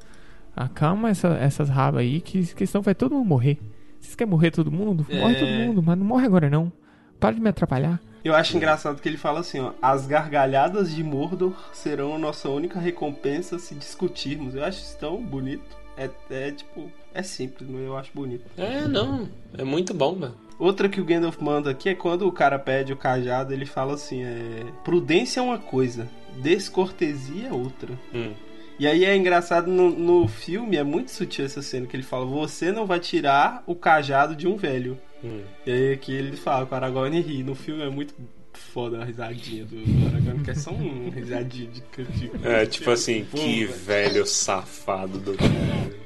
acalma 0.55 1.11
essa- 1.11 1.37
essas 1.39 1.69
rabas 1.69 2.01
aí, 2.03 2.21
que, 2.21 2.47
que 2.55 2.67
senão 2.67 2.83
vai 2.83 2.95
todo 2.95 3.15
mundo 3.15 3.27
morrer. 3.27 3.59
Vocês 4.01 4.15
querem 4.15 4.31
morrer 4.31 4.51
todo 4.51 4.71
mundo? 4.71 5.07
Morre 5.11 5.35
É. 5.35 5.39
todo 5.39 5.49
mundo, 5.67 5.83
mas 5.83 5.99
não 5.99 6.05
morre 6.07 6.27
agora 6.27 6.49
não. 6.49 6.73
Para 7.19 7.35
de 7.35 7.41
me 7.41 7.49
atrapalhar. 7.51 8.01
Eu 8.25 8.35
acho 8.35 8.57
engraçado 8.57 9.01
que 9.01 9.09
ele 9.09 9.17
fala 9.17 9.41
assim, 9.41 9.61
ó, 9.61 9.73
as 9.81 10.07
gargalhadas 10.07 10.95
de 10.95 11.03
Mordor 11.03 11.55
serão 11.73 12.15
a 12.15 12.19
nossa 12.19 12.49
única 12.49 12.79
recompensa 12.79 13.59
se 13.59 13.75
discutirmos. 13.75 14.55
Eu 14.55 14.65
acho 14.65 14.79
isso 14.81 14.97
tão 14.99 15.23
bonito. 15.23 15.79
É, 15.97 16.09
é 16.31 16.51
tipo, 16.51 16.91
é 17.13 17.23
simples, 17.23 17.69
mas 17.69 17.81
eu 17.83 17.97
acho 17.97 18.11
bonito. 18.15 18.45
É, 18.57 18.87
não. 18.87 19.29
É 19.57 19.65
muito 19.65 19.93
bom, 19.93 20.15
mano. 20.15 20.35
Outra 20.59 20.89
que 20.89 21.01
o 21.01 21.05
Gandalf 21.05 21.39
manda 21.41 21.71
aqui 21.71 21.89
é 21.91 21.95
quando 21.95 22.27
o 22.27 22.33
cara 22.33 22.59
pede 22.59 22.93
o 22.93 22.97
cajado, 22.97 23.53
ele 23.53 23.65
fala 23.67 23.95
assim: 23.95 24.23
é. 24.23 24.65
Prudência 24.85 25.41
é 25.41 25.43
uma 25.43 25.59
coisa, 25.59 26.07
descortesia 26.39 27.49
é 27.49 27.53
outra. 27.53 27.93
Hum. 28.15 28.33
E 28.79 28.87
aí 28.87 29.05
é 29.05 29.15
engraçado 29.15 29.71
no, 29.71 29.91
no 29.91 30.27
filme, 30.27 30.77
é 30.77 30.83
muito 30.83 31.11
sutil 31.11 31.45
essa 31.45 31.61
cena 31.61 31.87
que 31.87 31.95
ele 31.97 32.03
fala: 32.03 32.25
Você 32.25 32.73
não 32.73 32.87
vai 32.87 32.99
tirar 32.99 33.63
o 33.67 33.75
cajado 33.75 34.35
de 34.35 34.49
um 34.49 34.57
velho. 34.57 34.99
Hum. 35.23 35.43
E 35.67 35.71
aí 35.71 35.93
aqui 35.93 36.13
ele 36.13 36.37
fala 36.37 36.67
que 36.67 36.73
o 36.73 36.77
Aragorn 36.77 37.21
ri. 37.21 37.43
No 37.43 37.55
filme 37.55 37.83
é 37.83 37.91
muito 37.91 38.15
foda 38.53 39.03
a 39.03 39.05
risadinha 39.05 39.65
do 39.65 39.77
Aragorn, 40.07 40.43
que 40.43 40.51
é 40.51 40.55
só 40.55 40.71
um 40.71 41.11
risadinho 41.15 41.71
de 41.71 41.83
cantinho. 41.83 42.33
É, 42.43 42.65
tipo 42.65 42.91
assim, 42.91 43.25
Pô, 43.25 43.37
que 43.37 43.67
velho. 43.67 43.75
velho 43.75 44.27
safado 44.27 45.19
do 45.19 45.37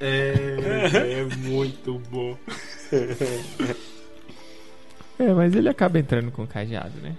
É, 0.00 1.20
é 1.20 1.36
muito 1.36 2.00
bom. 2.10 2.36
É, 5.16 5.32
mas 5.32 5.54
ele 5.54 5.68
acaba 5.68 5.96
entrando 5.96 6.32
com 6.32 6.42
o 6.42 6.46
cajado, 6.46 7.00
né? 7.00 7.14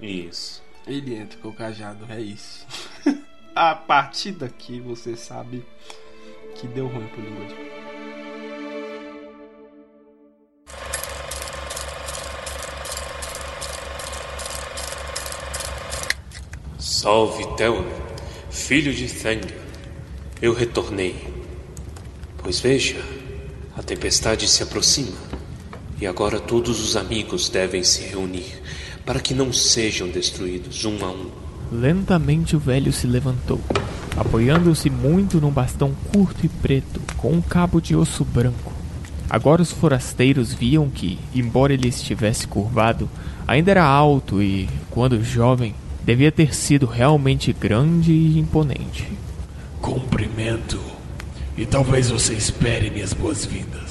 Isso. 0.00 0.63
Ele 0.86 1.14
entra 1.14 1.38
com 1.38 1.48
o 1.48 1.54
cajado, 1.54 2.04
é 2.10 2.20
isso. 2.20 2.66
A 3.56 3.74
partir 3.74 4.32
daqui 4.32 4.80
você 4.80 5.16
sabe 5.16 5.64
que 6.56 6.66
deu 6.66 6.86
ruim 6.86 7.06
pro 7.06 7.22
língua 7.22 7.46
de 7.46 7.54
Salve 16.78 17.46
Telm, 17.56 17.86
filho 18.50 18.92
de 18.92 19.08
Thang. 19.08 19.46
Eu 20.42 20.52
retornei. 20.52 21.32
Pois 22.38 22.60
veja, 22.60 23.02
a 23.76 23.82
tempestade 23.82 24.48
se 24.48 24.62
aproxima. 24.62 25.16
E 26.00 26.06
agora 26.06 26.40
todos 26.40 26.80
os 26.82 26.96
amigos 26.96 27.48
devem 27.48 27.82
se 27.82 28.02
reunir 28.02 28.63
para 29.04 29.20
que 29.20 29.34
não 29.34 29.52
sejam 29.52 30.08
destruídos 30.08 30.84
um 30.84 31.04
a 31.04 31.10
um. 31.10 31.30
Lentamente 31.72 32.56
o 32.56 32.58
velho 32.58 32.92
se 32.92 33.06
levantou, 33.06 33.60
apoiando-se 34.16 34.88
muito 34.88 35.40
num 35.40 35.50
bastão 35.50 35.94
curto 36.12 36.44
e 36.44 36.48
preto 36.48 37.00
com 37.16 37.32
um 37.32 37.42
cabo 37.42 37.80
de 37.80 37.96
osso 37.96 38.24
branco. 38.24 38.72
Agora 39.28 39.62
os 39.62 39.72
forasteiros 39.72 40.52
viam 40.52 40.88
que, 40.88 41.18
embora 41.34 41.72
ele 41.72 41.88
estivesse 41.88 42.46
curvado, 42.46 43.08
ainda 43.46 43.70
era 43.70 43.84
alto 43.84 44.42
e, 44.42 44.68
quando 44.90 45.24
jovem, 45.24 45.74
devia 46.04 46.30
ter 46.30 46.54
sido 46.54 46.86
realmente 46.86 47.52
grande 47.52 48.12
e 48.12 48.38
imponente. 48.38 49.10
Cumprimento. 49.80 50.80
E 51.56 51.64
talvez 51.64 52.10
você 52.10 52.34
espere 52.34 52.90
minhas 52.90 53.12
boas-vindas. 53.12 53.83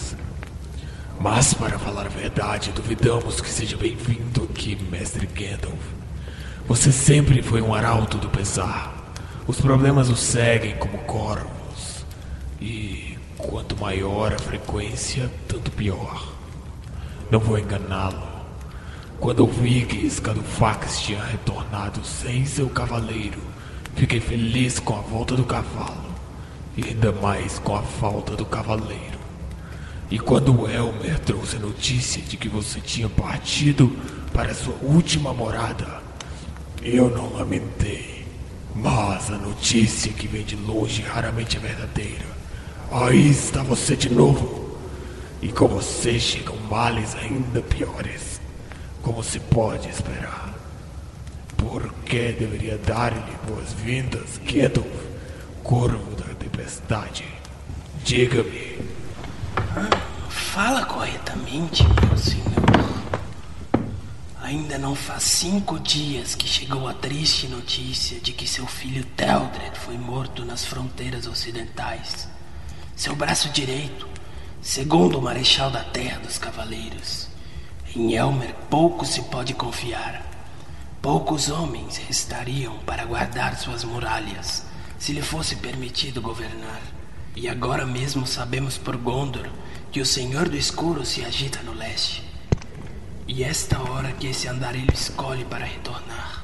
Mas, 1.24 1.54
para 1.54 1.80
falar 1.80 2.08
a 2.08 2.10
verdade, 2.10 2.74
duvidamos 2.74 3.40
que 3.40 3.50
seja 3.50 3.78
bem-vindo 3.78 4.44
aqui, 4.44 4.78
mestre 4.92 5.26
Gandalf. 5.26 5.80
Você 6.68 6.92
sempre 6.92 7.42
foi 7.42 7.62
um 7.62 7.74
arauto 7.74 8.18
do 8.18 8.28
pesar. 8.28 8.94
Os 9.48 9.62
problemas 9.62 10.10
o 10.10 10.18
seguem 10.18 10.76
como 10.76 10.98
corvos. 10.98 12.06
E 12.60 13.18
quanto 13.38 13.80
maior 13.80 14.34
a 14.34 14.38
frequência, 14.38 15.32
tanto 15.48 15.72
pior. 15.72 16.28
Não 17.32 17.40
vou 17.40 17.58
enganá-lo. 17.58 18.28
Quando 19.18 19.40
ouvi 19.40 19.86
que 19.86 20.10
Scadufax 20.10 21.04
tinha 21.04 21.24
retornado 21.24 22.04
sem 22.04 22.46
seu 22.46 22.68
cavaleiro, 22.68 23.40
fiquei 23.96 24.20
feliz 24.20 24.78
com 24.78 24.98
a 24.98 25.02
volta 25.02 25.38
do 25.38 25.46
cavalo. 25.46 26.04
E 26.76 26.84
ainda 26.84 27.14
mais 27.14 27.60
com 27.60 27.78
a 27.78 27.82
falta 27.82 28.36
do 28.36 28.46
cavaleiro. 28.46 29.13
E 30.14 30.20
quando 30.20 30.70
Elmer 30.70 31.18
trouxe 31.22 31.56
a 31.56 31.60
notícia 31.60 32.22
de 32.22 32.38
que 32.38 32.48
você 32.48 32.80
tinha 32.80 33.10
partido 33.10 33.98
para 34.32 34.54
sua 34.54 34.76
última 34.84 35.34
morada, 35.34 36.04
eu 36.84 37.10
não 37.10 37.34
lamentei. 37.34 38.24
Mas 38.76 39.32
a 39.32 39.38
notícia 39.40 40.14
que 40.14 40.28
vem 40.28 40.44
de 40.44 40.56
longe 40.56 41.02
raramente 41.02 41.58
é 41.58 41.60
verdadeira. 41.60 42.28
Aí 42.92 43.28
está 43.28 43.64
você 43.64 43.96
de 43.96 44.14
novo. 44.14 44.78
E 45.42 45.52
com 45.52 45.68
você 45.68 46.20
chegam 46.20 46.58
males 46.70 47.16
ainda 47.16 47.60
piores. 47.64 48.40
Como 49.02 49.24
se 49.24 49.40
pode 49.40 49.90
esperar. 49.90 50.54
Por 51.58 51.92
que 52.06 52.34
deveria 52.34 52.78
dar-lhe 52.78 53.36
boas-vindas, 53.48 54.40
Gandalf, 54.46 54.86
corvo 55.64 56.16
da 56.16 56.36
tempestade? 56.36 57.26
Diga-me. 58.06 58.74
Fala 60.30 60.86
corretamente, 60.86 61.84
meu 61.84 62.18
senhor. 62.18 62.44
Ainda 64.42 64.78
não 64.78 64.94
faz 64.94 65.24
cinco 65.24 65.80
dias 65.80 66.36
que 66.36 66.48
chegou 66.48 66.88
a 66.88 66.94
triste 66.94 67.48
notícia 67.48 68.20
de 68.20 68.34
que 68.34 68.46
seu 68.48 68.68
filho 68.68 69.04
Teldred 69.04 69.76
foi 69.80 69.98
morto 69.98 70.46
nas 70.46 70.64
fronteiras 70.64 71.26
ocidentais. 71.26 72.28
Seu 72.96 73.16
braço 73.16 73.50
direito, 73.50 74.08
segundo 74.62 75.18
o 75.18 75.22
Marechal 75.22 75.72
da 75.72 75.84
Terra 75.84 76.20
dos 76.20 76.38
Cavaleiros. 76.38 77.28
Em 77.96 78.14
Elmer 78.14 78.54
pouco 78.70 79.06
se 79.06 79.24
pode 79.24 79.56
confiar. 79.56 80.24
Poucos 81.02 81.50
homens 81.50 81.98
restariam 81.98 82.78
para 82.86 83.06
guardar 83.06 83.58
suas 83.58 83.84
muralhas, 83.84 84.66
se 85.00 85.14
lhe 85.14 85.22
fosse 85.24 85.56
permitido 85.56 86.22
governar. 86.22 87.03
E 87.36 87.50
agora 87.50 87.86
mesmo 87.86 88.28
sabemos 88.28 88.78
por 88.78 88.96
Gondor 88.96 89.50
que 89.92 90.00
o 90.00 90.06
Senhor 90.06 90.50
do 90.50 90.56
Escuro 90.56 91.06
se 91.06 91.24
agita 91.26 91.62
no 91.64 91.74
leste. 91.74 92.24
E 93.28 93.44
esta 93.44 93.80
hora 93.80 94.12
que 94.12 94.28
esse 94.28 94.48
andarilho 94.48 94.94
escolhe 94.94 95.46
para 95.46 95.66
retornar. 95.66 96.44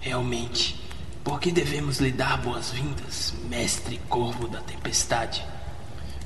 Realmente, 0.00 0.80
por 1.24 1.40
que 1.40 1.50
devemos 1.50 1.98
lhe 1.98 2.12
dar 2.12 2.38
boas-vindas, 2.38 3.34
mestre 3.48 4.00
corvo 4.08 4.46
da 4.46 4.60
tempestade? 4.60 5.44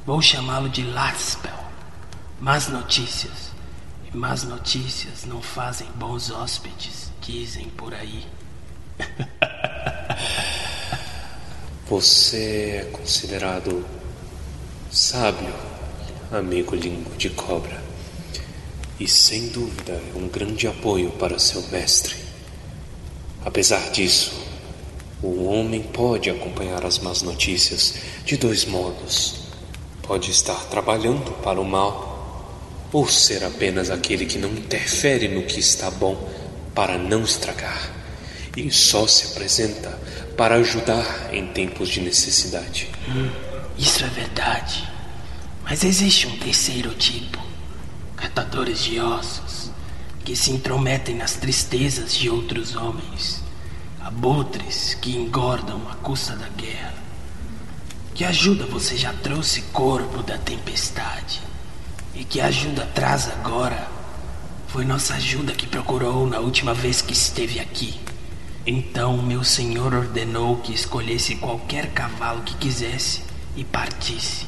Vou 0.05 0.21
chamá-lo 0.21 0.69
de 0.69 0.83
Laspel. 0.83 1.53
Más 2.41 2.69
notícias. 2.69 3.53
E 4.05 4.17
más 4.17 4.43
notícias 4.43 5.25
não 5.25 5.41
fazem 5.41 5.89
bons 5.95 6.31
hóspedes, 6.31 7.11
dizem 7.21 7.69
por 7.71 7.95
aí. 7.95 8.27
Você 11.93 12.87
é 12.87 12.91
considerado 12.91 13.85
sábio, 14.91 15.53
amigo 16.31 16.75
língua 16.75 17.15
de 17.19 17.29
cobra. 17.29 17.83
E 18.99 19.07
sem 19.07 19.49
dúvida 19.49 19.93
é 19.93 20.19
um 20.19 20.27
grande 20.27 20.67
apoio 20.67 21.11
para 21.11 21.39
seu 21.39 21.61
mestre. 21.69 22.17
Apesar 23.45 23.91
disso, 23.91 24.33
o 25.23 25.45
homem 25.45 25.83
pode 25.83 26.31
acompanhar 26.31 26.83
as 26.87 26.99
más 26.99 27.21
notícias 27.21 27.97
de 28.25 28.39
dois 28.39 28.65
modos. 28.65 29.43
Pode 30.01 30.31
estar 30.31 30.65
trabalhando 30.71 31.31
para 31.43 31.61
o 31.61 31.65
mal, 31.65 32.89
ou 32.91 33.07
ser 33.07 33.45
apenas 33.45 33.91
aquele 33.91 34.25
que 34.25 34.39
não 34.39 34.49
interfere 34.49 35.29
no 35.29 35.43
que 35.43 35.61
está 35.61 35.91
bom 35.91 36.17
para 36.75 36.97
não 36.97 37.23
estragar, 37.23 37.93
e 38.57 38.71
só 38.71 39.07
se 39.07 39.27
apresenta 39.27 40.01
para 40.37 40.57
ajudar 40.57 41.33
em 41.33 41.47
tempos 41.47 41.89
de 41.89 42.01
necessidade. 42.01 42.91
Isso 43.79 44.05
é 44.05 44.09
verdade. 44.09 44.89
Mas 45.65 45.85
existe 45.85 46.27
um 46.27 46.37
terceiro 46.39 46.91
tipo: 46.95 47.39
catadores 48.17 48.81
de 48.81 49.01
ossos, 49.01 49.71
que 50.25 50.37
se 50.37 50.51
intrometem 50.51 51.17
nas 51.17 51.35
tristezas 51.35 52.15
de 52.15 52.29
outros 52.29 52.77
homens, 52.77 53.43
abutres 54.01 54.95
que 54.95 55.17
engordam 55.17 55.81
à 55.91 55.95
custa 55.97 56.37
da 56.37 56.49
guerra. 56.49 56.95
Que 58.15 58.25
ajuda 58.25 58.67
você 58.67 58.97
já 58.97 59.13
trouxe 59.13 59.63
corpo 59.73 60.23
da 60.23 60.37
tempestade? 60.37 61.41
E 62.15 62.25
que 62.25 62.41
ajuda 62.41 62.87
traz 62.95 63.29
agora? 63.29 63.89
Foi 64.69 64.85
nossa 64.85 65.15
ajuda 65.15 65.53
que 65.53 65.67
procurou 65.67 66.27
na 66.27 66.39
última 66.39 66.75
vez 66.75 67.01
que 67.01 67.13
esteve 67.13 67.59
aqui. 67.59 67.99
Então 68.65 69.21
meu 69.21 69.43
senhor 69.43 69.93
ordenou 69.93 70.59
que 70.59 70.73
escolhesse 70.73 71.35
qualquer 71.35 71.91
cavalo 71.91 72.43
que 72.43 72.55
quisesse 72.55 73.23
e 73.57 73.65
partisse. 73.65 74.47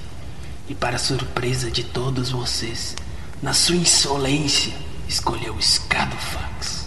E 0.68 0.74
para 0.74 0.98
surpresa 0.98 1.68
de 1.68 1.82
todos 1.82 2.30
vocês, 2.30 2.94
na 3.42 3.52
sua 3.52 3.74
insolência, 3.74 4.72
escolheu 5.08 5.60
Scadofax. 5.60 6.86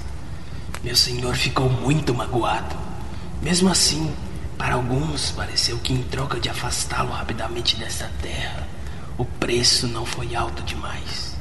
Meu 0.82 0.96
senhor 0.96 1.36
ficou 1.36 1.70
muito 1.70 2.16
magoado. 2.16 2.78
Mesmo 3.42 3.70
assim, 3.70 4.16
para 4.58 4.76
alguns 4.76 5.32
pareceu 5.32 5.78
que 5.80 5.92
em 5.94 6.04
troca 6.04 6.40
de 6.40 6.48
afastá-lo 6.48 7.12
rapidamente 7.12 7.76
desta 7.76 8.10
terra, 8.22 8.66
o 9.18 9.26
preço 9.26 9.86
não 9.86 10.06
foi 10.06 10.34
alto 10.34 10.64
demais. 10.64 11.36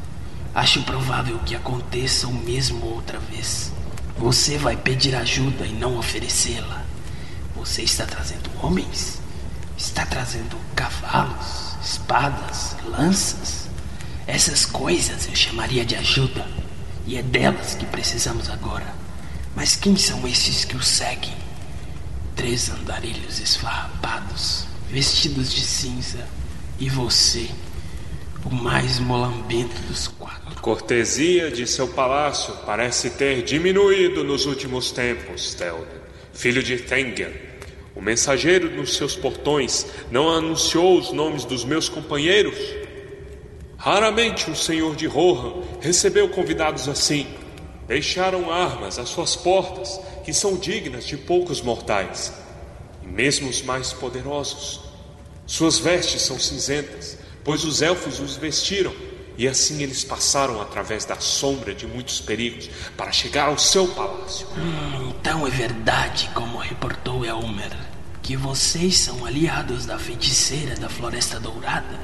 Acho 0.53 0.83
provável 0.83 1.39
que 1.47 1.55
aconteça 1.55 2.27
o 2.27 2.35
mesmo 2.35 2.85
outra 2.87 3.21
vez. 3.21 3.76
Você 4.19 4.59
vai 4.59 4.77
pedir 4.77 5.15
ajuda 5.15 5.67
e 5.67 5.73
não 5.73 5.99
oferecê-la. 5.99 6.85
Você 7.55 7.83
está 7.83 8.07
trazendo 8.07 8.51
homens? 8.63 9.21
Está 9.77 10.07
trazendo 10.07 10.57
cavalos? 10.75 11.67
espadas, 11.87 12.77
lanças. 12.85 13.69
Essas 14.27 14.67
coisas 14.67 15.29
eu 15.29 15.37
chamaria 15.37 15.85
de 15.85 15.95
ajuda. 15.95 16.47
E 17.07 17.17
é 17.17 17.23
delas 17.23 17.75
que 17.75 17.87
precisamos 17.87 18.51
agora. 18.51 18.93
Mas 19.55 19.77
quem 19.77 19.97
são 19.97 20.27
esses 20.27 20.65
que 20.65 20.77
o 20.77 20.83
seguem? 20.83 21.35
Três 22.35 22.69
andarilhos 22.69 23.39
esfarrapados, 23.39 24.67
vestidos 24.91 25.53
de 25.53 25.61
cinza. 25.61 26.27
E 26.79 26.91
você, 26.91 27.49
o 28.45 28.53
mais 28.53 28.99
molambento 28.99 29.81
dos 29.83 30.09
quatro. 30.09 30.46
Cortesia 30.67 31.49
de 31.49 31.65
seu 31.65 31.87
palácio 31.87 32.53
parece 32.67 33.11
ter 33.11 33.45
diminuído 33.45 34.25
nos 34.25 34.47
últimos 34.47 34.91
tempos, 34.91 35.55
Théoden, 35.55 36.01
filho 36.35 36.61
de 36.61 36.79
Tengen. 36.79 37.33
O 37.95 38.03
mensageiro 38.03 38.69
nos 38.73 38.97
seus 38.97 39.15
portões 39.15 39.87
não 40.11 40.29
anunciou 40.29 40.99
os 40.99 41.13
nomes 41.13 41.45
dos 41.45 41.65
meus 41.65 41.89
companheiros? 41.89 42.59
Raramente 43.77 44.51
o 44.51 44.57
senhor 44.57 44.97
de 44.97 45.07
Rohan 45.07 45.63
recebeu 45.81 46.29
convidados 46.31 46.89
assim. 46.89 47.29
Deixaram 47.87 48.51
armas 48.51 48.99
às 48.99 49.09
suas 49.09 49.37
portas, 49.37 50.01
que 50.25 50.35
são 50.35 50.57
dignas 50.57 51.07
de 51.07 51.17
poucos 51.17 51.61
mortais, 51.61 52.33
e 53.05 53.07
mesmo 53.07 53.49
os 53.49 53.63
mais 53.63 53.93
poderosos. 53.93 54.81
Suas 55.47 55.79
vestes 55.79 56.23
são 56.23 56.41
cinzentas, 56.41 57.19
pois 57.45 57.63
os 57.63 57.83
elfos 57.83 58.19
os 58.19 58.37
vestiram, 58.37 58.93
e 59.39 59.47
assim 59.47 59.83
eles 59.83 60.05
passaram 60.05 60.61
através 60.61 61.05
da 61.05 61.19
sombra 61.21 61.75
de 61.75 61.87
muitos 61.87 62.21
perigos 62.21 62.71
para 62.97 63.13
chegar 63.13 63.49
ao 63.49 63.59
seu 63.59 63.87
palácio. 63.89 64.47
Hum, 64.57 65.13
então 65.19 65.47
é 65.47 65.51
verdade, 65.51 66.31
como 66.35 66.59
reportou 66.59 67.25
Elmer, 67.25 67.77
que 68.23 68.37
vocês 68.37 68.99
são 68.99 69.27
aliados 69.27 69.87
da 69.87 69.99
feiticeira 69.99 70.75
da 70.77 70.89
Floresta 70.89 71.39
Dourada. 71.39 71.99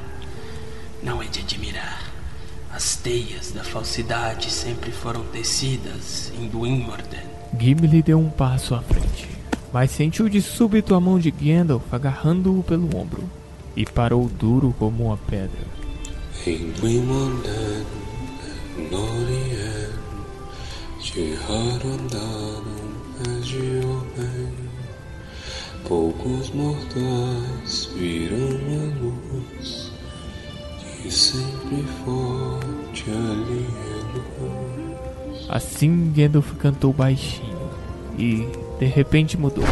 Não 1.03 1.23
é 1.23 1.27
de 1.27 1.41
admirar. 1.41 2.13
As 2.73 2.97
teias 2.97 3.51
da 3.51 3.65
falsidade 3.65 4.51
sempre 4.51 4.91
foram 4.91 5.25
tecidas 5.25 6.33
em 6.39 6.49
Dwynmorden. 6.49 7.21
Gimli 7.59 8.03
deu 8.03 8.19
um 8.19 8.31
passo 8.31 8.75
à 8.75 8.81
frente, 8.81 9.29
mas 9.73 9.91
sentiu 9.91 10.29
de 10.29 10.41
súbito 10.41 10.95
a 10.95 11.01
mão 11.01 11.19
de 11.19 11.31
Gandalf 11.31 11.85
agarrando-o 11.93 12.63
pelo 12.63 12.97
ombro 12.97 13.29
e 13.77 13.85
parou 13.85 14.27
duro 14.29 14.75
como 14.79 15.07
uma 15.07 15.17
pedra. 15.17 15.82
Em 16.45 16.73
Dwymanden, 16.73 17.87
Norien, 18.91 19.93
de 21.01 21.39
Harandarum 21.49 22.93
és 23.29 23.47
de 23.47 23.81
homem, 23.85 24.53
poucos 25.87 26.51
mortais 26.51 27.91
viram 27.95 28.37
a 28.37 28.85
luz 29.05 29.93
que 31.03 31.11
sempre 31.11 31.85
forte 32.05 33.11
alieno. 33.11 34.25
Assim 35.49 36.13
Gandalf 36.13 36.55
cantou 36.57 36.93
baixinho 36.93 37.71
e, 38.19 38.49
de 38.81 38.87
repente, 38.87 39.37
mudou. 39.37 39.65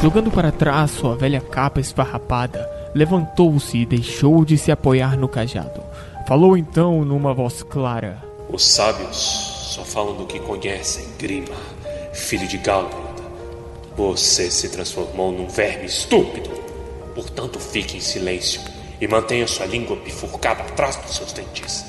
Jogando 0.00 0.30
para 0.30 0.52
trás 0.52 0.92
sua 0.92 1.16
velha 1.16 1.40
capa 1.40 1.80
esfarrapada, 1.80 2.79
levantou-se 2.94 3.78
e 3.78 3.86
deixou 3.86 4.44
de 4.44 4.58
se 4.58 4.70
apoiar 4.70 5.16
no 5.16 5.28
cajado. 5.28 5.82
Falou 6.26 6.56
então 6.56 7.04
numa 7.04 7.34
voz 7.34 7.62
clara: 7.62 8.22
Os 8.52 8.64
sábios 8.64 9.16
só 9.74 9.84
falam 9.84 10.16
do 10.16 10.26
que 10.26 10.38
conhecem, 10.40 11.06
Grima, 11.18 11.56
filho 12.12 12.46
de 12.46 12.58
Galgard. 12.58 13.10
Você 13.96 14.50
se 14.50 14.68
transformou 14.68 15.32
num 15.32 15.48
verme 15.48 15.86
estúpido. 15.86 16.50
Portanto, 17.14 17.58
fique 17.58 17.96
em 17.96 18.00
silêncio 18.00 18.60
e 19.00 19.06
mantenha 19.06 19.46
sua 19.46 19.66
língua 19.66 19.96
bifurcada 19.96 20.62
atrás 20.62 20.96
dos 20.96 21.16
seus 21.16 21.32
dentes. 21.32 21.84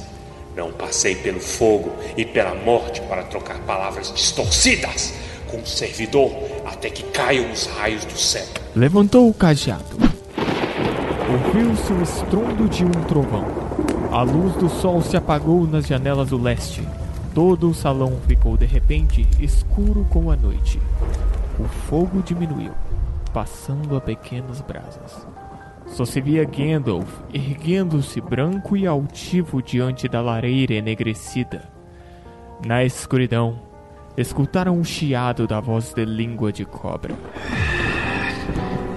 Não 0.56 0.72
passei 0.72 1.16
pelo 1.16 1.40
fogo 1.40 1.92
e 2.18 2.26
pela 2.26 2.54
morte 2.56 3.02
para 3.02 3.24
trocar 3.24 3.60
palavras 3.62 4.12
distorcidas 4.12 5.14
com 5.48 5.58
um 5.58 5.66
servidor 5.66 6.32
até 6.66 6.90
que 6.90 7.04
caiam 7.04 7.52
os 7.52 7.66
raios 7.68 8.04
do 8.06 8.18
céu. 8.18 8.46
Levantou 8.76 9.30
o 9.30 9.34
cajado. 9.34 10.12
Ouviu-se 11.32 11.94
o 11.94 12.02
estrondo 12.02 12.68
de 12.68 12.84
um 12.84 12.92
trovão. 13.08 13.46
A 14.12 14.22
luz 14.22 14.54
do 14.56 14.68
sol 14.68 15.02
se 15.02 15.16
apagou 15.16 15.66
nas 15.66 15.88
janelas 15.88 16.30
do 16.30 16.38
leste. 16.38 16.86
Todo 17.34 17.70
o 17.70 17.74
salão 17.74 18.20
ficou 18.28 18.58
de 18.58 18.66
repente 18.66 19.26
escuro 19.40 20.06
como 20.10 20.30
a 20.30 20.36
noite. 20.36 20.78
O 21.58 21.64
fogo 21.64 22.22
diminuiu, 22.22 22.74
passando 23.34 23.96
a 23.96 24.02
pequenas 24.02 24.60
brasas. 24.60 25.26
Só 25.88 26.04
se 26.04 26.20
via 26.20 26.44
Gandalf 26.44 27.10
erguendo-se 27.34 28.20
branco 28.20 28.76
e 28.76 28.86
altivo 28.86 29.62
diante 29.62 30.10
da 30.10 30.20
lareira 30.22 30.74
enegrecida. 30.74 31.70
Na 32.66 32.84
escuridão, 32.84 33.58
escutaram 34.18 34.78
o 34.78 34.84
chiado 34.84 35.48
da 35.48 35.62
voz 35.62 35.94
de 35.94 36.04
língua 36.04 36.52
de 36.52 36.66
cobra. 36.66 37.16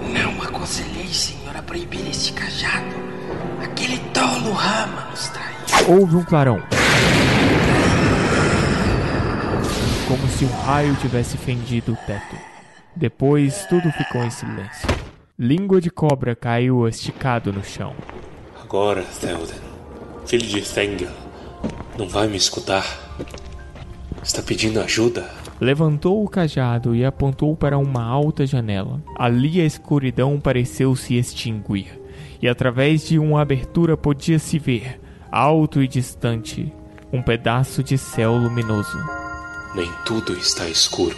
Não 0.01 0.41
aconselhei, 0.41 0.94
senhor, 1.15 1.55
a 1.55 1.61
proibir 1.61 2.07
este 2.09 2.33
cajado. 2.33 2.95
Aquele 3.63 3.97
tolo 4.13 4.51
Rama 4.51 5.07
nos 5.09 5.29
traiu. 5.29 5.55
Houve 5.87 6.15
um 6.17 6.23
clarão. 6.23 6.61
Como 10.07 10.27
se 10.27 10.45
um 10.45 10.61
raio 10.61 10.95
tivesse 10.95 11.37
fendido 11.37 11.93
o 11.93 11.95
teto. 12.05 12.35
Depois 12.95 13.65
tudo 13.67 13.91
ficou 13.91 14.23
em 14.23 14.29
silêncio. 14.29 14.87
Língua 15.37 15.81
de 15.81 15.89
cobra 15.89 16.35
caiu 16.35 16.87
esticado 16.87 17.51
no 17.51 17.63
chão. 17.63 17.93
Agora, 18.61 19.03
Théoden, 19.03 19.59
filho 20.25 20.47
de 20.47 20.61
Thengel, 20.61 21.11
não 21.97 22.07
vai 22.07 22.27
me 22.27 22.37
escutar? 22.37 22.85
Está 24.25 24.41
pedindo 24.41 24.81
ajuda? 24.81 25.29
Levantou 25.61 26.23
o 26.23 26.27
cajado 26.27 26.95
e 26.95 27.05
apontou 27.05 27.55
para 27.55 27.77
uma 27.77 28.03
alta 28.03 28.43
janela. 28.43 28.99
Ali 29.15 29.61
a 29.61 29.65
escuridão 29.65 30.39
pareceu 30.39 30.95
se 30.95 31.13
extinguir, 31.13 32.01
e 32.41 32.47
através 32.47 33.07
de 33.07 33.19
uma 33.19 33.39
abertura 33.39 33.95
podia-se 33.95 34.57
ver, 34.57 34.99
alto 35.31 35.79
e 35.79 35.87
distante, 35.87 36.73
um 37.13 37.21
pedaço 37.21 37.83
de 37.83 37.99
céu 37.99 38.33
luminoso. 38.35 38.97
Nem 39.75 39.89
tudo 40.05 40.33
está 40.33 40.67
escuro. 40.67 41.15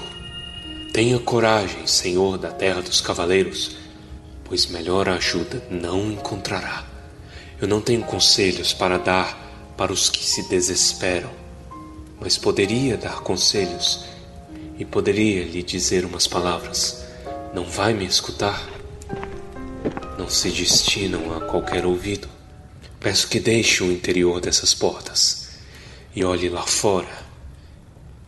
Tenha 0.91 1.18
coragem, 1.18 1.88
Senhor 1.88 2.38
da 2.38 2.51
Terra 2.51 2.82
dos 2.82 2.99
Cavaleiros, 2.99 3.78
pois 4.43 4.68
melhor 4.68 5.08
ajuda 5.08 5.64
não 5.72 6.12
encontrará. 6.12 6.84
Eu 7.62 7.70
não 7.70 7.80
tenho 7.80 8.03
conselhos 8.03 8.74
para 8.74 8.97
dar 8.97 9.74
para 9.78 9.93
os 9.93 10.10
que 10.10 10.24
se 10.26 10.49
desesperam, 10.49 11.30
mas 12.20 12.38
poderia 12.38 12.97
dar 12.97 13.22
conselhos 13.22 14.05
e 14.78 14.86
poderia 14.86 15.43
lhe 15.43 15.63
dizer 15.63 16.05
umas 16.05 16.28
palavras. 16.28 17.05
Não 17.53 17.63
vai 17.63 17.93
me 17.93 18.05
escutar? 18.05 18.68
Não 20.18 20.30
se 20.30 20.49
destinam 20.49 21.36
a 21.36 21.41
qualquer 21.41 21.86
ouvido. 21.86 22.28
Peço 22.99 23.28
que 23.28 23.39
deixe 23.39 23.84
o 23.84 23.91
interior 23.91 24.41
dessas 24.41 24.74
portas 24.74 25.49
e 26.15 26.24
olhe 26.24 26.49
lá 26.49 26.63
fora. 26.63 27.28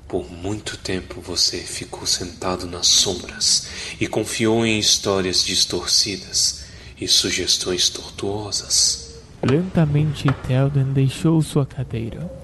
Por 0.08 0.32
muito 0.32 0.78
tempo 0.78 1.22
você 1.22 1.58
ficou 1.58 2.06
sentado 2.06 2.66
nas 2.66 2.88
sombras 2.88 3.68
e 4.00 4.08
confiou 4.08 4.66
em 4.66 4.80
histórias 4.80 5.44
distorcidas 5.44 6.66
e 7.00 7.08
sugestões 7.08 7.90
tortuosas. 7.90 9.20
Lentamente 9.44 10.28
Théoden 10.48 10.92
deixou 10.94 11.42
sua 11.42 11.66
cadeira. 11.66 12.39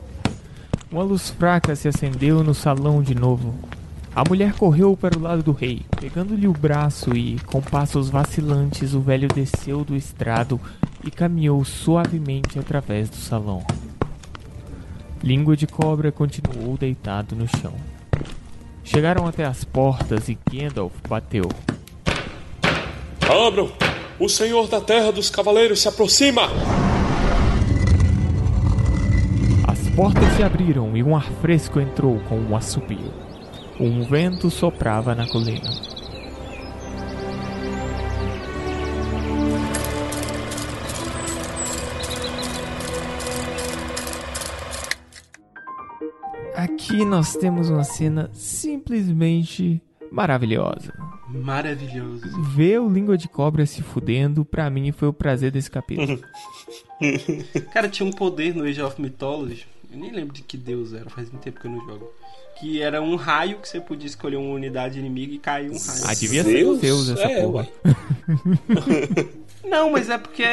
Uma 0.96 1.04
luz 1.04 1.30
fraca 1.30 1.76
se 1.76 1.90
acendeu 1.90 2.42
no 2.42 2.54
salão 2.54 3.04
de 3.04 3.14
novo. 3.14 3.54
A 4.16 4.24
mulher 4.26 4.54
correu 4.54 4.96
para 4.96 5.20
o 5.20 5.22
lado 5.22 5.44
do 5.44 5.52
rei, 5.52 5.82
pegando-lhe 6.00 6.48
o 6.48 6.54
braço 6.54 7.14
e, 7.18 7.38
com 7.48 7.62
passos 7.62 8.10
vacilantes, 8.10 8.94
o 8.94 9.02
velho 9.02 9.28
desceu 9.28 9.84
do 9.84 9.94
estrado 9.94 10.58
e 11.04 11.12
caminhou 11.12 11.66
suavemente 11.66 12.58
através 12.58 13.10
do 13.10 13.18
salão. 13.18 13.62
Língua 15.22 15.58
de 15.58 15.68
cobra 15.68 16.14
continuou 16.14 16.78
deitado 16.78 17.36
no 17.36 17.46
chão. 17.46 17.74
Chegaram 18.82 19.28
até 19.28 19.44
as 19.44 19.66
portas 19.66 20.30
e 20.30 20.38
Gandalf 20.50 20.94
bateu. 21.10 21.50
Abram! 23.22 23.70
O 24.18 24.30
Senhor 24.30 24.70
da 24.70 24.80
Terra 24.80 25.12
dos 25.12 25.30
Cavaleiros 25.30 25.82
se 25.82 25.90
aproxima! 25.90 26.44
Portas 29.96 30.28
se 30.34 30.44
abriram 30.44 30.96
e 30.98 31.02
um 31.02 31.16
ar 31.16 31.24
fresco 31.24 31.80
entrou 31.80 32.20
com 32.28 32.38
um 32.38 32.54
assobio. 32.54 33.14
Um 33.80 34.04
vento 34.04 34.50
soprava 34.50 35.16
na 35.16 35.26
colina. 35.26 35.70
Aqui 46.54 47.06
nós 47.06 47.36
temos 47.38 47.70
uma 47.70 47.86
cena 47.86 48.30
simplesmente 48.34 49.82
maravilhosa. 50.12 50.94
Maravilhoso. 51.30 52.26
Ver 52.54 52.80
o 52.80 52.90
Língua 52.90 53.18
de 53.18 53.30
Cobra 53.30 53.66
se 53.66 53.82
fudendo, 53.82 54.44
pra 54.44 54.70
mim, 54.70 54.92
foi 54.92 55.08
o 55.08 55.14
prazer 55.14 55.52
desse 55.52 55.72
capítulo. 55.72 56.20
Cara, 57.72 57.88
tinha 57.90 58.08
um 58.08 58.12
poder 58.12 58.54
no 58.54 58.64
Age 58.64 58.82
of 58.82 59.02
Mythology. 59.02 59.75
Eu 59.96 60.02
nem 60.02 60.12
lembro 60.12 60.34
de 60.34 60.42
que 60.42 60.58
deus 60.58 60.94
era, 60.94 61.10
faz 61.10 61.30
muito 61.32 61.44
tempo 61.44 61.60
que 61.60 61.68
eu 61.68 61.72
não 61.72 61.86
jogo. 61.86 62.12
Que 62.60 62.82
era 62.82 63.02
um 63.02 63.16
raio 63.16 63.60
que 63.60 63.68
você 63.68 63.80
podia 63.80 64.08
escolher 64.08 64.36
uma 64.36 64.54
unidade 64.54 65.00
inimiga 65.00 65.34
e 65.34 65.40
cair 65.40 65.72
um 65.72 65.78
raio. 65.78 66.04
Ah, 66.06 66.14
devia 66.14 66.44
ser 66.44 66.52
Zeus? 66.52 66.80
Zeus 66.80 67.10
essa 67.10 67.24
É, 67.24 67.42
porra. 67.42 67.68
Não, 69.68 69.90
mas 69.92 70.10
é 70.12 70.18
porque 70.18 70.44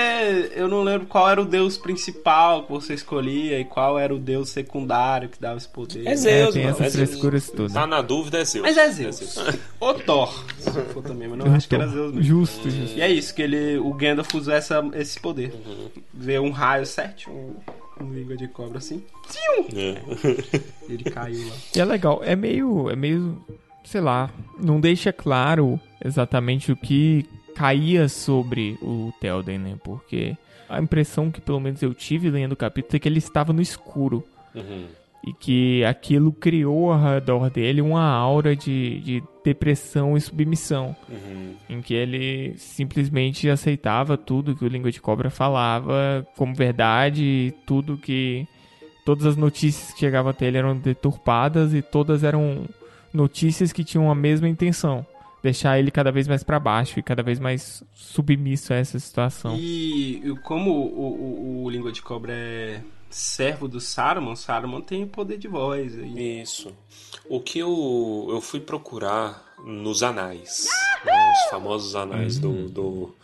eu 0.55 0.67
não 0.69 0.83
lembro 0.83 1.07
qual 1.07 1.29
era 1.29 1.41
o 1.41 1.45
deus 1.45 1.77
principal 1.77 2.63
que 2.63 2.73
você 2.73 2.95
escolhia 2.95 3.61
e 3.61 3.65
qual 3.65 3.99
era 3.99 4.15
o 4.15 4.19
deus 4.19 4.49
secundário 4.49 5.29
que 5.29 5.39
dava 5.39 5.59
esse 5.59 5.69
poder. 5.69 6.07
É 6.07 6.17
Zeus, 6.17 6.55
tem 6.55 6.65
mano. 6.65 6.77
essas 6.77 6.95
é 6.95 7.07
frescuras 7.07 7.51
todas. 7.51 7.73
Tá 7.75 7.87
na 7.87 8.01
dúvida, 8.01 8.39
é 8.39 8.45
Zeus. 8.45 8.63
Mas 8.63 8.79
é 8.79 8.91
Zeus. 8.91 9.37
Ou 9.79 9.95
Thor, 9.95 10.45
se 10.59 10.71
for 10.71 11.03
também, 11.03 11.29
mas 11.29 11.39
não 11.39 11.55
acho 11.55 11.69
que 11.69 11.75
era 11.75 11.87
Zeus 11.89 12.07
mesmo. 12.13 12.23
Justo, 12.23 12.71
justo. 12.71 12.97
E 12.97 13.03
é 13.03 13.11
isso, 13.11 13.35
que 13.35 13.43
ele, 13.43 13.77
o 13.79 13.93
Gandalf 13.93 14.33
usou 14.35 14.55
essa, 14.55 14.83
esse 14.95 15.21
poder. 15.21 15.53
Vê 16.13 16.39
um 16.39 16.51
raio 16.51 16.87
certo, 16.87 17.31
um, 17.31 17.55
um 18.01 18.13
língua 18.13 18.37
de 18.37 18.49
cobra 18.49 18.79
assim, 18.79 19.03
É. 19.75 20.03
ele 20.89 21.05
caiu 21.05 21.49
lá. 21.49 21.55
E 21.77 21.81
é 21.81 21.85
legal, 21.85 22.21
é 22.25 22.35
meio, 22.35 22.91
é 22.91 22.97
meio, 22.97 23.43
sei 23.85 24.01
lá, 24.01 24.31
não 24.59 24.81
deixa 24.81 25.13
claro 25.13 25.79
exatamente 26.05 26.73
o 26.73 26.77
que 26.77 27.25
caía 27.55 28.09
sobre 28.09 28.79
o 28.83 29.13
Telden, 29.21 29.59
né? 29.59 29.79
Porque 29.85 30.37
a 30.69 30.81
impressão 30.81 31.31
que 31.31 31.41
pelo 31.41 31.61
menos 31.61 31.83
eu 31.83 31.93
tive 31.95 32.31
lendo 32.31 32.53
o 32.53 32.57
capítulo 32.57 32.97
é 32.97 32.99
que 32.99 33.09
ele 33.09 33.19
estava 33.19 33.53
no 33.53 33.61
escuro. 33.63 34.25
Uhum. 34.55 34.87
E 35.25 35.33
que 35.33 35.85
aquilo 35.85 36.33
criou 36.33 36.93
ao 36.93 37.01
redor 37.01 37.49
dele 37.49 37.81
uma 37.81 38.03
aura 38.03 38.57
de, 38.57 38.99
de 39.01 39.23
depressão 39.45 40.17
e 40.17 40.21
submissão. 40.21 40.97
Uhum. 41.09 41.55
Em 41.69 41.81
que 41.81 41.95
ele 41.95 42.55
simplesmente 42.57 43.49
aceitava 43.49 44.17
tudo 44.17 44.57
que 44.57 44.65
o 44.65 44.69
Língua 44.69 44.91
de 44.91 45.01
Cobra 45.01 45.31
falava 45.31 46.27
como 46.37 46.55
verdade, 46.55 47.23
e 47.23 47.55
tudo 47.65 47.97
que. 47.97 48.47
Todas 49.05 49.27
as 49.27 49.37
notícias 49.37 49.93
que 49.93 50.01
chegavam 50.01 50.31
até 50.31 50.47
ele 50.47 50.59
eram 50.59 50.77
deturpadas 50.77 51.75
e 51.75 51.83
todas 51.83 52.23
eram 52.23 52.69
notícias 53.13 53.73
que 53.73 53.83
tinham 53.83 54.11
a 54.11 54.15
mesma 54.15 54.49
intenção. 54.49 55.05
Deixar 55.43 55.77
ele 55.77 55.91
cada 55.91 56.13
vez 56.13 56.29
mais 56.29 56.45
pra 56.45 56.61
baixo 56.61 57.01
e 57.01 57.03
cada 57.03 57.21
vez 57.21 57.41
mais 57.41 57.83
submisso 57.93 58.73
a 58.73 58.77
essa 58.77 58.99
situação. 59.01 59.57
E, 59.57 60.23
e 60.25 60.37
como 60.45 60.71
o, 60.71 61.63
o, 61.63 61.65
o 61.65 61.71
língua 61.71 61.91
de 61.91 62.01
cobra 62.01 62.33
é 62.33 62.81
servo 63.17 63.69
do 63.69 63.81
Saruman, 63.81 64.37
Saruman 64.37 64.81
tem 64.81 65.07
poder 65.07 65.39
de 65.39 65.49
voz. 65.49 65.95
E 65.95 66.41
Isso. 66.41 66.75
O 67.29 67.41
que 67.41 67.59
eu, 67.59 68.27
eu 68.31 68.41
fui 68.41 68.61
procurar 68.61 69.55
nos 69.65 70.03
anais, 70.03 70.67
né, 71.05 71.33
os 71.33 71.51
famosos 71.51 71.95
anais 71.95 72.39
do, 72.39 72.69
do, 72.69 73.15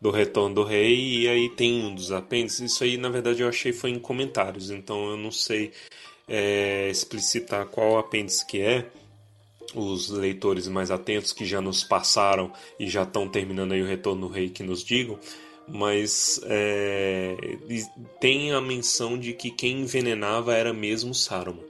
do 0.00 0.10
Retorno 0.10 0.54
do 0.54 0.64
Rei, 0.64 1.22
e 1.22 1.28
aí 1.28 1.48
tem 1.50 1.84
um 1.84 1.94
dos 1.94 2.12
apêndices. 2.12 2.72
Isso 2.72 2.84
aí, 2.84 2.96
na 2.96 3.08
verdade, 3.08 3.42
eu 3.42 3.48
achei 3.48 3.72
foi 3.72 3.90
em 3.90 3.98
comentários, 3.98 4.70
então 4.70 5.10
eu 5.10 5.16
não 5.16 5.32
sei 5.32 5.72
é, 6.28 6.88
explicitar 6.90 7.66
qual 7.66 7.98
apêndice 7.98 8.46
que 8.46 8.60
é. 8.60 8.86
Os 9.74 10.08
leitores 10.08 10.66
mais 10.66 10.90
atentos 10.90 11.30
que 11.30 11.44
já 11.44 11.60
nos 11.60 11.84
passaram 11.84 12.50
e 12.80 12.88
já 12.88 13.02
estão 13.02 13.28
terminando 13.28 13.72
aí 13.72 13.82
o 13.82 13.86
Retorno 13.86 14.26
do 14.26 14.32
Rei 14.32 14.48
que 14.48 14.62
nos 14.62 14.82
digam. 14.82 15.18
Mas 15.68 16.40
é, 16.44 17.36
tem 18.20 18.52
a 18.52 18.60
menção 18.60 19.18
de 19.18 19.32
que 19.32 19.50
quem 19.50 19.82
envenenava 19.82 20.54
era 20.54 20.72
mesmo 20.72 21.14
Saruman 21.14 21.68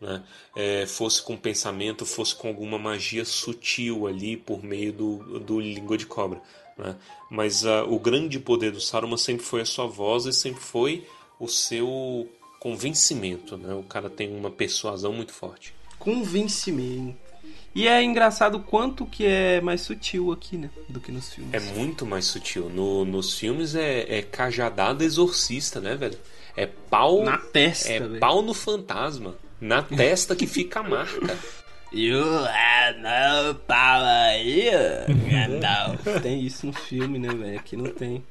né? 0.00 0.22
É, 0.56 0.86
fosse 0.86 1.22
com 1.22 1.36
pensamento, 1.36 2.06
fosse 2.06 2.34
com 2.34 2.48
alguma 2.48 2.78
magia 2.78 3.24
sutil 3.24 4.06
ali 4.06 4.36
por 4.36 4.64
meio 4.64 4.92
do, 4.92 5.40
do 5.40 5.60
língua 5.60 5.98
de 5.98 6.06
cobra. 6.06 6.40
Né? 6.76 6.96
Mas 7.30 7.66
ah, 7.66 7.84
o 7.84 7.98
grande 7.98 8.40
poder 8.40 8.72
do 8.72 8.80
Saruman 8.80 9.18
sempre 9.18 9.44
foi 9.44 9.60
a 9.60 9.66
sua 9.66 9.86
voz 9.86 10.24
e 10.24 10.32
sempre 10.32 10.62
foi 10.62 11.06
o 11.38 11.46
seu 11.46 12.28
convencimento. 12.58 13.56
Né? 13.58 13.74
O 13.74 13.82
cara 13.82 14.08
tem 14.08 14.34
uma 14.34 14.50
persuasão 14.50 15.12
muito 15.12 15.32
forte. 15.32 15.74
convencimento. 15.98 17.29
E 17.74 17.86
é 17.86 18.02
engraçado 18.02 18.56
o 18.56 18.60
quanto 18.60 19.06
que 19.06 19.24
é 19.24 19.60
mais 19.60 19.80
sutil 19.82 20.32
aqui, 20.32 20.56
né? 20.56 20.68
Do 20.88 20.98
que 21.00 21.12
nos 21.12 21.32
filmes. 21.32 21.54
É 21.54 21.60
muito 21.60 22.04
mais 22.04 22.24
sutil. 22.24 22.68
No, 22.68 23.04
nos 23.04 23.38
filmes 23.38 23.74
é, 23.76 24.18
é 24.18 24.22
cajadada 24.22 25.04
exorcista, 25.04 25.80
né, 25.80 25.94
velho? 25.94 26.18
É 26.56 26.66
pau. 26.66 27.22
Na 27.22 27.38
testa, 27.38 27.88
É 27.92 28.00
velho. 28.00 28.18
pau 28.18 28.42
no 28.42 28.52
fantasma. 28.54 29.36
Na 29.60 29.82
testa 29.82 30.34
que 30.34 30.46
fica 30.46 30.80
a 30.80 30.82
marca. 30.82 31.38
You 31.92 32.22
have 32.22 32.98
no 33.00 33.54
power 33.66 34.36
here, 34.40 35.06
Gandalf. 35.28 36.04
Tem 36.22 36.40
isso 36.40 36.64
no 36.66 36.72
filme, 36.72 37.18
né, 37.18 37.28
velho? 37.34 37.58
Aqui 37.58 37.76
não 37.76 37.86
tem. 37.90 38.22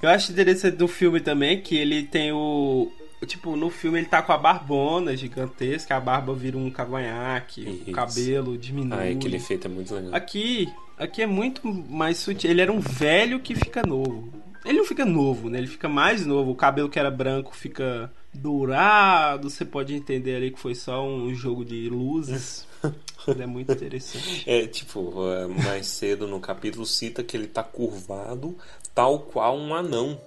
Eu 0.00 0.08
acho 0.08 0.32
interessante 0.32 0.76
do 0.78 0.88
filme 0.88 1.20
também 1.20 1.60
que 1.60 1.76
ele 1.76 2.04
tem 2.04 2.32
o. 2.32 2.90
Tipo, 3.26 3.54
no 3.54 3.68
filme 3.68 3.98
ele 3.98 4.06
tá 4.06 4.22
com 4.22 4.32
a 4.32 4.38
barbona 4.38 5.14
gigantesca, 5.14 5.94
a 5.94 6.00
barba 6.00 6.34
vira 6.34 6.56
um 6.56 6.70
cavanhaque, 6.70 7.60
Isso. 7.60 7.90
o 7.90 7.92
cabelo 7.92 8.56
diminui. 8.56 8.98
Ah, 8.98 9.12
aquele 9.12 9.36
efeito 9.36 9.66
é 9.66 9.70
muito 9.70 9.94
legal. 9.94 10.14
Aqui, 10.14 10.72
aqui 10.98 11.22
é 11.22 11.26
muito 11.26 11.66
mais 11.66 12.16
sutil. 12.16 12.50
Ele 12.50 12.62
era 12.62 12.72
um 12.72 12.80
velho 12.80 13.40
que 13.40 13.54
fica 13.54 13.82
novo. 13.82 14.32
Ele 14.64 14.78
não 14.78 14.84
fica 14.84 15.04
novo, 15.04 15.48
né? 15.48 15.58
Ele 15.58 15.66
fica 15.66 15.88
mais 15.88 16.24
novo. 16.24 16.50
O 16.50 16.54
cabelo 16.54 16.88
que 16.88 16.98
era 16.98 17.10
branco 17.10 17.54
fica 17.54 18.10
dourado. 18.32 19.48
Você 19.48 19.64
pode 19.64 19.94
entender 19.94 20.36
ali 20.36 20.50
que 20.50 20.58
foi 20.58 20.74
só 20.74 21.06
um 21.06 21.34
jogo 21.34 21.64
de 21.64 21.88
luzes. 21.88 22.66
Ele 23.28 23.42
é 23.42 23.46
muito 23.46 23.70
interessante. 23.72 24.48
É, 24.48 24.66
tipo, 24.66 25.30
é, 25.30 25.46
mais 25.46 25.86
cedo 25.86 26.26
no 26.26 26.40
capítulo 26.40 26.86
cita 26.86 27.22
que 27.22 27.36
ele 27.36 27.46
tá 27.46 27.62
curvado 27.62 28.56
tal 28.94 29.18
qual 29.20 29.56
um 29.56 29.74
anão. 29.74 30.18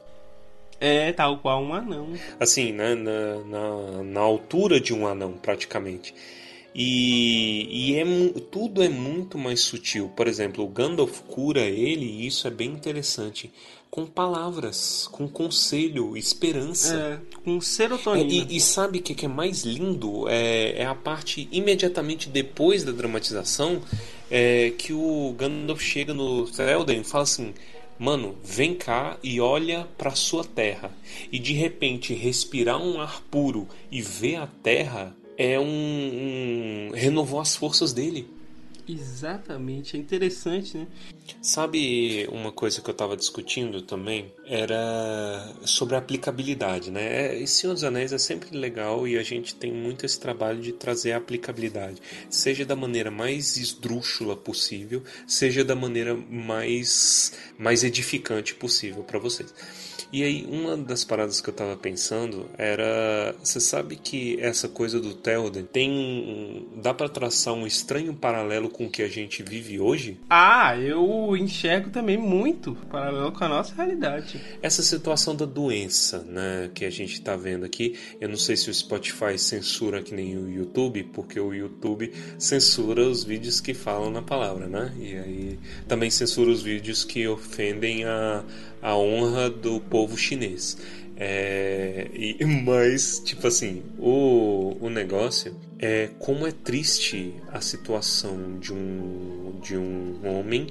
É, 0.85 1.13
tal 1.13 1.37
qual 1.37 1.63
um 1.63 1.73
anão. 1.73 2.09
Assim, 2.39 2.73
né, 2.73 2.93
na, 2.93 3.35
na, 3.45 4.03
na 4.03 4.19
altura 4.19 4.81
de 4.81 4.93
um 4.93 5.07
anão, 5.07 5.33
praticamente. 5.33 6.13
E, 6.75 7.91
e 7.91 7.95
é, 7.99 8.03
tudo 8.51 8.83
é 8.83 8.89
muito 8.89 9.37
mais 9.37 9.61
sutil. 9.61 10.11
Por 10.15 10.27
exemplo, 10.27 10.63
o 10.63 10.67
Gandalf 10.67 11.21
cura 11.21 11.61
ele, 11.61 12.05
e 12.05 12.27
isso 12.27 12.47
é 12.47 12.51
bem 12.51 12.69
interessante, 12.71 13.51
com 13.89 14.05
palavras, 14.07 15.07
com 15.11 15.27
conselho, 15.27 16.17
esperança. 16.17 16.95
É, 16.95 17.39
com 17.45 17.57
É, 17.57 17.61
serotonina. 17.61 18.47
E, 18.49 18.57
e 18.57 18.59
sabe 18.59 18.97
o 18.97 19.01
que, 19.01 19.13
que 19.13 19.25
é 19.25 19.29
mais 19.29 19.63
lindo? 19.63 20.27
É, 20.27 20.81
é 20.81 20.85
a 20.85 20.95
parte 20.95 21.47
imediatamente 21.51 22.27
depois 22.27 22.83
da 22.83 22.91
dramatização 22.91 23.81
é, 24.31 24.73
que 24.77 24.91
o 24.91 25.33
Gandalf 25.37 25.79
chega 25.79 26.13
no 26.13 26.45
Théoden 26.49 27.01
e 27.01 27.03
fala 27.03 27.23
assim: 27.23 27.53
Mano, 27.99 28.35
vem 28.43 28.73
cá 28.75 29.17
e 29.23 29.39
olha 29.39 29.87
pra 29.97 30.11
sua 30.11 30.43
terra. 30.43 30.91
E 31.31 31.39
de 31.39 31.53
repente 31.53 32.13
respirar 32.13 32.81
um 32.81 32.99
ar 32.99 33.21
puro 33.31 33.67
e 33.91 34.01
ver 34.01 34.37
a 34.37 34.47
terra 34.47 35.15
é 35.37 35.59
um, 35.59 35.63
um- 35.65 36.91
renovou 36.93 37.39
as 37.39 37.55
forças 37.55 37.93
dele. 37.93 38.27
Exatamente, 38.87 39.95
é 39.95 39.99
interessante, 39.99 40.77
né? 40.77 40.87
Sabe 41.41 42.27
uma 42.31 42.51
coisa 42.51 42.81
que 42.81 42.89
eu 42.89 42.91
estava 42.91 43.15
discutindo 43.15 43.81
também? 43.81 44.31
Era 44.45 45.53
sobre 45.65 45.95
a 45.95 45.99
aplicabilidade, 45.99 46.91
né? 46.91 47.27
É, 47.27 47.39
E 47.39 47.47
Senhor 47.47 47.73
dos 47.73 47.83
Anéis 47.83 48.11
é 48.11 48.17
sempre 48.17 48.57
legal 48.57 49.07
e 49.07 49.17
a 49.17 49.23
gente 49.23 49.55
tem 49.55 49.71
muito 49.71 50.05
esse 50.05 50.19
trabalho 50.19 50.61
de 50.61 50.73
trazer 50.73 51.13
a 51.13 51.17
aplicabilidade. 51.17 52.01
Seja 52.29 52.65
da 52.65 52.75
maneira 52.75 53.09
mais 53.09 53.55
esdrúxula 53.55 54.35
possível, 54.35 55.01
seja 55.25 55.63
da 55.63 55.75
maneira 55.75 56.13
mais, 56.13 57.31
mais 57.57 57.83
edificante 57.83 58.53
possível 58.53 59.03
para 59.03 59.19
vocês. 59.19 59.53
E 60.13 60.23
aí, 60.23 60.47
uma 60.47 60.77
das 60.77 61.03
paradas 61.03 61.41
que 61.41 61.49
eu 61.49 61.53
tava 61.55 61.75
pensando 61.75 62.45
era. 62.55 63.33
Você 63.43 63.59
sabe 63.59 63.95
que 63.95 64.39
essa 64.39 64.67
coisa 64.67 64.99
do 64.99 65.15
Théoden 65.15 65.65
tem. 65.65 66.67
dá 66.75 66.93
para 66.93 67.09
traçar 67.09 67.55
um 67.55 67.65
estranho 67.65 68.13
paralelo 68.13 68.69
com 68.69 68.85
o 68.85 68.91
que 68.91 69.01
a 69.01 69.07
gente 69.07 69.41
vive 69.41 69.79
hoje? 69.79 70.19
Ah, 70.29 70.77
eu 70.77 71.35
enxergo 71.35 71.89
também 71.89 72.15
muito 72.15 72.77
paralelo 72.91 73.31
com 73.31 73.43
a 73.43 73.49
nossa 73.49 73.73
realidade. 73.73 74.39
Essa 74.61 74.83
situação 74.83 75.35
da 75.35 75.45
doença, 75.45 76.19
né, 76.19 76.69
que 76.75 76.85
a 76.85 76.91
gente 76.91 77.19
tá 77.19 77.35
vendo 77.35 77.65
aqui, 77.65 77.97
eu 78.21 78.29
não 78.29 78.37
sei 78.37 78.55
se 78.55 78.69
o 78.69 78.73
Spotify 78.73 79.39
censura 79.39 80.03
que 80.03 80.13
nem 80.13 80.37
o 80.37 80.47
YouTube, 80.47 81.05
porque 81.11 81.39
o 81.39 81.51
YouTube 81.55 82.13
censura 82.37 83.01
os 83.01 83.23
vídeos 83.23 83.59
que 83.59 83.73
falam 83.73 84.11
na 84.11 84.21
palavra, 84.21 84.67
né? 84.67 84.93
E 84.99 85.17
aí 85.17 85.59
também 85.87 86.11
censura 86.11 86.51
os 86.51 86.61
vídeos 86.61 87.03
que 87.03 87.27
ofendem 87.27 88.05
a, 88.05 88.43
a 88.83 88.97
honra 88.97 89.49
do 89.49 89.79
povo 89.79 90.17
chinês. 90.17 90.77
É, 91.15 92.09
e, 92.13 92.45
mas, 92.63 93.19
tipo 93.19 93.47
assim, 93.47 93.81
o, 93.97 94.75
o 94.79 94.89
negócio 94.89 95.55
é 95.79 96.09
como 96.19 96.45
é 96.45 96.51
triste 96.51 97.33
a 97.51 97.61
situação 97.61 98.59
de 98.59 98.73
um, 98.73 99.59
de 99.63 99.77
um 99.77 100.19
homem 100.23 100.67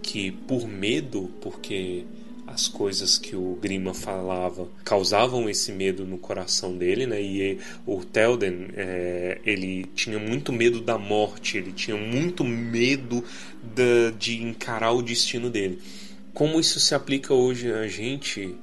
que, 0.00 0.30
por 0.30 0.68
medo, 0.68 1.30
porque 1.40 2.04
as 2.46 2.68
coisas 2.68 3.18
que 3.18 3.34
o 3.34 3.58
Grima 3.60 3.92
falava 3.92 4.68
causavam 4.84 5.50
esse 5.50 5.72
medo 5.72 6.06
no 6.06 6.16
coração 6.16 6.76
dele, 6.76 7.04
né? 7.04 7.20
E 7.20 7.58
o 7.84 8.04
Telden, 8.04 8.68
é, 8.76 9.40
ele 9.44 9.84
tinha 9.96 10.18
muito 10.18 10.52
medo 10.52 10.80
da 10.80 10.96
morte, 10.96 11.58
ele 11.58 11.72
tinha 11.72 11.96
muito 11.96 12.44
medo 12.44 13.24
da, 13.74 14.12
de 14.16 14.40
encarar 14.40 14.92
o 14.92 15.02
destino 15.02 15.50
dele. 15.50 15.80
Como 16.36 16.60
isso 16.60 16.78
se 16.78 16.94
aplica 16.94 17.32
hoje 17.32 17.72
a 17.72 17.88
gente 17.88 18.54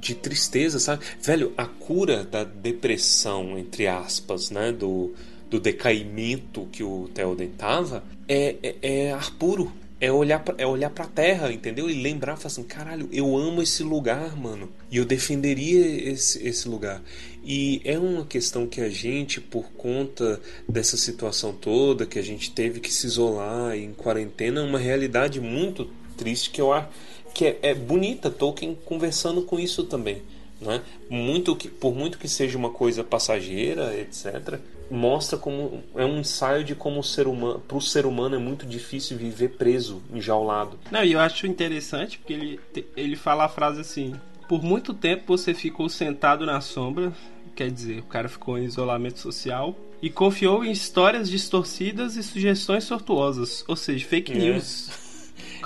de 0.00 0.14
tristeza, 0.14 0.78
sabe? 0.78 1.04
Velho, 1.20 1.52
a 1.54 1.66
cura 1.66 2.24
da 2.24 2.44
depressão, 2.44 3.58
entre 3.58 3.86
aspas, 3.86 4.48
né? 4.48 4.72
Do, 4.72 5.12
do 5.50 5.60
decaimento 5.60 6.66
que 6.72 6.82
o 6.82 7.10
Telden 7.12 7.50
tava 7.50 8.02
é, 8.26 8.56
é, 8.62 8.76
é 8.80 9.12
ar 9.12 9.30
puro 9.32 9.70
é 10.00 10.10
olhar 10.10 10.40
pra, 10.40 10.54
é 10.56 10.66
olhar 10.66 10.88
pra 10.88 11.04
terra, 11.04 11.52
entendeu? 11.52 11.90
E 11.90 12.02
lembrar, 12.02 12.36
falar 12.36 12.46
assim, 12.46 12.62
caralho, 12.62 13.06
eu 13.12 13.36
amo 13.36 13.60
esse 13.60 13.82
lugar, 13.82 14.34
mano. 14.34 14.70
E 14.90 14.96
eu 14.96 15.04
defenderia 15.04 16.10
esse, 16.10 16.42
esse 16.46 16.66
lugar. 16.66 17.02
E 17.44 17.82
é 17.84 17.98
uma 17.98 18.24
questão 18.24 18.66
que 18.66 18.80
a 18.80 18.88
gente, 18.88 19.42
por 19.42 19.72
conta 19.72 20.40
dessa 20.66 20.96
situação 20.96 21.52
toda, 21.52 22.06
que 22.06 22.18
a 22.18 22.22
gente 22.22 22.50
teve 22.50 22.80
que 22.80 22.92
se 22.92 23.06
isolar 23.06 23.76
em 23.76 23.92
quarentena, 23.92 24.62
é 24.62 24.64
uma 24.64 24.78
realidade 24.78 25.38
muito 25.38 25.90
triste 26.14 26.50
que 26.50 26.60
eu 26.60 26.72
acho 26.72 26.88
que 27.34 27.44
é, 27.44 27.58
é 27.62 27.74
bonita. 27.74 28.30
Tolkien 28.30 28.76
conversando 28.84 29.42
com 29.42 29.58
isso 29.58 29.84
também. 29.84 30.22
Né? 30.60 30.80
Muito 31.10 31.54
que, 31.56 31.68
por 31.68 31.94
muito 31.94 32.18
que 32.18 32.28
seja 32.28 32.56
uma 32.56 32.70
coisa 32.70 33.02
passageira, 33.04 33.94
etc., 33.98 34.58
mostra 34.90 35.38
como 35.38 35.82
é 35.94 36.04
um 36.04 36.20
ensaio 36.20 36.62
de 36.62 36.74
como 36.74 37.00
o 37.00 37.04
ser 37.04 37.26
humano, 37.26 37.60
para 37.66 37.76
o 37.76 37.80
ser 37.80 38.06
humano 38.06 38.36
é 38.36 38.38
muito 38.38 38.64
difícil 38.64 39.16
viver 39.16 39.50
preso, 39.50 40.00
enjaulado. 40.12 40.78
Não, 40.90 41.02
e 41.02 41.12
eu 41.12 41.20
acho 41.20 41.46
interessante 41.46 42.18
porque 42.18 42.32
ele, 42.32 42.60
ele 42.96 43.16
fala 43.16 43.44
a 43.44 43.48
frase 43.48 43.80
assim: 43.80 44.14
por 44.48 44.62
muito 44.62 44.94
tempo 44.94 45.24
você 45.26 45.52
ficou 45.52 45.88
sentado 45.88 46.46
na 46.46 46.60
sombra, 46.60 47.12
quer 47.54 47.70
dizer, 47.70 48.00
o 48.00 48.04
cara 48.04 48.28
ficou 48.28 48.58
em 48.58 48.64
isolamento 48.64 49.18
social 49.18 49.76
e 50.00 50.10
confiou 50.10 50.64
em 50.64 50.70
histórias 50.70 51.30
distorcidas 51.30 52.16
e 52.16 52.22
sugestões 52.22 52.86
tortuosas, 52.86 53.64
ou 53.66 53.76
seja, 53.76 54.06
fake 54.06 54.32
é. 54.32 54.36
news. 54.36 55.03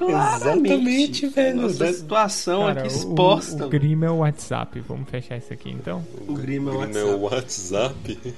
Exatamente, 0.05 1.27
velho. 1.27 1.63
Nossa 1.63 1.93
situação 1.93 2.67
Cara, 2.67 2.81
aqui 2.81 2.89
exposta. 2.89 3.65
O, 3.65 3.67
o 3.67 3.71
Grima 3.71 4.07
é 4.07 4.11
o 4.11 4.17
WhatsApp. 4.19 4.81
Vamos 4.81 5.09
fechar 5.09 5.37
isso 5.37 5.53
aqui 5.53 5.71
então? 5.71 6.05
O, 6.27 6.33
o 6.33 6.35
Grima 6.35 6.71
é 6.71 6.75
o 6.75 6.79
WhatsApp. 6.79 6.99
É 6.99 7.15
o 7.15 7.19
WhatsApp. 7.21 8.35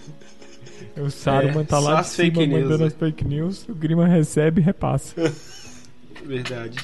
O 0.97 1.11
Saruman 1.11 1.61
é, 1.61 1.65
tá 1.65 1.79
lá 1.79 2.01
de 2.01 2.09
cima 2.09 2.47
news, 2.47 2.63
mandando 2.63 2.85
as 2.85 2.95
fake 2.95 3.25
news, 3.25 3.69
o 3.69 3.75
Grima 3.75 4.07
recebe 4.07 4.61
e 4.61 4.65
repassa. 4.65 5.15
Verdade. 6.25 6.79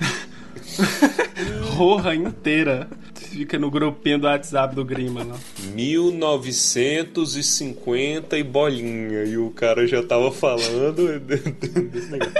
Roja 1.76 2.14
inteira 2.14 2.88
fica 3.30 3.58
no 3.58 3.70
grupinho 3.70 4.18
do 4.18 4.26
WhatsApp 4.26 4.74
do 4.74 4.84
Grima 4.84 5.22
lá. 5.22 5.38
1950 5.72 8.36
e 8.36 8.42
bolinha. 8.42 9.22
E 9.24 9.38
o 9.38 9.50
cara 9.50 9.86
já 9.86 10.02
tava 10.02 10.32
falando 10.32 11.20
desse 11.20 12.10
negócio. 12.10 12.34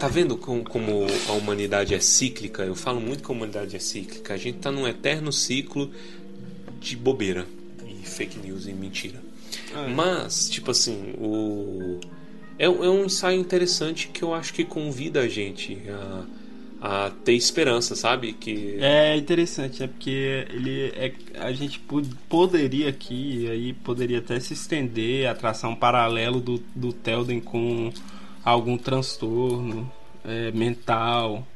Tá 0.00 0.08
vendo 0.08 0.36
como, 0.36 0.64
como, 0.64 1.06
a 1.28 1.32
humanidade 1.32 1.94
é 1.94 2.00
cíclica? 2.00 2.64
Eu 2.64 2.74
falo 2.74 3.00
muito 3.00 3.22
que 3.22 3.30
a 3.30 3.34
humanidade 3.34 3.76
é 3.76 3.78
cíclica. 3.78 4.34
A 4.34 4.36
gente 4.36 4.58
tá 4.58 4.72
num 4.72 4.88
eterno 4.88 5.32
ciclo 5.32 5.90
de 6.80 6.96
bobeira 6.96 7.46
e 7.86 7.94
fake 8.06 8.38
news 8.38 8.66
e 8.66 8.72
mentira. 8.72 9.20
Ah, 9.74 9.84
é. 9.84 9.88
Mas, 9.88 10.48
tipo 10.48 10.70
assim, 10.70 11.14
o. 11.18 12.00
É, 12.58 12.64
é, 12.64 12.68
um 12.68 13.04
ensaio 13.04 13.38
interessante 13.38 14.08
que 14.08 14.22
eu 14.22 14.32
acho 14.34 14.54
que 14.54 14.64
convida 14.64 15.20
a 15.20 15.28
gente 15.28 15.78
a, 15.88 16.24
a 16.82 17.12
ter 17.24 17.34
esperança, 17.34 17.94
sabe? 17.94 18.32
Que... 18.32 18.76
É 18.80 19.16
interessante, 19.16 19.84
é 19.84 19.86
porque 19.86 20.46
ele 20.50 20.92
é, 20.96 21.12
a 21.38 21.52
gente 21.52 21.80
poderia 22.28 22.88
aqui, 22.88 23.48
aí 23.48 23.72
poderia 23.72 24.18
até 24.18 24.40
se 24.40 24.52
estender 24.52 25.28
a 25.28 25.34
traçar 25.34 25.70
um 25.70 25.76
paralelo 25.76 26.40
do, 26.40 26.58
do 26.74 26.92
Telden 26.92 27.40
com 27.40 27.92
algum 28.44 28.76
transtorno 28.76 29.90
é, 30.24 30.50
mental, 30.50 31.46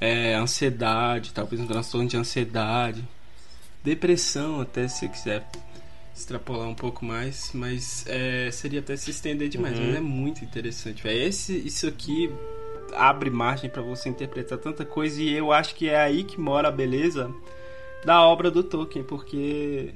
é, 0.00 0.34
ansiedade, 0.34 1.32
talvez 1.34 1.60
um 1.60 1.66
transtorno 1.66 2.06
de 2.06 2.16
ansiedade, 2.16 3.02
depressão 3.82 4.60
até 4.60 4.86
se 4.86 5.08
quiser 5.08 5.44
extrapolar 6.14 6.68
um 6.68 6.76
pouco 6.76 7.04
mais, 7.04 7.50
mas 7.52 8.04
é, 8.06 8.50
seria 8.52 8.78
até 8.78 8.96
se 8.96 9.10
estender 9.10 9.48
demais. 9.48 9.76
Uhum. 9.76 9.86
Mas 9.86 9.96
é 9.96 10.00
muito 10.00 10.44
interessante, 10.44 11.02
velho. 11.02 11.22
Esse, 11.22 11.56
isso 11.58 11.88
aqui 11.88 12.30
abre 12.94 13.30
margem 13.30 13.70
para 13.70 13.82
você 13.82 14.08
interpretar 14.08 14.58
tanta 14.58 14.84
coisa 14.84 15.22
e 15.22 15.32
eu 15.32 15.52
acho 15.52 15.74
que 15.74 15.88
é 15.88 15.98
aí 15.98 16.24
que 16.24 16.40
mora 16.40 16.68
a 16.68 16.72
beleza 16.72 17.32
da 18.04 18.22
obra 18.22 18.50
do 18.50 18.62
Tolkien, 18.62 19.04
porque 19.04 19.92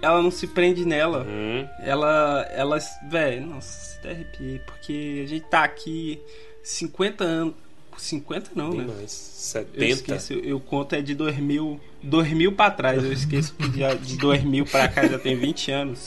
ela 0.00 0.22
não 0.22 0.30
se 0.30 0.46
prende 0.46 0.84
nela. 0.84 1.24
Uhum. 1.24 1.66
Ela, 1.80 2.48
ela, 2.50 2.78
velho, 3.08 3.46
nossa, 3.46 3.98
até 3.98 4.10
arrepiei, 4.10 4.58
porque 4.60 5.22
a 5.24 5.28
gente 5.28 5.44
tá 5.46 5.64
aqui 5.64 6.20
50 6.62 7.24
anos 7.24 7.54
50 7.96 8.50
não, 8.54 8.70
Tem 8.70 8.80
né? 8.80 8.94
Mais. 8.94 9.10
70. 9.10 9.84
Eu 9.84 9.88
esqueço, 9.88 10.32
eu 10.32 10.60
conto 10.60 10.94
é 10.94 11.02
de 11.02 11.14
2000, 11.14 11.80
2000 12.02 12.52
para 12.52 12.70
trás. 12.70 13.04
Eu 13.04 13.12
esqueço 13.12 13.54
que 13.54 13.68
de, 13.68 13.94
de 13.96 14.16
2000 14.16 14.64
para 14.66 14.88
cá 14.88 15.06
já 15.06 15.18
tem 15.18 15.36
20 15.36 15.70
anos. 15.70 16.04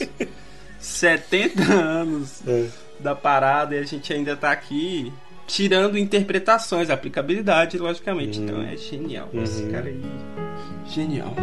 70 0.78 1.62
anos 1.62 2.46
é. 2.46 2.68
da 3.00 3.14
parada 3.14 3.74
e 3.74 3.78
a 3.78 3.84
gente 3.84 4.12
ainda 4.12 4.36
tá 4.36 4.50
aqui 4.50 5.12
tirando 5.46 5.96
interpretações, 5.96 6.90
aplicabilidade, 6.90 7.78
logicamente. 7.78 8.38
Uhum. 8.38 8.44
Então 8.44 8.62
é 8.62 8.76
genial. 8.76 9.28
Uhum. 9.32 9.42
Esse 9.42 9.66
cara 9.66 9.86
aí, 9.86 10.02
genial. 10.86 11.34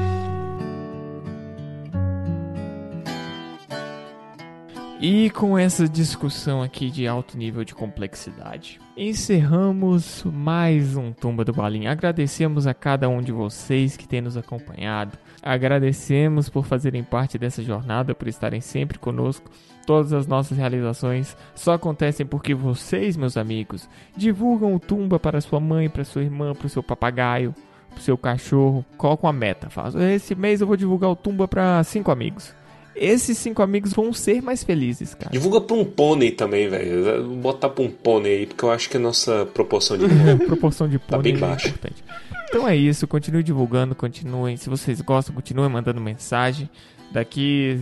E 5.05 5.29
com 5.31 5.57
essa 5.57 5.85
discussão 5.85 6.61
aqui 6.61 6.89
de 6.89 7.05
alto 7.05 7.37
nível 7.37 7.65
de 7.65 7.75
complexidade, 7.75 8.79
encerramos 8.95 10.23
mais 10.23 10.95
um 10.95 11.11
Tumba 11.11 11.43
do 11.43 11.51
Balim. 11.51 11.87
Agradecemos 11.87 12.65
a 12.67 12.73
cada 12.73 13.09
um 13.09 13.21
de 13.21 13.33
vocês 13.33 13.97
que 13.97 14.07
tem 14.07 14.21
nos 14.21 14.37
acompanhado. 14.37 15.17
Agradecemos 15.43 16.47
por 16.47 16.65
fazerem 16.65 17.03
parte 17.03 17.37
dessa 17.37 17.61
jornada, 17.61 18.15
por 18.15 18.29
estarem 18.29 18.61
sempre 18.61 18.97
conosco. 18.97 19.51
Todas 19.85 20.13
as 20.13 20.25
nossas 20.25 20.57
realizações 20.57 21.35
só 21.53 21.73
acontecem 21.73 22.25
porque 22.25 22.53
vocês, 22.53 23.17
meus 23.17 23.35
amigos, 23.35 23.89
divulgam 24.15 24.73
o 24.73 24.79
Tumba 24.79 25.19
para 25.19 25.41
sua 25.41 25.59
mãe, 25.59 25.89
para 25.89 26.05
sua 26.05 26.23
irmã, 26.23 26.53
para 26.53 26.67
o 26.67 26.69
seu 26.69 26.81
papagaio, 26.81 27.53
para 27.89 27.99
o 27.99 28.01
seu 28.01 28.17
cachorro. 28.17 28.85
Colocam 28.97 29.29
a 29.29 29.33
meta. 29.33 29.69
Fala, 29.69 30.11
esse 30.13 30.33
mês 30.33 30.61
eu 30.61 30.67
vou 30.67 30.77
divulgar 30.77 31.09
o 31.09 31.15
Tumba 31.15 31.45
para 31.45 31.83
cinco 31.83 32.09
amigos 32.09 32.55
esses 32.95 33.37
cinco 33.37 33.61
amigos 33.61 33.93
vão 33.93 34.13
ser 34.13 34.41
mais 34.41 34.63
felizes, 34.63 35.13
cara. 35.13 35.31
Divulga 35.31 35.61
pra 35.61 35.75
um 35.75 35.83
pônei 35.83 36.31
também, 36.31 36.69
velho. 36.69 37.23
Botar 37.41 37.69
pra 37.69 37.83
um 37.83 37.89
pônei 37.89 38.37
aí, 38.39 38.45
porque 38.45 38.63
eu 38.63 38.71
acho 38.71 38.89
que 38.89 38.97
a 38.97 38.99
nossa 38.99 39.45
proporção 39.53 39.97
de 39.97 40.05
proporção 40.45 40.87
de 40.87 40.99
pônei 40.99 41.09
tá 41.09 41.17
bem 41.17 41.35
é 41.35 41.37
baixa. 41.37 41.67
importante. 41.67 42.03
Então 42.49 42.67
é 42.67 42.75
isso, 42.75 43.07
continue 43.07 43.43
divulgando, 43.43 43.95
continuem. 43.95 44.57
Se 44.57 44.69
vocês 44.69 45.01
gostam, 45.01 45.33
continuem 45.33 45.69
mandando 45.69 45.99
mensagem. 45.99 46.69
Daqui, 47.11 47.81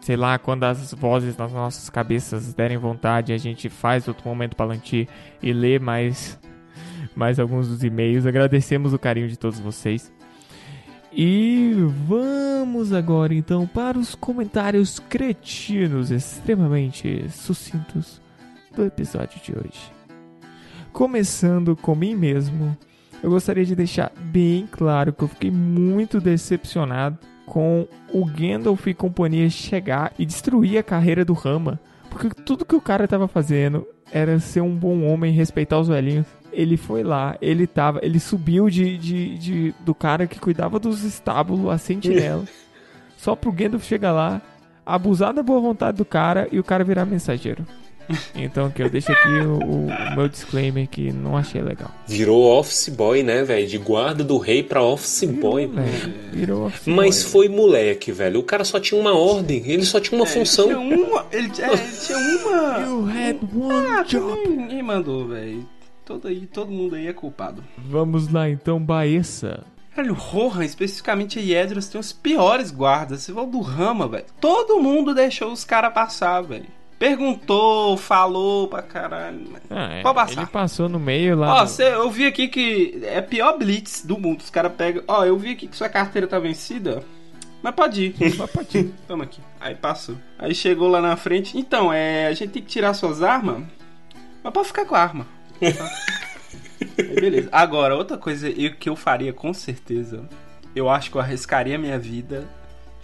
sei 0.00 0.16
lá, 0.16 0.38
quando 0.38 0.64
as 0.64 0.92
vozes 0.92 1.36
nas 1.36 1.52
nossas 1.52 1.88
cabeças 1.90 2.54
derem 2.54 2.76
vontade, 2.76 3.32
a 3.32 3.38
gente 3.38 3.68
faz 3.68 4.06
outro 4.08 4.28
momento 4.28 4.56
palantir 4.56 5.08
e 5.42 5.52
lê 5.52 5.78
mais, 5.78 6.38
mais 7.14 7.38
alguns 7.38 7.68
dos 7.68 7.82
e-mails. 7.82 8.26
Agradecemos 8.26 8.92
o 8.92 8.98
carinho 8.98 9.28
de 9.28 9.38
todos 9.38 9.58
vocês. 9.58 10.12
E 11.16 11.72
vamos 12.08 12.92
agora 12.92 13.32
então 13.32 13.68
para 13.68 13.96
os 13.96 14.16
comentários 14.16 14.98
cretinos 14.98 16.10
extremamente 16.10 17.30
sucintos 17.30 18.20
do 18.74 18.84
episódio 18.84 19.40
de 19.40 19.52
hoje. 19.52 19.92
Começando 20.92 21.76
com 21.76 21.94
mim 21.94 22.16
mesmo, 22.16 22.76
eu 23.24 23.30
gostaria 23.30 23.64
de 23.64 23.74
deixar 23.74 24.12
bem 24.18 24.68
claro 24.70 25.10
que 25.10 25.24
eu 25.24 25.28
fiquei 25.28 25.50
muito 25.50 26.20
decepcionado 26.20 27.18
com 27.46 27.88
o 28.12 28.22
Gandalf 28.26 28.86
e 28.86 28.92
companhia 28.92 29.48
chegar 29.48 30.12
e 30.18 30.26
destruir 30.26 30.76
a 30.76 30.82
carreira 30.82 31.24
do 31.24 31.32
Rama, 31.32 31.80
porque 32.10 32.28
tudo 32.42 32.66
que 32.66 32.76
o 32.76 32.82
cara 32.82 33.04
estava 33.04 33.26
fazendo 33.26 33.86
era 34.12 34.38
ser 34.38 34.60
um 34.60 34.76
bom 34.76 35.04
homem 35.06 35.32
e 35.32 35.36
respeitar 35.36 35.80
os 35.80 35.88
velhinhos. 35.88 36.26
Ele 36.52 36.76
foi 36.76 37.02
lá, 37.02 37.38
ele 37.40 37.66
tava, 37.66 37.98
ele 38.02 38.20
subiu 38.20 38.68
de, 38.68 38.98
de, 38.98 39.38
de 39.38 39.74
do 39.80 39.94
cara 39.94 40.26
que 40.26 40.38
cuidava 40.38 40.78
dos 40.78 41.02
estábulos, 41.02 41.72
a 41.72 41.78
sentinela, 41.78 42.44
só 43.16 43.34
pro 43.34 43.50
Gandalf 43.50 43.84
chegar 43.84 44.12
lá, 44.12 44.42
abusar 44.84 45.32
da 45.32 45.42
boa 45.42 45.62
vontade 45.62 45.96
do 45.96 46.04
cara 46.04 46.46
e 46.52 46.58
o 46.58 46.64
cara 46.64 46.84
virar 46.84 47.06
mensageiro. 47.06 47.64
Então 48.34 48.70
que 48.70 48.82
eu 48.82 48.90
deixo 48.90 49.10
aqui 49.10 49.28
o, 49.28 49.58
o, 49.58 50.16
meu 50.16 50.28
disclaimer 50.28 50.88
que 50.88 51.12
não 51.12 51.36
achei 51.36 51.62
legal. 51.62 51.90
Virou 52.06 52.58
office 52.58 52.88
boy, 52.88 53.22
né, 53.22 53.42
velho? 53.42 53.66
De 53.66 53.78
guarda 53.78 54.22
do 54.22 54.38
rei 54.38 54.62
pra 54.62 54.82
office 54.82 55.24
boy. 55.24 55.70
virou 56.32 56.66
office 56.66 56.86
Mas 56.86 57.22
boy, 57.22 57.32
foi 57.32 57.48
moleque, 57.48 58.12
velho. 58.12 58.40
O 58.40 58.42
cara 58.42 58.64
só 58.64 58.78
tinha 58.78 59.00
uma 59.00 59.14
ordem, 59.14 59.62
ele 59.66 59.84
só 59.84 60.00
tinha 60.00 60.18
uma 60.18 60.26
é, 60.26 60.30
função. 60.30 60.70
Ele 60.70 60.96
tinha 60.96 61.06
uma. 61.06 61.26
Ele, 61.32 61.52
é, 61.58 61.72
ele 61.72 61.96
tinha 62.04 62.18
uma. 62.18 62.78
You 62.80 63.08
had 63.08 63.38
one 63.54 63.88
ah, 63.88 64.02
job. 64.02 64.48
Ninguém 64.48 64.82
mandou, 64.82 65.28
velho 65.28 65.66
todo, 66.04 66.28
aí, 66.28 66.46
todo 66.46 66.70
mundo 66.70 66.94
aí 66.94 67.08
é 67.08 67.12
culpado. 67.12 67.64
Vamos 67.78 68.28
lá 68.28 68.48
então, 68.48 68.78
Baessa. 68.78 69.64
Velho, 69.96 70.12
o 70.12 70.16
Rohan, 70.16 70.64
especificamente 70.64 71.38
a 71.38 71.42
Yedros, 71.42 71.88
tem 71.88 72.00
os 72.00 72.12
piores 72.12 72.70
guardas. 72.70 73.22
Você 73.22 73.32
vai 73.32 73.46
do 73.46 73.60
Rama, 73.60 74.08
velho. 74.08 74.26
Todo 74.40 74.80
mundo 74.80 75.14
deixou 75.14 75.52
os 75.52 75.64
caras 75.64 75.94
passar, 75.94 76.42
velho. 76.42 76.66
Perguntou, 77.08 77.96
falou 77.98 78.66
pra 78.66 78.80
caralho. 78.80 79.44
Ah, 79.68 79.92
é, 79.92 80.02
Pode 80.02 80.14
passar. 80.14 80.40
Ele 80.40 80.46
passou 80.50 80.88
no 80.88 80.98
meio 80.98 81.36
lá. 81.36 81.56
Ó, 81.60 81.64
do- 81.64 81.70
cê- 81.70 81.92
eu 81.94 82.10
vi 82.10 82.24
aqui 82.26 82.48
que 82.48 82.98
é 83.02 83.18
a 83.18 83.22
pior 83.22 83.58
blitz 83.58 84.02
do 84.04 84.18
mundo. 84.18 84.40
Os 84.40 84.48
caras 84.48 84.72
pegam. 84.72 85.02
Ó, 85.06 85.22
eu 85.24 85.36
vi 85.38 85.50
aqui 85.52 85.66
que 85.68 85.76
sua 85.76 85.88
carteira 85.90 86.26
tá 86.26 86.38
vencida. 86.38 87.04
Mas 87.62 87.74
pode 87.74 88.04
ir. 88.18 88.36
Mas 88.38 88.50
pode 88.50 88.78
ir. 88.78 88.94
Toma 89.06 89.24
aqui. 89.24 89.40
Aí 89.60 89.74
passou. 89.74 90.16
Aí 90.38 90.54
chegou 90.54 90.88
lá 90.88 91.02
na 91.02 91.14
frente. 91.14 91.58
Então, 91.58 91.92
é. 91.92 92.26
A 92.26 92.32
gente 92.32 92.50
tem 92.52 92.62
que 92.62 92.68
tirar 92.68 92.94
suas 92.94 93.22
armas. 93.22 93.62
Mas 94.42 94.52
pode 94.52 94.68
ficar 94.68 94.86
com 94.86 94.94
a 94.94 95.00
arma. 95.00 95.26
tá? 95.60 95.90
Aí, 96.98 97.20
beleza. 97.20 97.48
Agora, 97.52 97.94
outra 97.96 98.16
coisa 98.16 98.50
que 98.50 98.88
eu 98.88 98.96
faria 98.96 99.32
com 99.32 99.52
certeza. 99.52 100.24
Eu 100.74 100.88
acho 100.88 101.10
que 101.10 101.16
eu 101.16 101.20
arriscaria 101.20 101.78
minha 101.78 101.98
vida. 101.98 102.48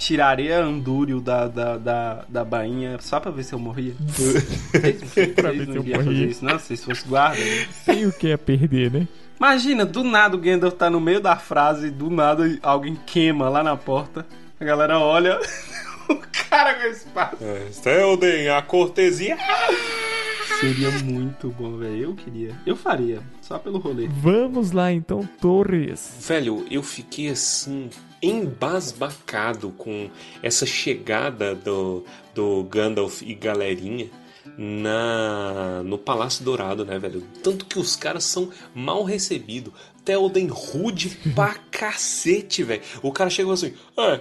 Tiraria 0.01 0.59
a 0.61 0.63
Andúrio 0.65 1.21
da, 1.21 1.47
da, 1.47 1.77
da, 1.77 2.25
da 2.27 2.43
bainha 2.43 2.97
só 3.01 3.21
pra 3.21 3.31
ver 3.31 3.45
se 3.45 3.53
eu 3.53 3.59
morria. 3.59 3.93
Vocês, 4.01 5.35
Pra 5.35 5.53
ver 5.53 5.67
se 5.67 5.77
eu 5.77 5.85
morria. 5.85 6.27
isso, 6.27 6.43
não? 6.43 6.59
Se 6.59 6.69
vocês 6.69 6.83
fossem 6.85 7.07
guarda. 7.07 7.39
né? 7.39 7.67
Tem 7.85 8.07
o 8.07 8.13
que 8.13 8.33
a 8.33 8.39
perder, 8.39 8.91
né? 8.91 9.07
Imagina, 9.39 9.85
do 9.85 10.03
nada 10.03 10.35
o 10.37 10.41
Gandalf 10.41 10.73
tá 10.75 10.89
no 10.89 11.01
meio 11.03 11.21
da 11.21 11.37
frase, 11.37 11.91
do 11.91 12.09
nada 12.09 12.59
alguém 12.63 12.99
queima 13.07 13.51
lá 13.51 13.63
na 13.63 13.77
porta. 13.77 14.25
A 14.59 14.65
galera 14.65 14.99
olha, 14.99 15.39
o 16.09 16.17
cara 16.49 16.75
com 16.77 16.83
a 16.83 16.89
espada. 16.89 17.37
É, 17.43 17.69
Selden, 17.71 18.49
a 18.49 18.63
cortesia. 18.63 19.37
Seria 20.61 20.91
muito 21.05 21.49
bom, 21.51 21.77
velho. 21.77 22.05
Eu 22.05 22.15
queria. 22.15 22.55
Eu 22.67 22.75
faria, 22.75 23.21
só 23.43 23.59
pelo 23.59 23.79
rolê. 23.79 24.09
Vamos 24.11 24.73
lá 24.73 24.91
então, 24.91 25.29
Torres. 25.41 26.17
Velho, 26.27 26.65
eu 26.71 26.83
fiquei 26.83 27.29
assim 27.31 27.89
embasbacado 28.23 29.71
com 29.71 30.11
essa 30.43 30.67
chegada 30.67 31.55
do, 31.55 32.05
do 32.35 32.65
Gandalf 32.65 33.23
e 33.23 33.35
galerinha 33.35 34.11
na 34.57 35.83
no 35.85 35.97
Palácio 35.97 36.45
Dourado, 36.45 36.85
né, 36.85 36.99
velho? 36.99 37.23
Tanto 37.43 37.65
que 37.65 37.79
os 37.79 37.97
caras 37.97 38.25
são 38.25 38.51
mal 38.75 39.05
recebidos. 39.05 39.73
Theoden 40.05 40.49
rude 40.49 41.11
pra 41.35 41.55
cacete, 41.71 42.63
velho. 42.63 42.83
O 43.03 43.13
cara 43.13 43.31
chegou 43.31 43.53
assim, 43.53 43.75
é, 43.97 44.21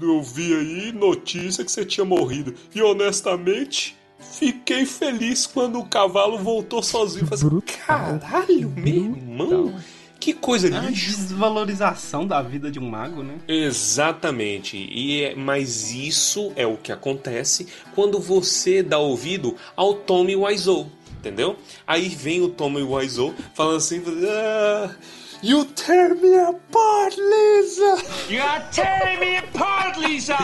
eu 0.00 0.22
vi 0.22 0.54
aí 0.54 0.92
notícia 0.92 1.64
que 1.64 1.70
você 1.70 1.84
tinha 1.84 2.04
morrido. 2.04 2.54
E 2.74 2.82
honestamente, 2.82 3.96
fiquei 4.18 4.84
feliz 4.84 5.46
quando 5.46 5.78
o 5.78 5.86
cavalo 5.86 6.38
voltou 6.38 6.82
sozinho. 6.82 7.26
Falei 7.26 7.44
assim. 7.46 7.78
Caralho, 7.86 8.70
meu 8.70 9.16
irmão. 9.16 9.74
Que 10.20 10.34
coisa 10.34 10.68
uma 10.68 10.80
lixo. 10.90 11.06
desvalorização 11.16 12.26
da 12.26 12.42
vida 12.42 12.70
de 12.70 12.78
um 12.78 12.88
mago, 12.88 13.22
né? 13.22 13.36
Exatamente. 13.48 14.76
E 14.76 15.24
é, 15.24 15.34
mas 15.34 15.90
isso 15.92 16.52
é 16.56 16.66
o 16.66 16.76
que 16.76 16.92
acontece 16.92 17.66
quando 17.94 18.20
você 18.20 18.82
dá 18.82 18.98
ouvido 18.98 19.56
ao 19.74 19.94
Tommy 19.94 20.36
Wiseau, 20.36 20.90
entendeu? 21.18 21.56
Aí 21.86 22.08
vem 22.10 22.42
o 22.42 22.50
Tommy 22.50 22.82
Wiseau 22.82 23.34
falando 23.54 23.76
assim, 23.78 24.02
ah, 24.28 24.94
You 25.42 25.64
tear 25.64 26.14
me 26.16 26.36
apart, 26.38 27.16
Lisa. 27.16 27.96
You 28.28 28.42
are 28.42 28.62
tearing 28.70 29.20
me 29.20 29.38
apart, 29.38 29.98
Lisa! 29.98 30.36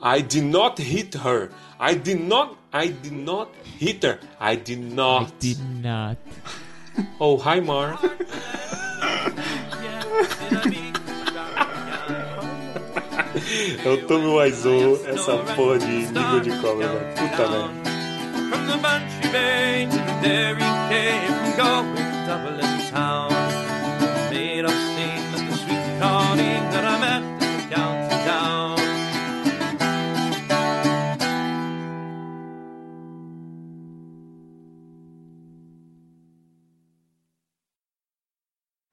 I 0.00 0.22
did 0.22 0.44
not 0.44 0.80
hit 0.80 1.16
her. 1.16 1.50
I 1.80 1.96
did 1.96 2.20
not. 2.20 2.56
I 2.72 2.88
did 2.88 3.12
not 3.12 3.50
hit 3.80 4.04
her. 4.04 4.20
I 4.38 4.54
did 4.54 4.78
I 4.78 4.94
not. 4.94 5.32
did 5.40 5.58
not. 5.82 6.18
Oh, 7.18 7.36
hi, 7.36 7.60
Mar. 7.60 7.98
É 13.84 13.88
o 13.88 13.96
Tommy 14.06 14.26
Wiseau, 14.26 14.98
essa 15.06 15.36
porra 15.54 15.78
de 15.78 16.06
língua 16.06 16.40
de 16.40 16.50
cobra, 16.58 16.88
velho. 16.88 17.14
Puta 17.14 17.48
merda. 17.48 17.70
From 18.48 18.66
the 18.66 18.76
Bantry 18.78 19.28
Bay 19.30 19.86
to 19.86 19.96
the 19.96 20.14
Derry 20.22 20.60
Cave, 20.88 21.26
from 21.26 21.56
Galway 21.56 22.02
to 22.02 22.18
Dublin 22.26 22.76
town. 22.90 23.30
Made 24.30 24.64
us 24.64 24.72
sing 24.94 25.20
at 25.34 25.40
the 25.48 25.54
sweet 25.56 25.84
Connie 26.00 26.45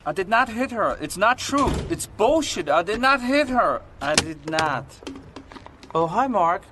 I 0.06 0.12
did 0.12 0.28
not 0.28 0.50
hit 0.50 0.72
her. 0.72 0.98
It's 1.00 1.18
not 1.18 1.38
true. 1.38 1.72
It's 1.90 2.08
bullshit. 2.08 2.68
I 2.68 2.84
did 2.84 3.00
not 3.00 3.22
hit 3.22 3.48
her. 3.50 3.82
I 4.02 4.16
did 4.16 4.50
not. 4.50 4.86
Oh, 5.96 6.08
hi, 6.08 6.28
Mark. 6.28 6.64